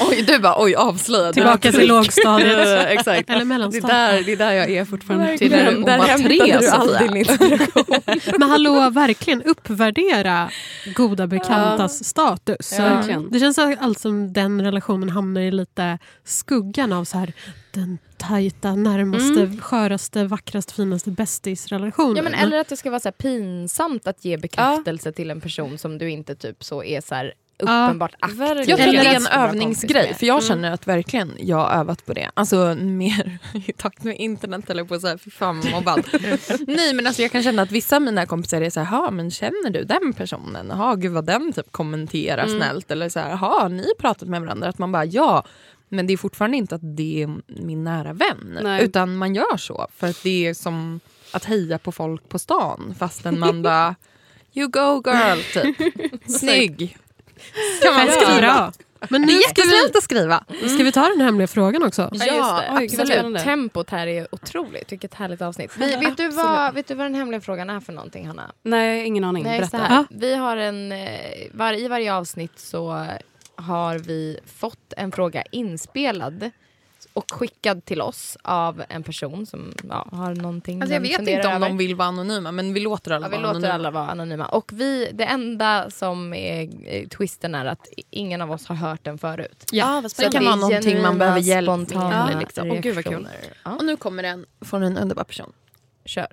Oj, 0.00 0.22
du 0.26 0.38
bara 0.38 0.62
oj 0.62 0.74
avslöjad. 0.74 1.34
Tillbaka 1.34 1.72
till 1.72 1.88
lågstadiet. 1.88 2.86
exakt. 2.88 3.30
Eller 3.30 3.38
Det 3.38 3.42
är, 3.42 3.44
mellanstadiet. 3.44 3.88
där, 3.88 4.22
det 4.22 4.32
är 4.32 4.36
där 4.36 4.52
jag 4.52 4.70
är 4.70 4.84
fortfarande. 4.84 5.38
Till 5.38 5.50
var 5.50 6.18
tre, 6.18 6.58
du 6.60 6.68
all 6.68 6.88
Sofia. 6.88 7.06
din 7.06 7.16
inspiration. 7.16 7.84
Men 8.38 8.50
hallå, 8.50 8.90
verkligen 8.90 9.42
uppvärdera 9.42 10.50
goda 10.96 11.26
bekantas 11.26 12.04
status. 12.04 12.74
Ja, 12.78 12.84
verkligen. 12.84 13.30
Det 13.30 13.40
känns 13.40 13.58
allt 13.58 14.00
som 14.00 14.32
den 14.32 14.62
relationen 14.62 15.08
hamnar 15.10 15.40
i 15.40 15.50
lite 15.50 15.98
skuggan 16.24 16.92
av 16.92 17.04
så 17.04 17.18
här, 17.18 17.32
den 17.70 17.98
tajta, 18.16 18.74
närmaste, 18.74 19.62
sköraste, 19.62 20.24
vackraste, 20.24 20.74
finaste 20.74 21.10
bästisrelationen. 21.10 22.16
Ja, 22.16 22.22
men 22.22 22.34
eller 22.34 22.58
att 22.58 22.68
det 22.68 22.76
ska 22.76 22.90
vara 22.90 23.00
så 23.00 23.08
här 23.08 23.12
pinsamt 23.12 24.06
att 24.06 24.24
ge 24.24 24.36
bekräftelse 24.36 25.12
till 25.12 25.30
en 25.30 25.40
person 25.40 25.78
som 25.78 25.98
du 25.98 26.10
inte 26.10 26.34
typ 26.34 26.64
så 26.64 26.84
är 26.84 27.00
så 27.00 27.14
här 27.14 27.32
uppenbart 27.62 28.14
aktiv. 28.20 28.38
verkligen. 28.38 28.68
Jag 28.68 28.78
tror 28.78 28.92
det 29.02 29.08
är 29.08 29.16
en 29.16 29.26
övningsgrej, 29.48 30.14
för 30.14 30.26
jag 30.26 30.42
känner 30.44 30.70
att 30.70 30.86
verkligen 30.88 31.32
jag 31.38 31.56
har 31.56 31.70
övat 31.80 32.06
på 32.06 32.12
det. 32.12 32.30
Alltså 32.34 32.74
mer 32.74 33.38
i 33.66 33.72
takt 33.72 34.04
med 34.04 34.16
internet 34.16 34.70
eller 34.70 34.84
på 34.84 35.00
så 35.00 35.06
här, 35.06 35.18
fy 35.18 35.30
fan 35.30 35.60
vad 35.60 35.70
mobbad. 35.72 36.04
Nej 36.66 36.94
men 36.94 37.06
alltså 37.06 37.22
jag 37.22 37.30
kan 37.32 37.42
känna 37.42 37.62
att 37.62 37.72
vissa 37.72 37.96
av 37.96 38.02
mina 38.02 38.26
kompisar 38.26 38.60
är 38.60 38.70
så 38.70 38.80
här, 38.80 38.98
"Ha, 39.00 39.10
men 39.10 39.30
känner 39.30 39.70
du 39.70 39.84
den 39.84 40.12
personen? 40.12 40.66
Ja 40.70 40.94
gud 40.94 41.12
vad 41.12 41.26
den 41.26 41.52
typ 41.52 41.72
kommenterar 41.72 42.46
snällt. 42.46 42.90
Eller 42.90 43.08
så 43.08 43.20
här, 43.20 43.36
"Ha, 43.36 43.60
har 43.62 43.68
ni 43.68 43.86
pratat 43.98 44.28
med 44.28 44.40
varandra? 44.40 44.68
Att 44.68 44.78
man 44.78 44.92
bara 44.92 45.04
ja. 45.04 45.44
Men 45.88 46.06
det 46.06 46.12
är 46.12 46.16
fortfarande 46.16 46.56
inte 46.56 46.74
att 46.74 46.96
det 46.96 47.22
är 47.22 47.30
min 47.62 47.84
nära 47.84 48.12
vän. 48.12 48.58
Nej. 48.62 48.84
Utan 48.84 49.16
man 49.16 49.34
gör 49.34 49.56
så. 49.56 49.86
För 49.96 50.06
att 50.08 50.22
det 50.22 50.46
är 50.46 50.54
som 50.54 51.00
att 51.32 51.44
heja 51.44 51.78
på 51.78 51.92
folk 51.92 52.28
på 52.28 52.38
stan. 52.38 52.94
Fastän 52.98 53.38
man 53.40 53.62
bara 53.62 53.94
You 54.54 54.68
go 54.68 55.02
girl, 55.06 55.38
typ. 55.52 55.76
Snygg. 56.30 56.96
Kan 57.82 57.94
man 57.94 58.08
skriva. 58.12 58.72
Men 59.08 59.20
Det 59.20 59.26
nu 59.26 59.32
är 59.38 59.48
ska 59.48 59.62
vi, 59.62 59.98
att 59.98 60.02
skriva. 60.02 60.44
ska 60.74 60.84
vi 60.84 60.92
ta 60.92 61.08
den 61.08 61.20
hemliga 61.20 61.46
frågan 61.48 61.82
också? 61.82 62.10
Ja, 62.12 62.24
Ja, 62.26 62.34
just 62.80 62.96
det. 62.96 63.00
Oj, 63.00 63.12
absolut. 63.12 63.44
Tempot 63.44 63.90
här 63.90 64.06
är 64.06 64.26
otroligt. 64.34 64.92
Vilket 64.92 65.14
härligt 65.14 65.42
avsnitt. 65.42 65.72
Vi, 65.76 65.96
vet, 65.96 66.16
du 66.16 66.28
vad, 66.28 66.74
vet 66.74 66.86
du 66.88 66.94
vad 66.94 67.06
den 67.06 67.14
hemliga 67.14 67.40
frågan 67.40 67.70
är 67.70 67.80
för 67.80 67.92
någonting, 67.92 68.26
Hanna? 68.26 68.52
Nej, 68.62 69.06
ingen 69.06 69.24
aning. 69.24 69.44
Nej, 69.44 69.58
Berätta. 69.60 69.78
här. 69.78 70.04
Vi 70.10 70.34
har 70.34 70.56
en, 70.56 70.92
eh, 70.92 71.08
var, 71.52 71.72
I 71.72 71.88
varje 71.88 72.14
avsnitt 72.14 72.58
så 72.58 73.06
har 73.56 73.98
vi 73.98 74.38
fått 74.58 74.92
en 74.96 75.12
fråga 75.12 75.42
inspelad 75.52 76.50
och 77.12 77.32
skickad 77.32 77.84
till 77.84 78.00
oss 78.00 78.36
av 78.42 78.82
en 78.88 79.02
person 79.02 79.46
som 79.46 79.72
ja, 79.88 80.08
har 80.12 80.34
någonting 80.34 80.80
Alltså 80.82 80.94
jag 80.94 81.00
vet 81.00 81.18
inte 81.20 81.48
om 81.48 81.52
över. 81.54 81.68
de 81.68 81.76
vill 81.76 81.94
vara 81.94 82.08
anonyma 82.08 82.52
men 82.52 82.74
vi 82.74 82.80
låter 82.80 83.10
alla 83.10 83.26
Ja, 83.26 83.30
vi 83.30 83.36
vara 83.42 83.52
låter 83.52 83.56
anonyma. 83.68 83.74
alla 83.74 83.90
vara 83.90 84.10
anonyma. 84.10 84.46
Och 84.46 84.70
vi, 84.74 85.10
det 85.14 85.24
enda 85.24 85.90
som 85.90 86.34
är 86.34 86.68
eh, 86.86 87.08
twisten 87.08 87.54
är 87.54 87.64
att 87.66 87.88
ingen 88.10 88.40
av 88.42 88.52
oss 88.52 88.66
har 88.66 88.74
hört 88.76 89.04
den 89.04 89.18
förut. 89.18 89.64
Ja, 89.72 90.00
vad 90.00 90.12
Så 90.12 90.22
det 90.22 90.30
kan 90.30 90.42
är 90.42 90.46
vara 90.46 90.56
någonting 90.56 91.02
man 91.02 91.18
behöver 91.18 91.40
hjälp 91.40 91.68
med. 91.68 91.86
Ja. 91.92 92.38
Liksom. 92.40 92.70
Åh, 92.70 92.80
gud, 92.80 92.94
vad 92.94 93.04
kul. 93.04 93.28
Ja, 93.64 93.74
Och 93.76 93.84
nu 93.84 93.96
kommer 93.96 94.22
den 94.22 94.46
från 94.60 94.82
en 94.82 94.98
underbar 94.98 95.24
person. 95.24 95.52
kör. 96.04 96.26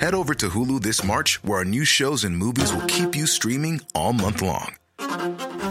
Head 0.00 0.14
over 0.14 0.34
to 0.34 0.46
Hulu 0.48 0.80
this 0.80 1.02
March, 1.04 1.40
where 1.42 1.58
our 1.58 1.64
new 1.64 1.84
shows 1.84 2.24
and 2.24 2.36
movies 2.36 2.72
will 2.72 2.86
keep 2.86 3.16
you 3.16 3.26
streaming 3.26 3.80
all 3.94 4.12
month 4.12 4.42
long. 4.42 4.74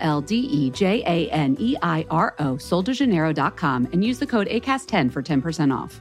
L 0.00 0.20
D 0.20 0.36
E 0.36 0.70
J 0.70 1.02
A 1.06 1.30
N 1.30 1.56
E 1.58 1.76
I 1.82 2.06
R 2.10 2.34
O, 2.38 2.56
soldejaneiro.com, 2.56 3.88
and 3.92 4.04
use 4.04 4.18
the 4.18 4.26
code 4.26 4.48
ACAST10 4.48 5.12
for 5.12 5.22
10% 5.22 5.76
off. 5.76 6.00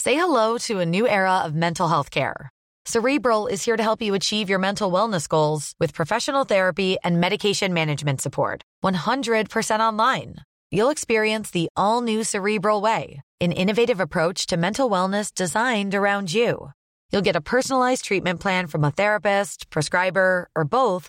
Say 0.00 0.14
hello 0.14 0.56
to 0.58 0.78
a 0.78 0.86
new 0.86 1.06
era 1.06 1.38
of 1.44 1.54
mental 1.54 1.86
health 1.86 2.10
care. 2.10 2.48
Cerebral 2.86 3.46
is 3.46 3.62
here 3.62 3.76
to 3.76 3.82
help 3.82 4.00
you 4.00 4.14
achieve 4.14 4.48
your 4.48 4.58
mental 4.58 4.90
wellness 4.90 5.28
goals 5.28 5.74
with 5.78 5.92
professional 5.92 6.44
therapy 6.44 6.96
and 7.04 7.20
medication 7.20 7.74
management 7.74 8.20
support. 8.20 8.62
100% 8.82 9.80
online. 9.80 10.36
You'll 10.70 10.90
experience 10.90 11.50
the 11.50 11.68
all 11.76 12.00
new 12.00 12.24
Cerebral 12.24 12.80
Way, 12.80 13.20
an 13.40 13.52
innovative 13.52 14.00
approach 14.00 14.46
to 14.46 14.56
mental 14.56 14.88
wellness 14.88 15.34
designed 15.34 15.94
around 15.94 16.32
you. 16.32 16.70
You'll 17.12 17.22
get 17.22 17.36
a 17.36 17.40
personalized 17.40 18.04
treatment 18.04 18.40
plan 18.40 18.68
from 18.68 18.84
a 18.84 18.90
therapist, 18.90 19.68
prescriber, 19.68 20.48
or 20.56 20.64
both 20.64 21.08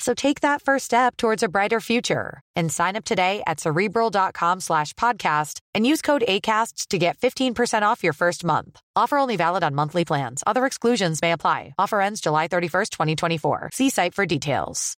So 0.00 0.14
take 0.14 0.40
that 0.40 0.62
first 0.62 0.86
step 0.86 1.16
towards 1.16 1.42
a 1.42 1.48
brighter 1.48 1.78
future 1.78 2.40
and 2.56 2.72
sign 2.72 2.96
up 2.96 3.04
today 3.04 3.42
at 3.46 3.60
cerebral.com 3.60 4.60
slash 4.60 4.94
podcast 4.94 5.60
and 5.74 5.86
use 5.86 6.00
code 6.00 6.24
ACAST 6.26 6.88
to 6.88 6.98
get 6.98 7.18
15% 7.18 7.82
off 7.82 8.02
your 8.02 8.14
first 8.14 8.42
month. 8.42 8.80
Offer 8.96 9.18
only 9.18 9.36
valid 9.36 9.62
on 9.62 9.74
monthly 9.74 10.06
plans. 10.06 10.42
Other 10.46 10.64
exclusions 10.64 11.20
may 11.20 11.32
apply. 11.32 11.74
Offer 11.78 12.00
ends 12.00 12.22
July 12.22 12.48
31st, 12.48 12.90
2024. 12.90 13.70
See 13.74 13.90
site 13.90 14.14
for 14.14 14.24
details. 14.26 14.96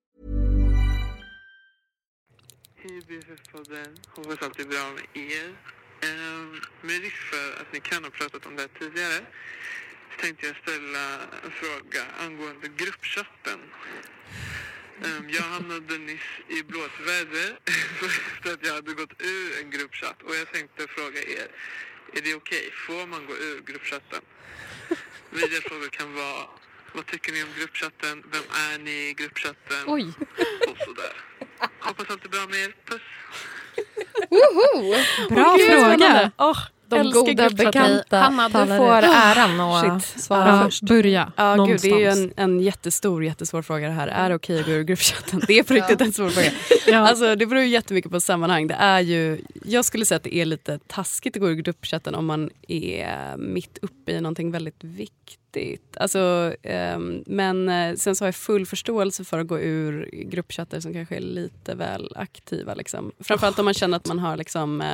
Hej 2.82 3.00
BFF-podden, 3.08 3.96
hoppas 4.16 4.42
allt 4.42 4.60
är 4.60 4.64
bra 4.64 4.90
med 4.94 5.04
er. 5.14 5.48
Ehm, 6.02 6.60
med 6.82 7.00
risk 7.00 7.16
för 7.16 7.60
att 7.60 7.72
ni 7.72 7.80
kan 7.80 8.04
ha 8.04 8.10
pratat 8.10 8.46
om 8.46 8.56
det 8.56 8.68
tidigare 8.78 9.20
så 10.10 10.20
tänkte 10.20 10.46
jag 10.46 10.56
ställa 10.56 11.04
en 11.44 11.50
fråga 11.50 12.02
angående 12.18 12.68
gruppchatten. 12.68 13.60
Ehm, 15.04 15.30
jag 15.30 15.42
hamnade 15.42 15.98
nyss 15.98 16.20
i 16.48 16.62
blåsväder 16.62 17.58
för 18.42 18.52
att 18.52 18.66
jag 18.66 18.74
hade 18.74 18.92
gått 18.94 19.22
ur 19.22 19.60
en 19.60 19.70
gruppchatt 19.70 20.22
och 20.22 20.34
jag 20.34 20.52
tänkte 20.52 20.86
fråga 20.86 21.20
er, 21.22 21.48
är 22.12 22.20
det 22.20 22.34
okej? 22.34 22.70
Får 22.86 23.06
man 23.06 23.26
gå 23.26 23.32
ur 23.32 23.60
gruppchatten? 23.60 24.20
Vidare 25.30 25.60
frågor 25.60 25.88
kan 25.88 26.14
vara, 26.14 26.46
vad 26.94 27.06
tycker 27.06 27.32
ni 27.32 27.42
om 27.42 27.48
gruppchatten? 27.58 28.24
Vem 28.32 28.42
är 28.72 28.78
ni 28.78 29.08
i 29.08 29.14
gruppchatten? 29.14 29.82
Oj. 29.86 30.12
Och 30.68 30.76
sådär. 30.86 31.12
Hoppas 31.80 32.10
allt 32.10 32.24
är 32.24 32.28
bra 32.28 32.46
med 32.46 32.58
er. 32.58 32.74
Puss! 32.84 33.02
Bra 35.28 35.58
fråga. 35.58 36.30
De 36.90 37.10
goda 37.10 37.50
bekanta 37.50 38.18
Hanna, 38.18 38.48
du 38.48 38.52
talare. 38.52 38.78
får 38.78 39.08
äran 39.14 39.60
att 39.60 40.02
Shit. 40.04 40.22
svara 40.22 40.48
Ja, 40.56 40.64
först. 40.64 40.82
börja 40.82 41.32
Ja, 41.36 41.50
gud, 41.50 41.56
någonstans. 41.56 41.82
det 41.82 41.90
är 42.04 42.16
ju 42.16 42.22
en, 42.22 42.32
en 42.36 42.60
jättestor, 42.60 43.24
jättesvår 43.24 43.62
fråga 43.62 43.86
det 43.86 43.92
här. 43.94 44.08
Är 44.08 44.28
det 44.28 44.34
okej 44.34 44.60
att 44.60 44.66
gå 44.66 44.72
ur 44.72 44.82
gruppchatten? 44.84 45.42
Det 45.46 45.58
är 45.58 45.62
på 45.62 45.74
riktigt 45.74 46.00
en 46.00 46.12
svår 46.12 46.28
fråga. 46.28 46.50
Ja. 46.86 46.98
Alltså, 47.08 47.36
det 47.36 47.46
beror 47.46 47.62
ju 47.62 47.68
jättemycket 47.68 48.10
på 48.10 48.20
sammanhang. 48.20 48.66
Det 48.66 48.74
är 48.74 49.00
ju, 49.00 49.40
jag 49.64 49.84
skulle 49.84 50.04
säga 50.04 50.16
att 50.16 50.22
det 50.22 50.34
är 50.36 50.44
lite 50.44 50.78
taskigt 50.86 51.36
att 51.36 51.40
gå 51.42 51.50
ur 51.50 51.54
gruppchatten 51.54 52.14
om 52.14 52.26
man 52.26 52.50
är 52.68 53.36
mitt 53.36 53.78
uppe 53.82 54.12
i 54.12 54.20
någonting 54.20 54.50
väldigt 54.50 54.84
viktigt 54.84 55.49
vettigt. 55.50 55.96
Alltså, 55.96 56.54
um, 56.94 57.24
men 57.26 57.68
eh, 57.68 57.94
sen 57.94 58.16
så 58.16 58.24
har 58.24 58.26
jag 58.28 58.34
full 58.34 58.66
förståelse 58.66 59.24
för 59.24 59.38
att 59.38 59.46
gå 59.46 59.60
ur 59.60 60.10
gruppchatter 60.12 60.80
som 60.80 60.92
kanske 60.92 61.16
är 61.16 61.20
lite 61.20 61.74
väl 61.74 62.12
aktiva. 62.16 62.74
Liksom. 62.74 63.12
Framförallt 63.20 63.58
om 63.58 63.64
man 63.64 63.74
känner 63.74 63.96
att 63.96 64.06
man 64.06 64.18
har... 64.18 64.36
Liksom, 64.36 64.80
uh, 64.80 64.86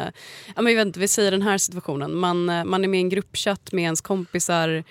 ja, 0.57 0.63
men 0.63 0.73
jag 0.73 0.77
vet 0.77 0.87
inte, 0.87 1.01
vi 1.01 1.09
säger 1.09 1.31
den 1.31 1.43
här 1.43 1.59
situationen. 1.59 2.15
Man, 2.15 2.51
uh, 2.51 2.65
man 2.65 2.85
är 2.85 2.89
med 2.89 2.99
i 2.99 3.03
en 3.03 3.09
gruppchatt 3.09 3.73
med 3.73 3.85
ens 3.85 4.01
kompisar 4.01 4.85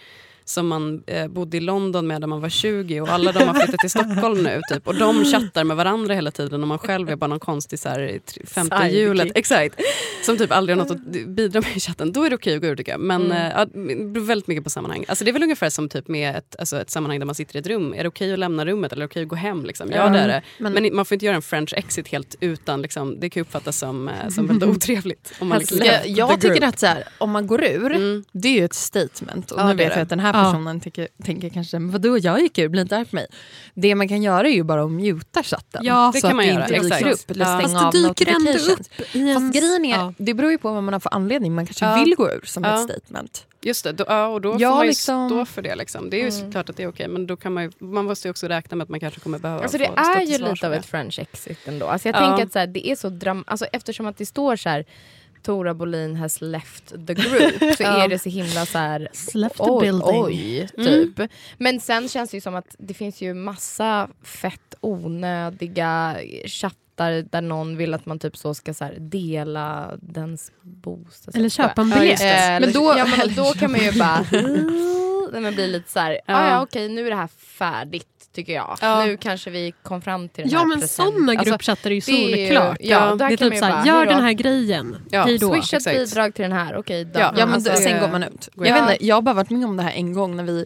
som 0.46 0.68
man 0.68 1.04
eh, 1.08 1.28
bodde 1.28 1.58
i 1.58 1.60
London 1.60 2.08
med 2.08 2.22
när 2.22 2.28
man 2.28 2.42
var 2.42 2.50
20 2.50 3.02
och 3.02 3.10
alla 3.10 3.32
de 3.32 3.48
har 3.48 3.54
flyttat 3.54 3.80
till 3.80 3.90
Stockholm 3.90 4.44
nu. 4.44 4.62
Typ. 4.74 4.88
Och 4.88 4.96
de 4.96 5.26
chattar 5.26 5.64
med 5.64 5.78
varandra 5.78 6.14
hela 6.14 6.32
tiden 6.32 6.62
och 6.62 6.68
man 6.68 6.80
själv 6.80 7.10
är 7.10 7.16
bara 7.16 7.28
någon 7.28 7.40
konstig 7.40 7.80
så 7.80 7.90
här, 7.90 8.20
femte 8.46 8.88
hjulet. 8.88 9.32
Exakt. 9.36 9.80
Som 10.24 10.38
typ 10.38 10.52
aldrig 10.52 10.78
har 10.78 10.84
något 10.84 10.92
att 10.92 11.28
bidra 11.28 11.62
med 11.62 11.78
i 11.78 11.80
chatten. 11.80 12.12
Då 12.12 12.24
är 12.24 12.30
det 12.30 12.36
okej 12.36 12.52
okay 12.52 12.56
att 12.56 12.62
gå 12.62 12.68
ur 12.68 12.76
tycker 12.76 12.92
jag. 12.92 13.02
Men 13.02 13.32
mm. 13.32 13.52
eh, 13.58 14.12
beror 14.12 14.26
väldigt 14.26 14.48
mycket 14.48 14.64
på 14.64 14.70
sammanhang. 14.70 15.06
Alltså, 15.08 15.26
det 15.26 15.32
är 15.32 15.34
väl 15.34 15.44
ungefär 15.44 15.70
som 15.70 15.90
typ 15.90 16.08
med 16.08 16.36
ett, 16.36 16.56
alltså, 16.60 16.82
ett 16.82 16.90
sammanhang 16.90 17.20
där 17.20 17.26
man 17.26 17.36
sitter 17.36 17.56
i 17.56 17.60
ett 17.60 17.68
rum. 17.68 17.94
Är 17.94 18.04
det 18.04 18.08
okej 18.08 18.26
okay 18.26 18.34
att 18.34 18.40
lämna 18.40 18.66
rummet 18.66 18.94
eller 18.94 19.06
okej 19.06 19.12
okay 19.12 19.24
att 19.24 19.30
gå 19.30 19.36
hem? 19.36 19.66
Liksom? 19.66 19.92
Ja, 19.92 20.10
det 20.10 20.20
är 20.20 20.28
det. 20.28 20.42
Men, 20.58 20.74
men, 20.74 20.96
man 20.96 21.06
får 21.06 21.16
inte 21.16 21.26
göra 21.26 21.36
en 21.36 21.42
french 21.42 21.74
exit 21.74 22.08
helt 22.08 22.36
utan. 22.40 22.82
Liksom, 22.82 23.20
det 23.20 23.30
kan 23.30 23.42
uppfattas 23.42 23.78
som, 23.78 24.08
eh, 24.08 24.30
som 24.30 24.48
väldigt 24.48 24.70
otrevligt. 24.76 25.34
Om 25.40 25.48
man 25.48 25.60
liksom, 25.60 25.78
jag, 25.84 26.08
jag 26.08 26.42
tycker 26.42 26.68
att 26.68 26.80
så 26.80 26.86
här, 26.86 27.04
om 27.18 27.32
man 27.32 27.48
går 27.48 27.64
ur, 27.64 27.92
mm. 27.92 28.24
det 28.32 28.48
är 28.48 28.54
ju 28.54 28.66
ett 28.66 28.74
statement. 28.74 29.52
Och 29.52 29.60
ja, 29.60 29.68
nu 29.68 29.76
vet 29.76 29.94
jag 29.94 30.02
att 30.02 30.10
den 30.10 30.20
här 30.20 30.35
personen 30.44 30.80
tycker, 30.80 31.08
tänker 31.24 31.50
kanske, 31.50 31.80
men 31.80 31.92
vadå 31.92 32.18
jag 32.18 32.42
gick 32.42 32.58
ur, 32.58 32.68
bli 32.68 32.82
inte 32.82 32.98
arg 32.98 33.06
på 33.06 33.16
mig. 33.16 33.28
Det 33.74 33.96
man 33.96 34.08
kan 34.08 34.24
göra 34.24 34.48
är 34.48 34.54
ju 34.54 34.64
bara 34.64 34.84
att 34.84 34.92
muta 34.92 35.44
chatten. 35.44 35.82
Ja, 35.86 36.12
det 36.14 36.22
så 36.22 36.28
kan 36.28 36.30
att 36.30 36.36
man 36.36 36.46
det 36.46 36.52
göra. 36.52 36.76
inte 36.76 36.96
dyker 36.98 37.12
upp. 37.12 37.32
Eller 37.32 37.46
ja. 37.46 37.60
stänga 37.60 37.80
Fast 37.80 37.92
det 37.92 38.08
dyker 38.08 38.36
ändå 38.36 38.52
upp 38.52 38.80
Fast 39.36 39.54
grejen 39.54 39.86
är, 39.86 39.98
ja. 39.98 40.14
det 40.18 40.34
beror 40.34 40.52
ju 40.52 40.58
på 40.58 40.72
vad 40.72 40.84
man 40.84 40.94
har 40.94 41.00
för 41.00 41.14
anledning. 41.14 41.56
Man 41.56 41.66
kanske 41.66 41.86
ja. 41.86 41.96
vill 41.96 42.16
gå 42.16 42.30
ur 42.30 42.42
som 42.46 42.64
ett 42.64 42.84
statement. 42.84 43.46
Just 43.62 43.84
det, 43.84 43.92
då, 43.92 44.06
ja, 44.08 44.28
och 44.28 44.42
då 44.42 44.60
får 44.60 44.70
man 44.70 44.82
ju 44.82 44.88
liksom... 44.88 45.30
stå 45.30 45.46
för 45.46 45.62
det. 45.62 45.76
Liksom. 45.76 46.10
Det 46.10 46.18
är 46.22 46.32
ju 46.32 46.40
mm. 46.40 46.52
klart 46.52 46.70
att 46.70 46.78
det 46.78 46.84
är 46.84 46.88
okej, 46.88 47.08
men 47.08 47.28
då 47.28 47.38
kan 47.38 47.54
man, 47.54 47.64
ju, 47.64 47.72
man 47.80 48.06
måste 48.06 48.28
ju 48.28 48.30
också 48.30 48.48
räkna 48.48 48.78
med 48.78 48.84
att 48.84 48.90
man 48.90 49.00
kanske 49.00 49.20
kommer 49.20 49.40
behöva 49.40 49.62
alltså, 49.62 49.78
Det 49.78 49.86
är 49.86 50.22
ju 50.22 50.38
lite 50.38 50.68
av 50.68 50.74
ett 50.74 50.86
French 50.86 51.20
exit 51.20 51.68
ändå. 51.68 51.88
Alltså, 51.88 52.08
jag 52.08 52.16
tänker 52.16 52.44
att 52.44 52.52
så 52.52 52.60
här, 52.60 52.68
det 52.68 52.88
är 52.88 52.96
så 52.96 53.10
dram 53.10 53.44
alltså, 53.48 53.66
eftersom 53.66 54.06
att 54.06 54.18
det 54.18 54.26
står 54.26 54.56
så 54.56 54.70
här 54.70 54.86
Tora 55.46 55.74
Bolin 55.74 56.16
has 56.16 56.42
left 56.42 57.08
the 57.08 57.14
group 57.14 57.76
så 57.78 57.84
är 57.84 58.08
det 58.08 58.20
så 58.20 58.30
himla 58.30 58.66
så 58.66 58.78
här, 58.78 59.10
left 59.34 59.60
oj, 59.60 59.80
the 59.80 59.86
building. 59.86 60.24
oj, 60.24 60.70
mm. 60.78 60.86
typ. 60.86 61.20
Mm. 61.20 61.30
Men 61.58 61.80
sen 61.80 62.10
känns 62.10 62.32
det 62.32 62.38
ju 62.38 62.42
som 62.42 62.56
att 62.56 62.76
det 62.80 62.94
finns 62.94 63.22
ju 63.22 63.34
massa 63.34 64.10
fett 64.24 64.76
onödiga 64.82 66.18
chattar 66.46 67.32
där 67.32 67.42
någon 67.42 67.78
vill 67.78 67.94
att 67.94 68.06
man 68.06 68.20
typ 68.20 68.38
så 68.38 68.54
ska 68.54 68.74
så 68.74 68.90
dela 68.98 69.98
dens 70.02 70.52
bostad. 70.62 71.36
Eller 71.36 71.50
köpa 71.50 71.82
en 71.82 71.90
biljett. 71.90 72.22
Ja, 72.22 72.60
men 72.60 72.72
då, 72.74 72.94
ja, 72.98 73.06
men 73.18 73.36
då 73.36 73.54
kan 73.54 73.72
man 73.72 73.82
ju 73.82 73.92
bara 74.00 74.26
men 75.32 75.56
blir 75.56 75.68
lite 75.68 75.92
så 75.92 76.00
här, 76.00 76.12
ja. 76.12 76.36
Ah, 76.36 76.50
ja, 76.50 76.62
okej 76.62 76.90
nu 76.90 77.06
är 77.06 77.10
det 77.10 77.16
här 77.16 77.28
färdigt 77.38 78.15
tycker 78.36 78.54
jag. 78.54 78.78
Ja. 78.82 79.06
Nu 79.06 79.18
kanske 79.18 79.50
vi 79.50 79.74
kom 79.84 80.02
fram 80.02 80.30
till 80.30 80.44
den 80.44 80.54
ja, 80.54 80.60
här 80.60 80.66
men 80.66 80.80
present. 80.80 81.14
sådana 81.14 81.32
alltså, 81.32 81.50
gruppchattar 81.50 81.90
är 81.90 81.96
ju 81.96 82.02
solklart. 82.02 82.78
Ja, 82.80 83.16
det 83.16 83.24
är 83.24 83.38
typ 83.38 83.58
såhär, 83.58 83.86
gör 83.86 84.06
den 84.06 84.24
här 84.24 84.34
grejen. 84.34 84.98
Ja. 85.10 85.24
Hejdå. 85.24 85.54
Swisha 85.54 85.78
ett 85.78 85.84
bidrag 85.84 86.34
till 86.34 86.44
den 86.44 86.52
här, 86.52 86.78
okej 86.78 87.02
okay, 87.02 87.22
ja, 87.22 87.34
ja, 87.38 87.46
men 87.46 87.56
alltså, 87.56 87.76
sen 87.76 88.02
går 88.02 88.08
man 88.08 88.24
ut. 88.24 88.50
Jag, 88.56 88.64
vet 88.64 88.82
inte, 88.82 89.06
jag 89.06 89.16
har 89.16 89.22
bara 89.22 89.36
varit 89.36 89.50
med 89.50 89.66
om 89.66 89.78
det 89.78 89.84
här 89.84 89.92
en 89.92 90.14
gång 90.14 90.36
när 90.36 90.44
vi 90.44 90.66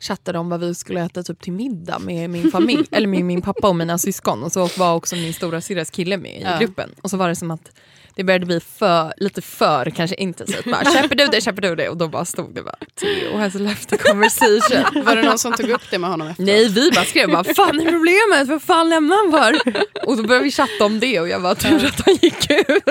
chattade 0.00 0.38
om 0.38 0.48
vad 0.48 0.60
vi 0.60 0.74
skulle 0.74 1.04
äta 1.04 1.22
typ 1.22 1.40
till 1.40 1.52
middag 1.52 1.98
med 1.98 2.30
min 2.30 2.50
familj, 2.50 2.86
eller 2.92 3.08
med 3.08 3.24
min 3.24 3.42
pappa 3.42 3.68
och 3.68 3.76
mina 3.76 3.98
syskon. 3.98 4.42
Och 4.42 4.52
så 4.52 4.66
var 4.78 4.94
också 4.94 5.16
min 5.16 5.34
stora 5.34 5.60
syrras 5.60 5.90
kille 5.90 6.16
med 6.16 6.40
i 6.40 6.64
gruppen. 6.64 6.90
Och 7.02 7.10
så 7.10 7.16
var 7.16 7.28
det 7.28 7.36
som 7.36 7.50
att 7.50 7.72
det 8.14 8.24
började 8.24 8.46
bli 8.46 8.60
för, 8.60 9.12
lite 9.16 9.42
för 9.42 9.90
kanske 9.90 10.16
intensivt. 10.16 10.64
Bara, 10.64 10.84
köper 10.92 11.14
du 11.14 11.26
det, 11.26 11.40
köper 11.40 11.62
du 11.62 11.76
det? 11.76 11.88
Och 11.88 11.96
då 11.96 12.08
bara 12.08 12.24
stod 12.24 12.54
det 12.54 12.62
bara 12.62 12.76
Theo 13.00 13.38
has 13.38 13.54
left 13.54 13.88
the 13.88 13.96
conversation. 13.96 15.04
Var 15.04 15.16
det 15.16 15.22
någon 15.22 15.38
som 15.38 15.52
tog 15.52 15.70
upp 15.70 15.90
det 15.90 15.98
med 15.98 16.10
honom 16.10 16.28
efteråt? 16.28 16.46
Nej 16.46 16.68
vi 16.68 16.90
bara 16.90 17.04
skrev 17.04 17.30
bara 17.30 17.44
fan 17.44 17.80
är 17.80 17.90
problemet? 17.90 18.48
Vad 18.48 18.62
fan 18.62 18.88
lämnar 18.88 19.16
han 19.16 19.32
för? 19.32 19.72
Och 20.08 20.16
då 20.16 20.22
började 20.22 20.44
vi 20.44 20.50
chatta 20.50 20.84
om 20.84 21.00
det 21.00 21.20
och 21.20 21.28
jag 21.28 21.40
var 21.40 21.54
tur 21.54 21.86
att 21.86 22.00
han 22.06 22.14
gick 22.14 22.50
ur. 22.50 22.82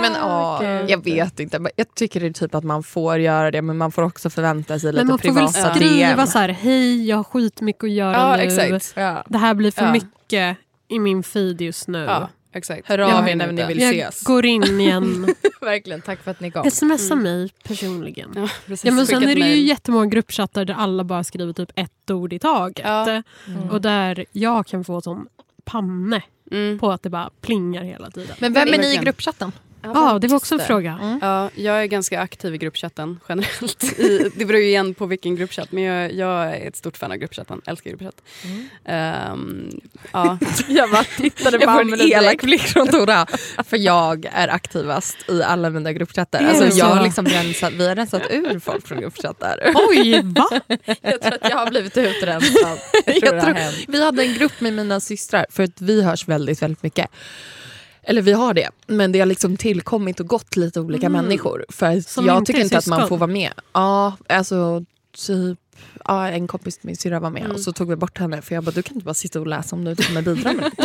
men 0.00 0.12
ja, 0.12 0.64
jag 0.64 1.04
vet 1.04 1.40
inte. 1.40 1.60
Jag 1.76 1.94
tycker 1.94 2.20
det 2.20 2.26
är 2.26 2.32
typ 2.32 2.54
att 2.54 2.64
man 2.64 2.82
får 2.82 3.18
göra 3.18 3.50
det 3.50 3.62
men 3.62 3.76
man 3.76 3.92
får 3.92 4.02
också 4.02 4.30
förvänta 4.30 4.78
sig 4.78 4.92
lite 4.92 5.04
privata 5.04 5.28
Men 5.28 5.34
man 5.34 5.52
får 5.52 5.60
väl 5.60 5.74
skriva 5.74 6.26
så 6.26 6.38
här, 6.38 6.48
hej 6.48 7.08
jag 7.08 7.16
har 7.16 7.24
skitmycket 7.24 7.84
att 7.84 7.90
göra 7.90 8.12
ja, 8.12 8.36
nu. 8.36 8.42
Exakt. 8.42 8.92
Ja. 8.96 9.24
Det 9.28 9.38
här 9.38 9.54
blir 9.54 9.70
för 9.70 9.84
ja. 9.84 9.92
mycket 9.92 10.56
i 10.88 10.98
min 10.98 11.22
feed 11.22 11.60
just 11.60 11.88
nu. 11.88 11.98
Ja. 11.98 12.28
Exakt. 12.52 12.88
Hör 12.88 12.98
av 12.98 13.28
er 13.28 13.34
när 13.34 13.52
ni 13.52 13.66
vill 13.66 13.80
jag 13.80 13.94
ses. 13.94 14.22
går 14.22 14.46
in 14.46 14.80
igen. 14.80 15.34
Verkligen, 15.60 16.02
tack 16.02 16.22
för 16.22 16.30
att 16.30 16.40
ni 16.40 16.50
kom. 16.50 16.70
Smsa 16.70 17.12
mm. 17.12 17.22
mig 17.22 17.52
personligen. 17.62 18.32
Ja, 18.34 18.48
ja, 18.82 18.92
men 18.92 19.06
sen 19.06 19.22
är 19.22 19.34
det 19.34 19.54
ju 19.54 19.62
jättemånga 19.62 20.06
gruppchattar 20.06 20.64
där 20.64 20.74
alla 20.74 21.04
bara 21.04 21.24
skriver 21.24 21.52
typ 21.52 21.72
ett 21.74 22.10
ord 22.10 22.32
i 22.32 22.38
taget. 22.38 22.86
Ja. 22.86 23.22
Mm. 23.46 23.70
Och 23.70 23.80
där 23.80 24.24
jag 24.32 24.66
kan 24.66 24.84
få 24.84 25.00
sån 25.00 25.28
panne 25.64 26.22
mm. 26.50 26.78
på 26.78 26.90
att 26.92 27.02
det 27.02 27.10
bara 27.10 27.30
plingar 27.40 27.82
hela 27.82 28.10
tiden. 28.10 28.36
Men 28.38 28.52
vem 28.52 28.68
är 28.68 28.78
ni 28.78 28.94
i 28.94 28.96
gruppchatten? 28.96 29.52
Ja, 29.82 29.92
ah, 29.94 30.18
det 30.18 30.28
var 30.28 30.36
också 30.36 30.54
en 30.54 30.60
fråga. 30.60 30.98
Mm. 31.02 31.18
Ja, 31.22 31.50
jag 31.54 31.82
är 31.82 31.86
ganska 31.86 32.20
aktiv 32.20 32.54
i 32.54 32.58
gruppchatten 32.58 33.20
generellt. 33.28 33.82
I, 33.98 34.30
det 34.34 34.44
beror 34.44 34.60
ju 34.60 34.66
igen 34.66 34.94
på 34.94 35.06
vilken 35.06 35.36
gruppchatt, 35.36 35.72
men 35.72 35.82
jag, 35.82 36.12
jag 36.12 36.56
är 36.56 36.68
ett 36.68 36.76
stort 36.76 36.96
fan 36.96 37.12
av 37.12 37.16
gruppchatten. 37.16 37.60
Älskar 37.66 37.90
gruppchatt. 37.90 38.22
Mm. 38.84 39.32
Um, 39.32 39.80
ja. 40.12 40.38
jag 40.68 40.90
bara 40.90 41.04
tittade 41.04 41.58
på 41.58 41.64
Jag 41.64 41.74
får 41.74 41.80
en 41.80 42.00
elak 42.00 42.42
blick 42.42 42.62
från 42.62 42.88
Tora. 42.88 43.26
För 43.64 43.76
jag 43.76 44.28
är 44.32 44.48
aktivast 44.48 45.16
i 45.28 45.42
alla 45.42 45.70
mina 45.70 45.92
gruppchattar. 45.92 46.44
Alltså, 46.44 46.78
jag 46.78 46.86
har 46.86 47.02
liksom 47.02 47.26
rensat, 47.26 47.72
vi 47.72 47.88
har 47.88 47.96
rensat 47.96 48.22
ur 48.30 48.58
folk 48.58 48.88
från 48.88 49.00
gruppchattar. 49.00 49.72
Oj, 49.88 50.22
va? 50.24 50.48
jag 51.02 51.22
tror 51.22 51.34
att 51.34 51.50
jag 51.50 51.56
har 51.56 51.70
blivit 51.70 51.96
utrensad. 51.96 52.78
Jag 53.06 53.20
tror 53.20 53.34
jag 53.34 53.44
tror, 53.44 53.92
vi 53.92 54.04
hade 54.04 54.22
en 54.22 54.34
grupp 54.34 54.60
med 54.60 54.72
mina 54.72 55.00
systrar, 55.00 55.46
för 55.50 55.62
att 55.62 55.80
vi 55.80 56.02
hörs 56.02 56.28
väldigt, 56.28 56.62
väldigt 56.62 56.82
mycket. 56.82 57.10
Eller 58.10 58.22
vi 58.22 58.32
har 58.32 58.54
det, 58.54 58.70
men 58.86 59.12
det 59.12 59.18
har 59.18 59.26
liksom 59.26 59.56
tillkommit 59.56 60.20
och 60.20 60.26
gått 60.26 60.56
lite 60.56 60.80
olika 60.80 61.06
mm. 61.06 61.22
människor. 61.22 61.64
För 61.68 62.02
jag 62.26 62.46
tycker 62.46 62.60
inte 62.60 62.76
syskon. 62.76 62.92
att 62.94 63.00
man 63.00 63.08
får 63.08 63.16
vara 63.16 63.30
med. 63.30 63.52
Ja, 63.72 64.16
alltså 64.28 64.84
typ 65.26 65.58
ja, 66.10 66.28
en 66.28 66.46
kompis 66.46 66.78
till 66.78 66.86
min 66.86 66.96
syrra 66.96 67.20
var 67.20 67.30
med 67.30 67.42
mm. 67.42 67.52
och 67.52 67.60
så 67.60 67.72
tog 67.72 67.88
vi 67.88 67.96
bort 67.96 68.18
henne 68.18 68.42
för 68.42 68.54
jag 68.54 68.64
bara 68.64 68.70
du 68.70 68.82
kan 68.82 68.94
inte 68.94 69.04
bara 69.04 69.14
sitta 69.14 69.40
och 69.40 69.46
läsa 69.46 69.76
om 69.76 69.84
du 69.84 69.90
inte 69.90 70.02
kommer 70.02 70.22
bidra 70.22 70.52
med 70.52 70.70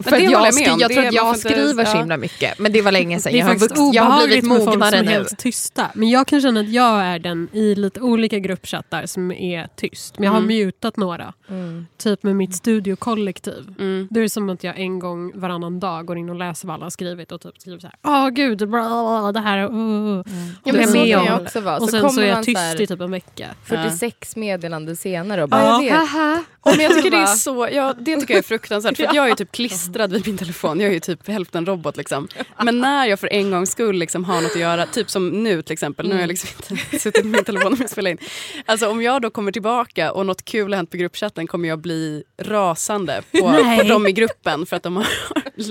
För 0.00 0.18
jag, 0.18 0.32
jag, 0.32 0.54
jag, 0.54 0.80
jag 0.80 0.92
tror 0.92 1.06
att 1.06 1.14
jag 1.14 1.38
skriver 1.38 1.84
så 1.84 1.96
himla 1.96 2.16
mycket 2.16 2.58
men 2.58 2.72
det 2.72 2.82
var 2.82 2.92
länge 2.92 3.20
sedan. 3.20 3.32
Det 3.32 3.38
är 3.38 3.42
jag, 3.42 3.76
har, 3.76 3.94
jag 3.94 4.02
har 4.02 4.26
blivit 4.26 4.44
mognare 4.44 4.96
är 4.96 5.04
helt 5.04 5.38
tysta. 5.38 5.90
Men 5.94 6.10
jag 6.10 6.26
kan 6.26 6.40
känna 6.40 6.60
att 6.60 6.68
jag 6.68 7.02
är 7.02 7.18
den 7.18 7.48
i 7.52 7.74
lite 7.74 8.00
olika 8.00 8.38
gruppchattar 8.38 9.06
som 9.06 9.32
är 9.32 9.68
tyst. 9.76 10.18
Men 10.18 10.24
jag 10.24 10.32
har 10.32 10.38
mm. 10.38 10.56
mutat 10.56 10.96
några. 10.96 11.32
Mm. 11.48 11.86
Typ 11.96 12.22
med 12.22 12.36
mitt 12.36 12.54
studiokollektiv. 12.54 13.74
Mm. 13.78 14.08
Det 14.10 14.20
är 14.20 14.28
som 14.28 14.50
att 14.50 14.64
jag 14.64 14.78
en 14.78 14.98
gång 14.98 15.32
varannan 15.34 15.80
dag 15.80 16.06
går 16.06 16.18
in 16.18 16.28
och 16.28 16.36
läser 16.36 16.68
vad 16.68 16.74
alla 16.74 16.84
har 16.84 16.90
skrivit 16.90 17.32
och 17.32 17.40
typ 17.40 17.58
skriver 17.58 17.78
så 17.78 17.86
här. 17.86 17.96
Åh 18.02 18.28
gud, 18.28 18.58
bla, 18.58 18.68
bla, 18.68 19.32
det 19.32 19.40
här. 19.40 19.58
Uh. 19.58 19.70
Mm. 19.70 20.22
Ja, 20.64 20.72
men 20.72 20.86
så 20.86 20.92
kan 20.94 21.08
jag 21.08 21.42
också 21.42 21.60
vara. 21.60 21.78
Och 21.78 21.90
sen 21.90 22.10
så, 22.10 22.20
är 22.20 22.26
jag 22.26 22.44
tyst 22.44 22.80
i 22.80 22.86
typ 22.86 23.00
en 23.00 23.10
vecka. 23.10 23.54
46 23.64 24.36
meddelanden 24.44 24.96
senare 24.96 25.42
och 25.42 25.48
bara 25.48 25.62
ja. 25.62 25.82
jag 25.82 26.00
vet. 26.00 26.44
Oh, 26.64 26.76
men 26.76 26.84
jag 26.84 26.94
tycker 26.94 27.10
det 27.10 27.16
är 27.16 27.26
så, 27.26 27.68
ja, 27.72 27.94
det 27.98 28.16
tycker 28.16 28.34
jag 28.34 28.38
är 28.38 28.42
fruktansvärt. 28.42 28.96
För 28.96 29.10
jag 29.14 29.30
är 29.30 29.34
typ 29.34 29.52
klistrad 29.52 30.12
vid 30.12 30.26
min 30.26 30.38
telefon. 30.38 30.80
Jag 30.80 30.88
är 30.88 30.94
ju 30.94 31.00
typ 31.00 31.28
hälften 31.28 31.66
robot. 31.66 31.96
Liksom. 31.96 32.28
Men 32.62 32.80
när 32.80 33.06
jag 33.06 33.20
för 33.20 33.32
en 33.32 33.50
gångs 33.50 33.70
skull 33.70 33.96
liksom 33.96 34.24
har 34.24 34.40
något 34.40 34.50
att 34.50 34.60
göra, 34.60 34.86
typ 34.86 35.10
som 35.10 35.28
nu 35.28 35.62
till 35.62 35.72
exempel. 35.72 36.08
Nu 36.08 36.14
har 36.14 36.20
jag 36.20 36.28
liksom 36.28 36.48
inte 36.56 36.98
suttit 36.98 37.24
med 37.24 37.32
min 37.32 37.44
telefon 37.44 37.76
och 37.82 37.90
spelat 37.90 38.10
in. 38.10 38.18
Alltså 38.66 38.88
om 38.88 39.02
jag 39.02 39.22
då 39.22 39.30
kommer 39.30 39.52
tillbaka 39.52 40.12
och 40.12 40.26
något 40.26 40.44
kul 40.44 40.72
har 40.72 40.76
hänt 40.76 40.90
på 40.90 40.96
gruppchatten 40.96 41.46
kommer 41.46 41.68
jag 41.68 41.78
bli 41.78 42.24
rasande 42.42 43.22
på, 43.32 43.52
på 43.78 43.82
dem 43.88 44.06
i 44.06 44.12
gruppen. 44.12 44.66
För 44.66 44.76
att 44.76 44.82
de 44.82 44.96
har, 44.96 45.06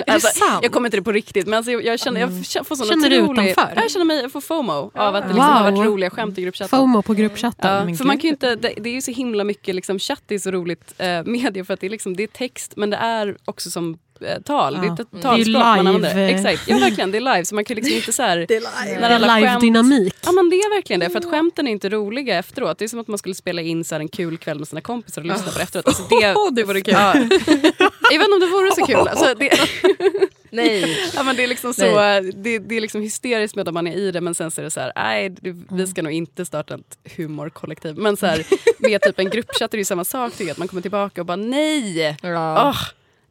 alltså, 0.08 0.44
jag 0.62 0.72
kommer 0.72 0.88
inte 0.88 0.98
det 0.98 1.04
på 1.04 1.12
riktigt 1.12 1.48
men 1.48 1.54
alltså, 1.58 1.72
jag, 1.72 1.86
jag, 1.86 2.00
känner, 2.00 2.20
jag 2.20 2.68
får 2.68 2.76
sån 2.76 2.88
Känner 2.88 3.10
du 3.10 3.16
utanför? 3.16 3.74
Jag 3.76 3.92
känner 3.92 4.06
mig, 4.06 4.22
jag 4.22 4.32
får 4.32 4.42
FOMO 4.42 4.92
av 4.94 5.16
att 5.16 5.24
det 5.24 5.28
liksom 5.28 5.36
wow. 5.36 5.54
har 5.54 5.72
varit 5.72 5.86
roliga 5.86 6.10
skämt 6.10 6.38
i 6.38 6.42
gruppchatten. 6.42 6.80
FOMO 6.80 7.02
på 7.02 7.14
gruppchatten? 7.14 7.90
Ja, 7.90 7.96
för 7.96 8.06
man 8.06 8.18
kan 8.18 8.30
inte, 8.30 8.53
det, 8.56 8.74
det, 8.78 8.90
är 8.90 8.94
ju 8.94 9.02
så 9.02 9.12
himla 9.12 9.44
mycket 9.44 9.76
liksom, 9.76 10.00
chattis 10.00 10.46
och 10.46 10.54
roligt 10.54 10.94
eh, 10.98 11.24
media 11.24 11.66
för 11.66 11.74
att 11.74 11.80
det 11.80 11.88
är, 11.88 11.92
liksom, 11.92 12.16
det 12.16 12.24
är 12.24 12.28
text 12.28 12.74
men 12.76 12.90
det 12.90 12.98
är 12.98 13.38
också 13.46 13.72
som 13.72 13.98
tal. 14.44 14.74
Ja. 14.74 14.82
Det 14.82 14.88
är 14.88 14.92
ett 14.92 15.22
talspråk 15.22 15.64
man 15.64 15.88
använder. 15.88 16.28
Exakt. 16.28 16.64
Ja, 16.68 16.78
verkligen, 16.80 17.12
det 17.12 17.18
är 17.18 17.34
live 17.34 17.46
så 17.46 17.56
man 17.56 17.66
kan 17.66 17.76
liksom 17.76 17.96
inte 17.96 18.14
så 18.14 18.24
här, 18.24 18.38
Det 18.48 18.56
är 18.56 18.86
live. 18.86 19.00
När 19.02 19.10
alla 19.10 19.36
live 19.38 19.60
dynamik. 19.60 20.16
Ja 20.26 20.32
men 20.32 20.50
det 20.50 20.56
är 20.56 20.76
verkligen 20.76 21.00
det. 21.00 21.10
För 21.10 21.20
att 21.20 21.26
skämten 21.26 21.68
är 21.68 21.72
inte 21.72 21.90
roliga 21.90 22.38
efteråt. 22.38 22.78
Det 22.78 22.86
är 22.86 22.90
som 22.90 23.00
att 23.00 23.08
man 23.08 23.18
skulle 23.18 23.36
spela 23.36 23.62
in 23.62 23.84
så 23.84 23.96
en 23.96 24.08
kul 24.08 24.38
kväll 24.38 24.60
med 24.60 24.68
sina 24.68 24.82
kompisar 24.82 25.22
och 25.22 25.28
lyssna 25.28 25.48
oh. 25.48 25.52
på 25.52 25.58
det 25.58 25.64
efteråt. 25.64 25.88
Alltså, 25.88 26.04
det, 26.10 26.34
oh, 26.34 26.54
det 26.54 26.64
vore 26.64 26.82
kul. 26.82 26.94
Ja. 26.94 27.14
Inte 28.12 28.26
om 28.34 28.40
det 28.40 28.48
vore 28.48 28.72
så 28.76 28.86
kul. 28.86 29.08
Alltså, 29.08 29.36
det, 29.40 29.60
Nej. 30.54 30.98
ja, 31.16 31.24
men 31.24 31.36
det, 31.36 31.44
är 31.44 31.48
liksom 31.48 31.74
så, 31.74 31.96
det, 32.34 32.60
det, 32.60 32.78
är 32.78 32.82
liksom 32.82 33.02
hysteriskt 33.02 33.56
med 33.56 33.68
att 33.68 33.74
man 33.74 33.88
är 33.88 33.98
i 33.98 34.12
det 34.12 34.22
men 34.22 34.36
sen 34.36 34.52
så 34.52 34.62
är 34.62 34.64
det 34.64 34.72
så 34.72 34.80
här, 34.80 34.92
nej 34.96 35.36
vi 35.70 35.88
ska 35.88 36.02
nog 36.02 36.12
inte 36.12 36.46
starta 36.46 36.76
ett 36.76 37.16
humorkollektiv. 37.18 37.98
Men 37.98 38.18
så 38.18 38.26
här, 38.26 38.46
med 38.80 39.02
typ 39.02 39.20
en 39.20 39.30
gruppchatt 39.30 39.74
är 39.74 39.78
det 39.78 39.82
ju 39.82 39.86
samma 39.86 40.04
sak 40.04 40.32
tycker 40.32 40.44
jag, 40.44 40.52
att 40.52 40.58
man 40.58 40.68
kommer 40.68 40.82
tillbaka 40.82 41.22
och 41.22 41.26
bara 41.26 41.36
nej. 41.36 42.18
Ja. 42.22 42.70
Oh, 42.70 42.78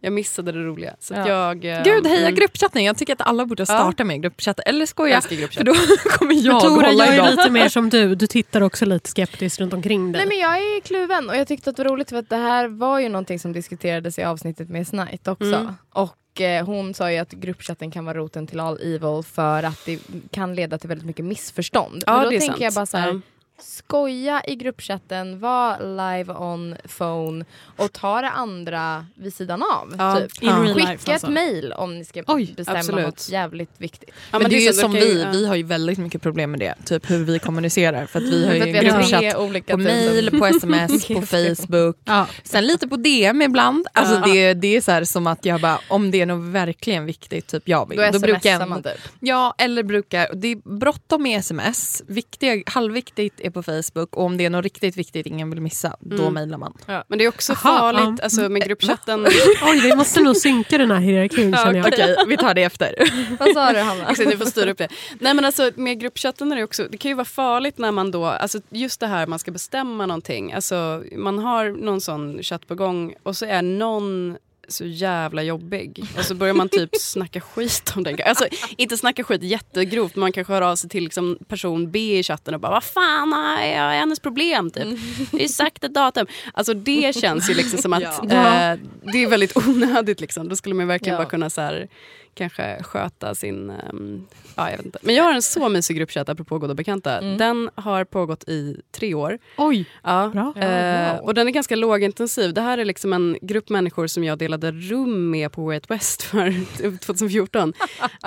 Jag 0.05 0.13
missade 0.13 0.53
det 0.53 0.59
roliga. 0.59 0.95
Så 0.99 1.15
ja. 1.15 1.29
jag, 1.29 1.65
eh, 1.65 1.83
Gud, 1.83 2.07
heja 2.07 2.21
mm. 2.21 2.35
gruppchatten. 2.35 2.85
Jag 2.85 2.99
tycker 2.99 3.13
att 3.13 3.21
alla 3.21 3.47
borde 3.47 3.67
starta 3.67 3.95
ja. 3.99 4.05
med 4.05 4.23
gruppchatt. 4.23 4.61
Eller 4.67 4.87
skoja, 4.87 5.21
för 5.21 5.65
då 5.65 5.75
kommer 6.19 6.35
jag 6.35 6.61
Tora, 6.61 6.87
hålla 6.87 7.07
jag 7.07 7.27
är 7.27 7.31
lite 7.31 7.51
mer 7.51 7.69
som 7.79 7.89
du. 7.89 8.15
Du 8.15 8.27
tittar 8.27 8.61
också 8.61 8.85
lite 8.85 9.11
skeptiskt 9.11 9.61
runt 9.61 9.73
omkring 9.73 10.13
dig. 10.13 10.27
Nej, 10.27 10.29
men 10.29 10.39
jag 10.39 10.59
är 10.59 10.81
kluven 10.81 11.29
och 11.29 11.37
jag 11.37 11.49
tyckte 11.49 11.71
att 11.71 11.77
det 11.77 11.85
var 11.85 11.91
roligt 11.91 12.09
för 12.09 12.17
att 12.17 12.29
det 12.29 12.37
här 12.37 12.69
var 12.69 12.99
ju 12.99 13.09
någonting 13.09 13.39
som 13.39 13.53
diskuterades 13.53 14.19
i 14.19 14.23
avsnittet 14.23 14.69
med 14.69 14.87
Snight 14.87 15.29
också. 15.29 15.55
Mm. 15.55 15.75
Och 15.91 16.41
eh, 16.41 16.67
hon 16.67 16.95
sa 16.95 17.13
ju 17.13 17.19
att 17.19 17.33
gruppchatten 17.33 17.91
kan 17.91 18.05
vara 18.05 18.19
roten 18.19 18.47
till 18.47 18.61
all 18.61 18.79
evil 18.81 19.23
för 19.33 19.63
att 19.63 19.85
det 19.87 19.99
kan 20.31 20.55
leda 20.55 20.79
till 20.79 20.89
väldigt 20.89 21.07
mycket 21.07 21.25
missförstånd. 21.25 22.05
Ja, 22.07 22.13
men 22.13 22.25
då 22.25 22.31
det 22.31 22.37
är 22.37 22.41
tänker 22.41 22.53
sant. 22.53 22.63
jag 22.63 22.75
bara 22.75 22.87
så 22.87 22.97
här, 22.97 23.21
skoja 23.63 24.43
i 24.47 24.55
gruppchatten, 24.55 25.41
var 25.41 25.79
live 25.79 26.33
on 26.33 26.77
phone 26.99 27.45
och 27.77 27.93
ta 27.93 28.21
det 28.21 28.31
andra 28.31 29.07
vid 29.15 29.35
sidan 29.35 29.63
av. 29.63 29.95
Ja, 29.99 30.21
typ. 30.21 30.31
ja. 30.41 30.75
Skicka 30.75 30.89
alltså. 30.91 31.13
ett 31.13 31.29
mail 31.29 31.73
om 31.73 31.99
ni 31.99 32.05
ska 32.05 32.23
Oj, 32.27 32.55
bestämma 32.57 32.79
absolut. 32.79 33.05
något 33.05 33.29
jävligt 33.29 33.71
viktigt. 33.79 34.11
Ja, 34.11 34.15
men, 34.31 34.43
men, 34.43 34.51
det, 34.51 34.57
är 34.57 34.67
ju 34.67 34.73
som 34.73 34.93
vi, 34.93 35.23
ja. 35.23 35.31
vi 35.31 35.47
har 35.47 35.55
ju 35.55 35.63
väldigt 35.63 35.99
mycket 35.99 36.23
problem 36.23 36.51
med 36.51 36.61
det, 36.61 36.75
typ 36.85 37.11
hur 37.11 37.25
vi 37.25 37.39
kommunicerar. 37.39 38.07
För 38.07 38.19
att 38.19 38.25
vi 38.25 38.47
har 38.47 38.55
ju 38.55 38.63
en 38.63 38.85
gruppchatt 38.85 39.67
på 39.67 39.77
mail, 39.77 40.39
på 40.39 40.47
sms, 40.47 41.07
på 41.07 41.23
Facebook. 41.27 41.97
Ja. 42.05 42.27
Sen 42.45 42.67
lite 42.67 42.89
på 42.89 42.97
DM 42.97 43.43
ibland. 43.43 43.87
Alltså 43.93 44.21
det, 44.21 44.55
det 44.55 44.77
är 44.77 44.81
så 44.81 44.91
här, 44.91 45.05
som 45.05 45.27
att 45.27 45.45
jag 45.45 45.61
bara, 45.61 45.79
om 45.89 46.11
det 46.11 46.21
är 46.21 46.27
något 46.27 46.53
verkligen 46.53 47.07
viktigt, 47.07 47.47
typ 47.47 47.69
jag 47.69 47.89
vill. 47.89 47.99
Då, 47.99 48.11
då 48.13 48.19
brukar 48.19 48.51
jag, 48.51 48.69
man 48.69 48.83
typ. 48.83 48.93
Ja, 49.21 49.55
eller 49.59 49.83
brukar, 49.83 50.29
det 50.35 50.49
är 50.49 50.79
bråttom 50.79 51.23
med 51.23 51.39
sms, 51.39 52.03
viktiga, 52.07 52.63
halvviktigt 52.67 53.41
är 53.41 53.51
på 53.53 53.63
Facebook 53.63 54.17
och 54.17 54.25
om 54.25 54.37
det 54.37 54.45
är 54.45 54.51
något 54.51 54.65
riktigt 54.65 54.97
viktigt 54.97 55.27
ingen 55.27 55.51
vill 55.51 55.61
missa, 55.61 55.97
då 56.01 56.23
mm. 56.23 56.35
mejlar 56.35 56.59
man. 56.59 56.73
Ja, 56.87 57.05
men 57.09 57.19
det 57.19 57.25
är 57.25 57.29
också 57.29 57.53
Aha, 57.53 57.79
farligt 57.79 58.19
ja. 58.19 58.25
alltså, 58.25 58.49
med 58.49 58.65
gruppchatten. 58.65 59.27
Oj, 59.63 59.81
vi 59.83 59.97
måste 59.97 60.21
nog 60.21 60.37
synka 60.37 60.79
den 60.79 60.91
här 60.91 61.01
hierarkin 61.01 61.51
ja. 61.51 61.89
Okej, 61.89 62.17
vi 62.27 62.37
tar 62.37 62.55
det 62.55 62.63
efter. 62.63 62.95
Vad 63.39 63.53
sa 63.55 63.73
du 63.73 63.79
Hanna? 63.79 64.11
Exakt, 64.11 64.29
ni 64.29 64.37
får 64.37 64.45
styra 64.45 64.71
upp 64.71 64.79
det. 64.79 64.89
Nej 65.19 65.35
men 65.35 65.45
alltså 65.45 65.71
med 65.75 66.01
gruppchatten 66.01 66.53
är 66.53 66.57
det 66.57 66.65
också, 66.65 66.89
det 66.91 66.97
kan 66.97 67.09
ju 67.09 67.15
vara 67.15 67.25
farligt 67.25 67.79
när 67.79 67.93
man 67.93 68.11
då, 68.11 68.25
alltså 68.27 68.61
just 68.71 69.01
det 69.01 69.07
här 69.07 69.27
man 69.27 69.39
ska 69.39 69.51
bestämma 69.51 70.07
någonting. 70.07 70.53
Alltså 70.53 71.03
man 71.17 71.39
har 71.39 71.71
någon 71.71 72.01
sån 72.01 72.43
chatt 72.43 72.67
på 72.67 72.75
gång 72.75 73.15
och 73.23 73.37
så 73.37 73.47
är 73.47 73.63
någon 73.63 74.37
så 74.69 74.85
jävla 74.85 75.43
jobbig. 75.43 76.05
Och 76.19 76.25
så 76.25 76.35
börjar 76.35 76.55
man 76.55 76.69
typ 76.69 76.91
snacka 77.01 77.41
skit 77.41 77.93
om 77.97 78.03
den. 78.05 78.19
Alltså 78.27 78.47
inte 78.77 78.97
snacka 78.97 79.25
skit 79.25 79.43
jättegrovt 79.43 80.17
men 80.17 80.21
man 80.21 80.33
kanske 80.33 80.53
hör 80.53 80.63
av 80.63 80.77
sig 80.77 80.91
till 80.91 81.05
liksom 81.05 81.39
person 81.49 81.91
B 81.91 82.19
i 82.19 82.23
chatten 82.23 82.55
och 82.55 82.61
bara 82.61 82.73
vad 82.73 82.85
fan 82.85 83.33
är 83.63 83.99
hennes 83.99 84.21
problem 84.21 84.71
typ. 84.71 84.99
Det 85.31 85.45
är 85.45 85.49
sagt 85.49 85.85
ett 85.85 85.95
datum. 85.95 86.27
Alltså 86.55 86.75
det 86.75 87.17
känns 87.17 87.51
ju 87.51 87.55
liksom 87.55 87.79
som 87.79 87.93
att 87.93 88.03
ja. 88.29 88.73
eh, 88.73 88.79
det 89.13 89.23
är 89.23 89.29
väldigt 89.29 89.57
onödigt 89.57 90.21
liksom. 90.21 90.49
Då 90.49 90.57
skulle 90.57 90.75
man 90.75 90.87
verkligen 90.87 91.15
ja. 91.15 91.25
bara 91.25 91.31
kunna 91.31 91.51
så 91.51 91.61
här, 91.61 91.89
kanske 92.35 92.83
sköta 92.83 93.35
sin... 93.35 93.71
Um, 93.93 94.27
ja, 94.57 94.71
jag 94.71 94.77
vet 94.77 94.87
inte. 94.87 94.99
Men 95.03 95.15
jag 95.15 95.25
har 95.25 95.35
en 95.35 95.43
så 95.43 95.69
mysig 95.69 95.97
gruppchatt 95.97 96.29
apropå 96.29 96.59
goda 96.59 96.75
bekanta. 96.75 97.19
Mm. 97.19 97.39
Den 97.39 97.71
har 97.75 98.05
pågått 98.05 98.49
i 98.49 98.81
tre 98.91 99.15
år. 99.15 99.39
Oj, 99.57 99.87
ja. 100.03 100.31
bra. 100.33 100.55
Eh, 100.63 101.19
och 101.19 101.35
den 101.35 101.49
är 101.49 101.53
ganska 101.53 101.77
lågintensiv. 101.77 102.55
Det 102.55 102.61
här 102.61 102.79
är 102.79 102.85
liksom 102.85 103.13
en 103.13 103.37
grupp 103.43 103.69
människor 103.69 104.07
som 104.07 104.25
jag 104.25 104.39
delade 104.39 104.73
rum 104.73 105.31
med 105.31 105.53
på 105.53 105.65
Way 105.65 105.77
Out 105.77 105.91
West 105.91 106.23
för 106.23 106.67
2014. 106.99 107.63
um, 107.69 107.73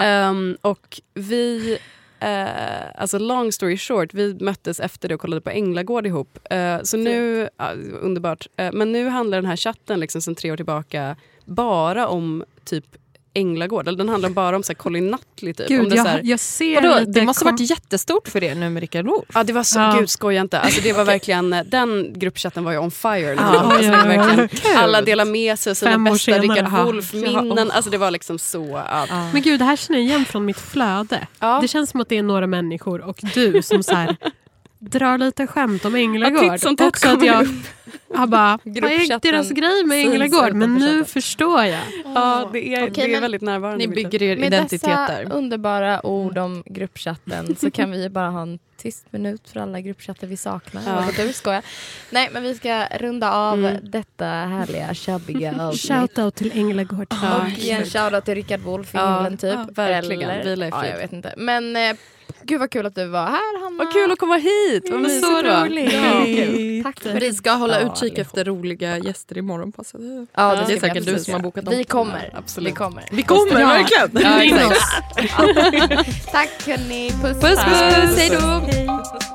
ehm, 0.03 0.57
och 0.61 1.01
vi 1.13 1.77
Uh, 2.23 3.01
alltså 3.01 3.19
long 3.19 3.51
story 3.51 3.77
short, 3.77 4.13
vi 4.13 4.33
möttes 4.33 4.79
efter 4.79 5.09
det 5.09 5.15
och 5.15 5.21
kollade 5.21 5.41
på 5.41 5.49
Änglagård 5.49 6.07
ihop. 6.07 6.39
Uh, 6.53 6.83
så 6.83 6.97
nu, 6.97 7.41
uh, 7.41 7.49
underbart. 8.01 8.47
men 8.73 8.91
nu 8.91 9.07
handlar 9.07 9.37
den 9.37 9.49
här 9.49 9.57
chatten 9.57 9.99
liksom 9.99 10.21
sen 10.21 10.35
tre 10.35 10.51
år 10.51 10.57
tillbaka 10.57 11.15
bara 11.45 12.07
om 12.07 12.43
typ 12.63 12.85
Änglagård. 13.35 13.87
Eller 13.87 13.97
den 13.97 14.09
handlar 14.09 14.29
bara 14.29 14.55
om 14.55 14.63
så 14.63 14.71
här 14.71 14.75
Colin 14.75 15.11
Nutley. 15.11 15.53
Typ. 15.53 15.67
Gud, 15.67 15.79
om 15.79 15.89
det, 15.89 15.95
jag, 15.95 16.05
så 16.05 16.11
här, 16.11 16.21
jag 16.23 16.39
ser 16.39 16.81
vadå, 16.81 17.11
det 17.11 17.21
måste 17.21 17.45
ha 17.45 17.51
varit 17.51 17.69
jättestort 17.69 18.27
för 18.27 18.41
det 18.41 18.55
nu 18.55 18.69
med 18.69 18.81
Rickard 18.81 19.05
Wolff. 19.05 19.25
Ja 19.33 19.43
det 19.43 19.53
var 19.53 19.63
så, 19.63 19.79
ja. 19.79 19.95
gud 19.99 20.09
skoja 20.09 20.41
inte. 20.41 20.59
Alltså, 20.59 20.81
det 20.81 20.93
var 20.93 21.05
verkligen, 21.15 21.55
den 21.65 22.13
gruppchatten 22.19 22.63
var 22.63 22.71
ju 22.71 22.77
on 22.77 22.91
fire. 22.91 23.19
Ja, 23.19 23.43
alltså, 23.43 23.83
ja, 23.83 24.03
verkligen, 24.03 24.77
alla 24.77 25.01
delar 25.01 25.25
med 25.25 25.59
sig 25.59 25.71
av 25.71 25.75
sina 25.75 25.97
bästa 25.97 26.31
Rickard 26.31 26.85
Wolff-minnen. 26.85 27.71
Alltså, 27.71 27.91
det 27.91 27.97
var 27.97 28.11
liksom 28.11 28.39
så. 28.39 28.83
Ja. 28.89 29.29
Men 29.33 29.41
gud 29.41 29.59
det 29.59 29.65
här 29.65 29.75
känner 29.75 29.99
jag 29.99 30.07
igen 30.07 30.25
från 30.25 30.45
mitt 30.45 30.59
flöde. 30.59 31.27
Det 31.61 31.67
känns 31.67 31.89
som 31.89 32.01
att 32.01 32.09
det 32.09 32.17
är 32.17 32.23
några 32.23 32.47
människor 32.47 33.01
och 33.01 33.19
du 33.33 33.61
som 33.61 33.83
så 33.83 33.95
här, 33.95 34.17
drar 34.89 35.17
lite 35.17 35.47
skämt 35.47 35.85
om 35.85 35.95
Änglagård. 35.95 36.59
Ja, 36.61 36.87
också 36.87 37.09
att 37.09 37.25
jag 37.25 37.47
har 38.15 38.27
bara, 38.27 38.59
vad 38.63 38.91
är 38.91 39.19
deras 39.19 39.49
grej 39.49 39.83
med 39.85 40.05
Änglagård? 40.05 40.53
Men 40.53 40.75
nu 40.75 41.05
förstår 41.05 41.63
jag. 41.63 41.81
Ja, 42.15 42.49
det 42.53 42.73
är, 42.73 42.91
okay, 42.91 43.07
det 43.07 43.15
är 43.15 43.21
väldigt 43.21 43.41
närvarande. 43.41 43.87
Ni 43.87 43.95
bygger 43.95 44.23
er 44.23 44.37
identiteter. 44.37 45.07
Med 45.07 45.25
dessa 45.25 45.35
underbara 45.35 46.05
ord 46.05 46.37
om 46.37 46.63
gruppchatten 46.65 47.55
så 47.55 47.71
kan 47.71 47.91
vi 47.91 48.09
bara 48.09 48.29
ha 48.29 48.41
en 48.41 48.59
tyst 48.77 49.05
minut 49.11 49.49
för 49.49 49.59
alla 49.59 49.81
gruppchatter 49.81 50.27
vi 50.27 50.37
saknar. 50.37 50.81
Ja. 50.85 51.23
Du 51.23 51.33
skojar. 51.33 51.63
Nej, 52.09 52.29
men 52.33 52.43
vi 52.43 52.55
ska 52.55 52.85
runda 52.85 53.31
av 53.31 53.59
mm. 53.59 53.77
detta 53.83 54.25
härliga 54.25 54.93
tjabbiga. 54.93 55.71
Shoutout 55.73 56.35
till 56.35 56.51
Änglagård. 56.55 57.07
Och 57.11 57.59
igen 57.59 57.85
shoutout 57.85 58.25
till 58.25 58.35
Rickard 58.35 58.59
Wolff 58.59 58.95
i 58.95 58.97
ja. 58.97 59.15
himlen 59.15 59.37
typ. 59.37 59.53
Ja, 59.53 59.67
verkligen. 59.69 60.29
Eller, 60.29 60.67
ja, 60.67 60.87
jag 60.87 60.97
vet 60.97 61.13
inte. 61.13 61.33
Men 61.37 61.75
eh, 61.75 61.95
Gud 62.47 62.59
vad 62.59 62.71
kul 62.71 62.85
att 62.85 62.95
du 62.95 63.07
var 63.07 63.25
här 63.25 63.63
Hanna. 63.63 63.77
Vad 63.77 63.93
kul 63.93 64.11
att 64.11 64.19
komma 64.19 64.35
hit. 64.35 64.89
Vad 64.91 64.99
mysigt 64.99 65.25
så 65.25 65.41
roligt. 65.41 65.93
Ja, 65.93 66.83
Tack 66.83 66.99
för 66.99 67.19
Vi 67.19 67.33
ska 67.33 67.51
hålla 67.51 67.79
utkik 67.79 68.17
efter 68.17 68.45
roliga 68.45 68.97
gäster 68.97 69.37
imorgon. 69.37 69.71
Passar 69.71 69.99
det? 69.99 70.27
Ja, 70.33 70.55
det, 70.55 70.63
det 70.67 70.73
är 70.73 70.79
säkert 70.79 71.05
du 71.05 71.19
som 71.19 71.33
har 71.33 71.41
bokat 71.41 71.65
dem. 71.65 71.73
Vi 71.77 71.83
kommer. 71.83 72.29
Absolut. 72.33 72.71
Vi 72.71 72.75
kommer. 72.75 73.03
Vi 73.11 73.23
kommer 73.23 73.59
ja. 73.59 73.67
verkligen. 73.67 74.09
Ja, 74.23 74.73
Tack 76.31 76.67
hörni. 76.67 77.11
Puss 77.21 77.41
puss. 77.41 77.41
puss, 77.41 77.95
puss. 77.95 78.17
Hej 78.17 78.29
då. 78.29 79.34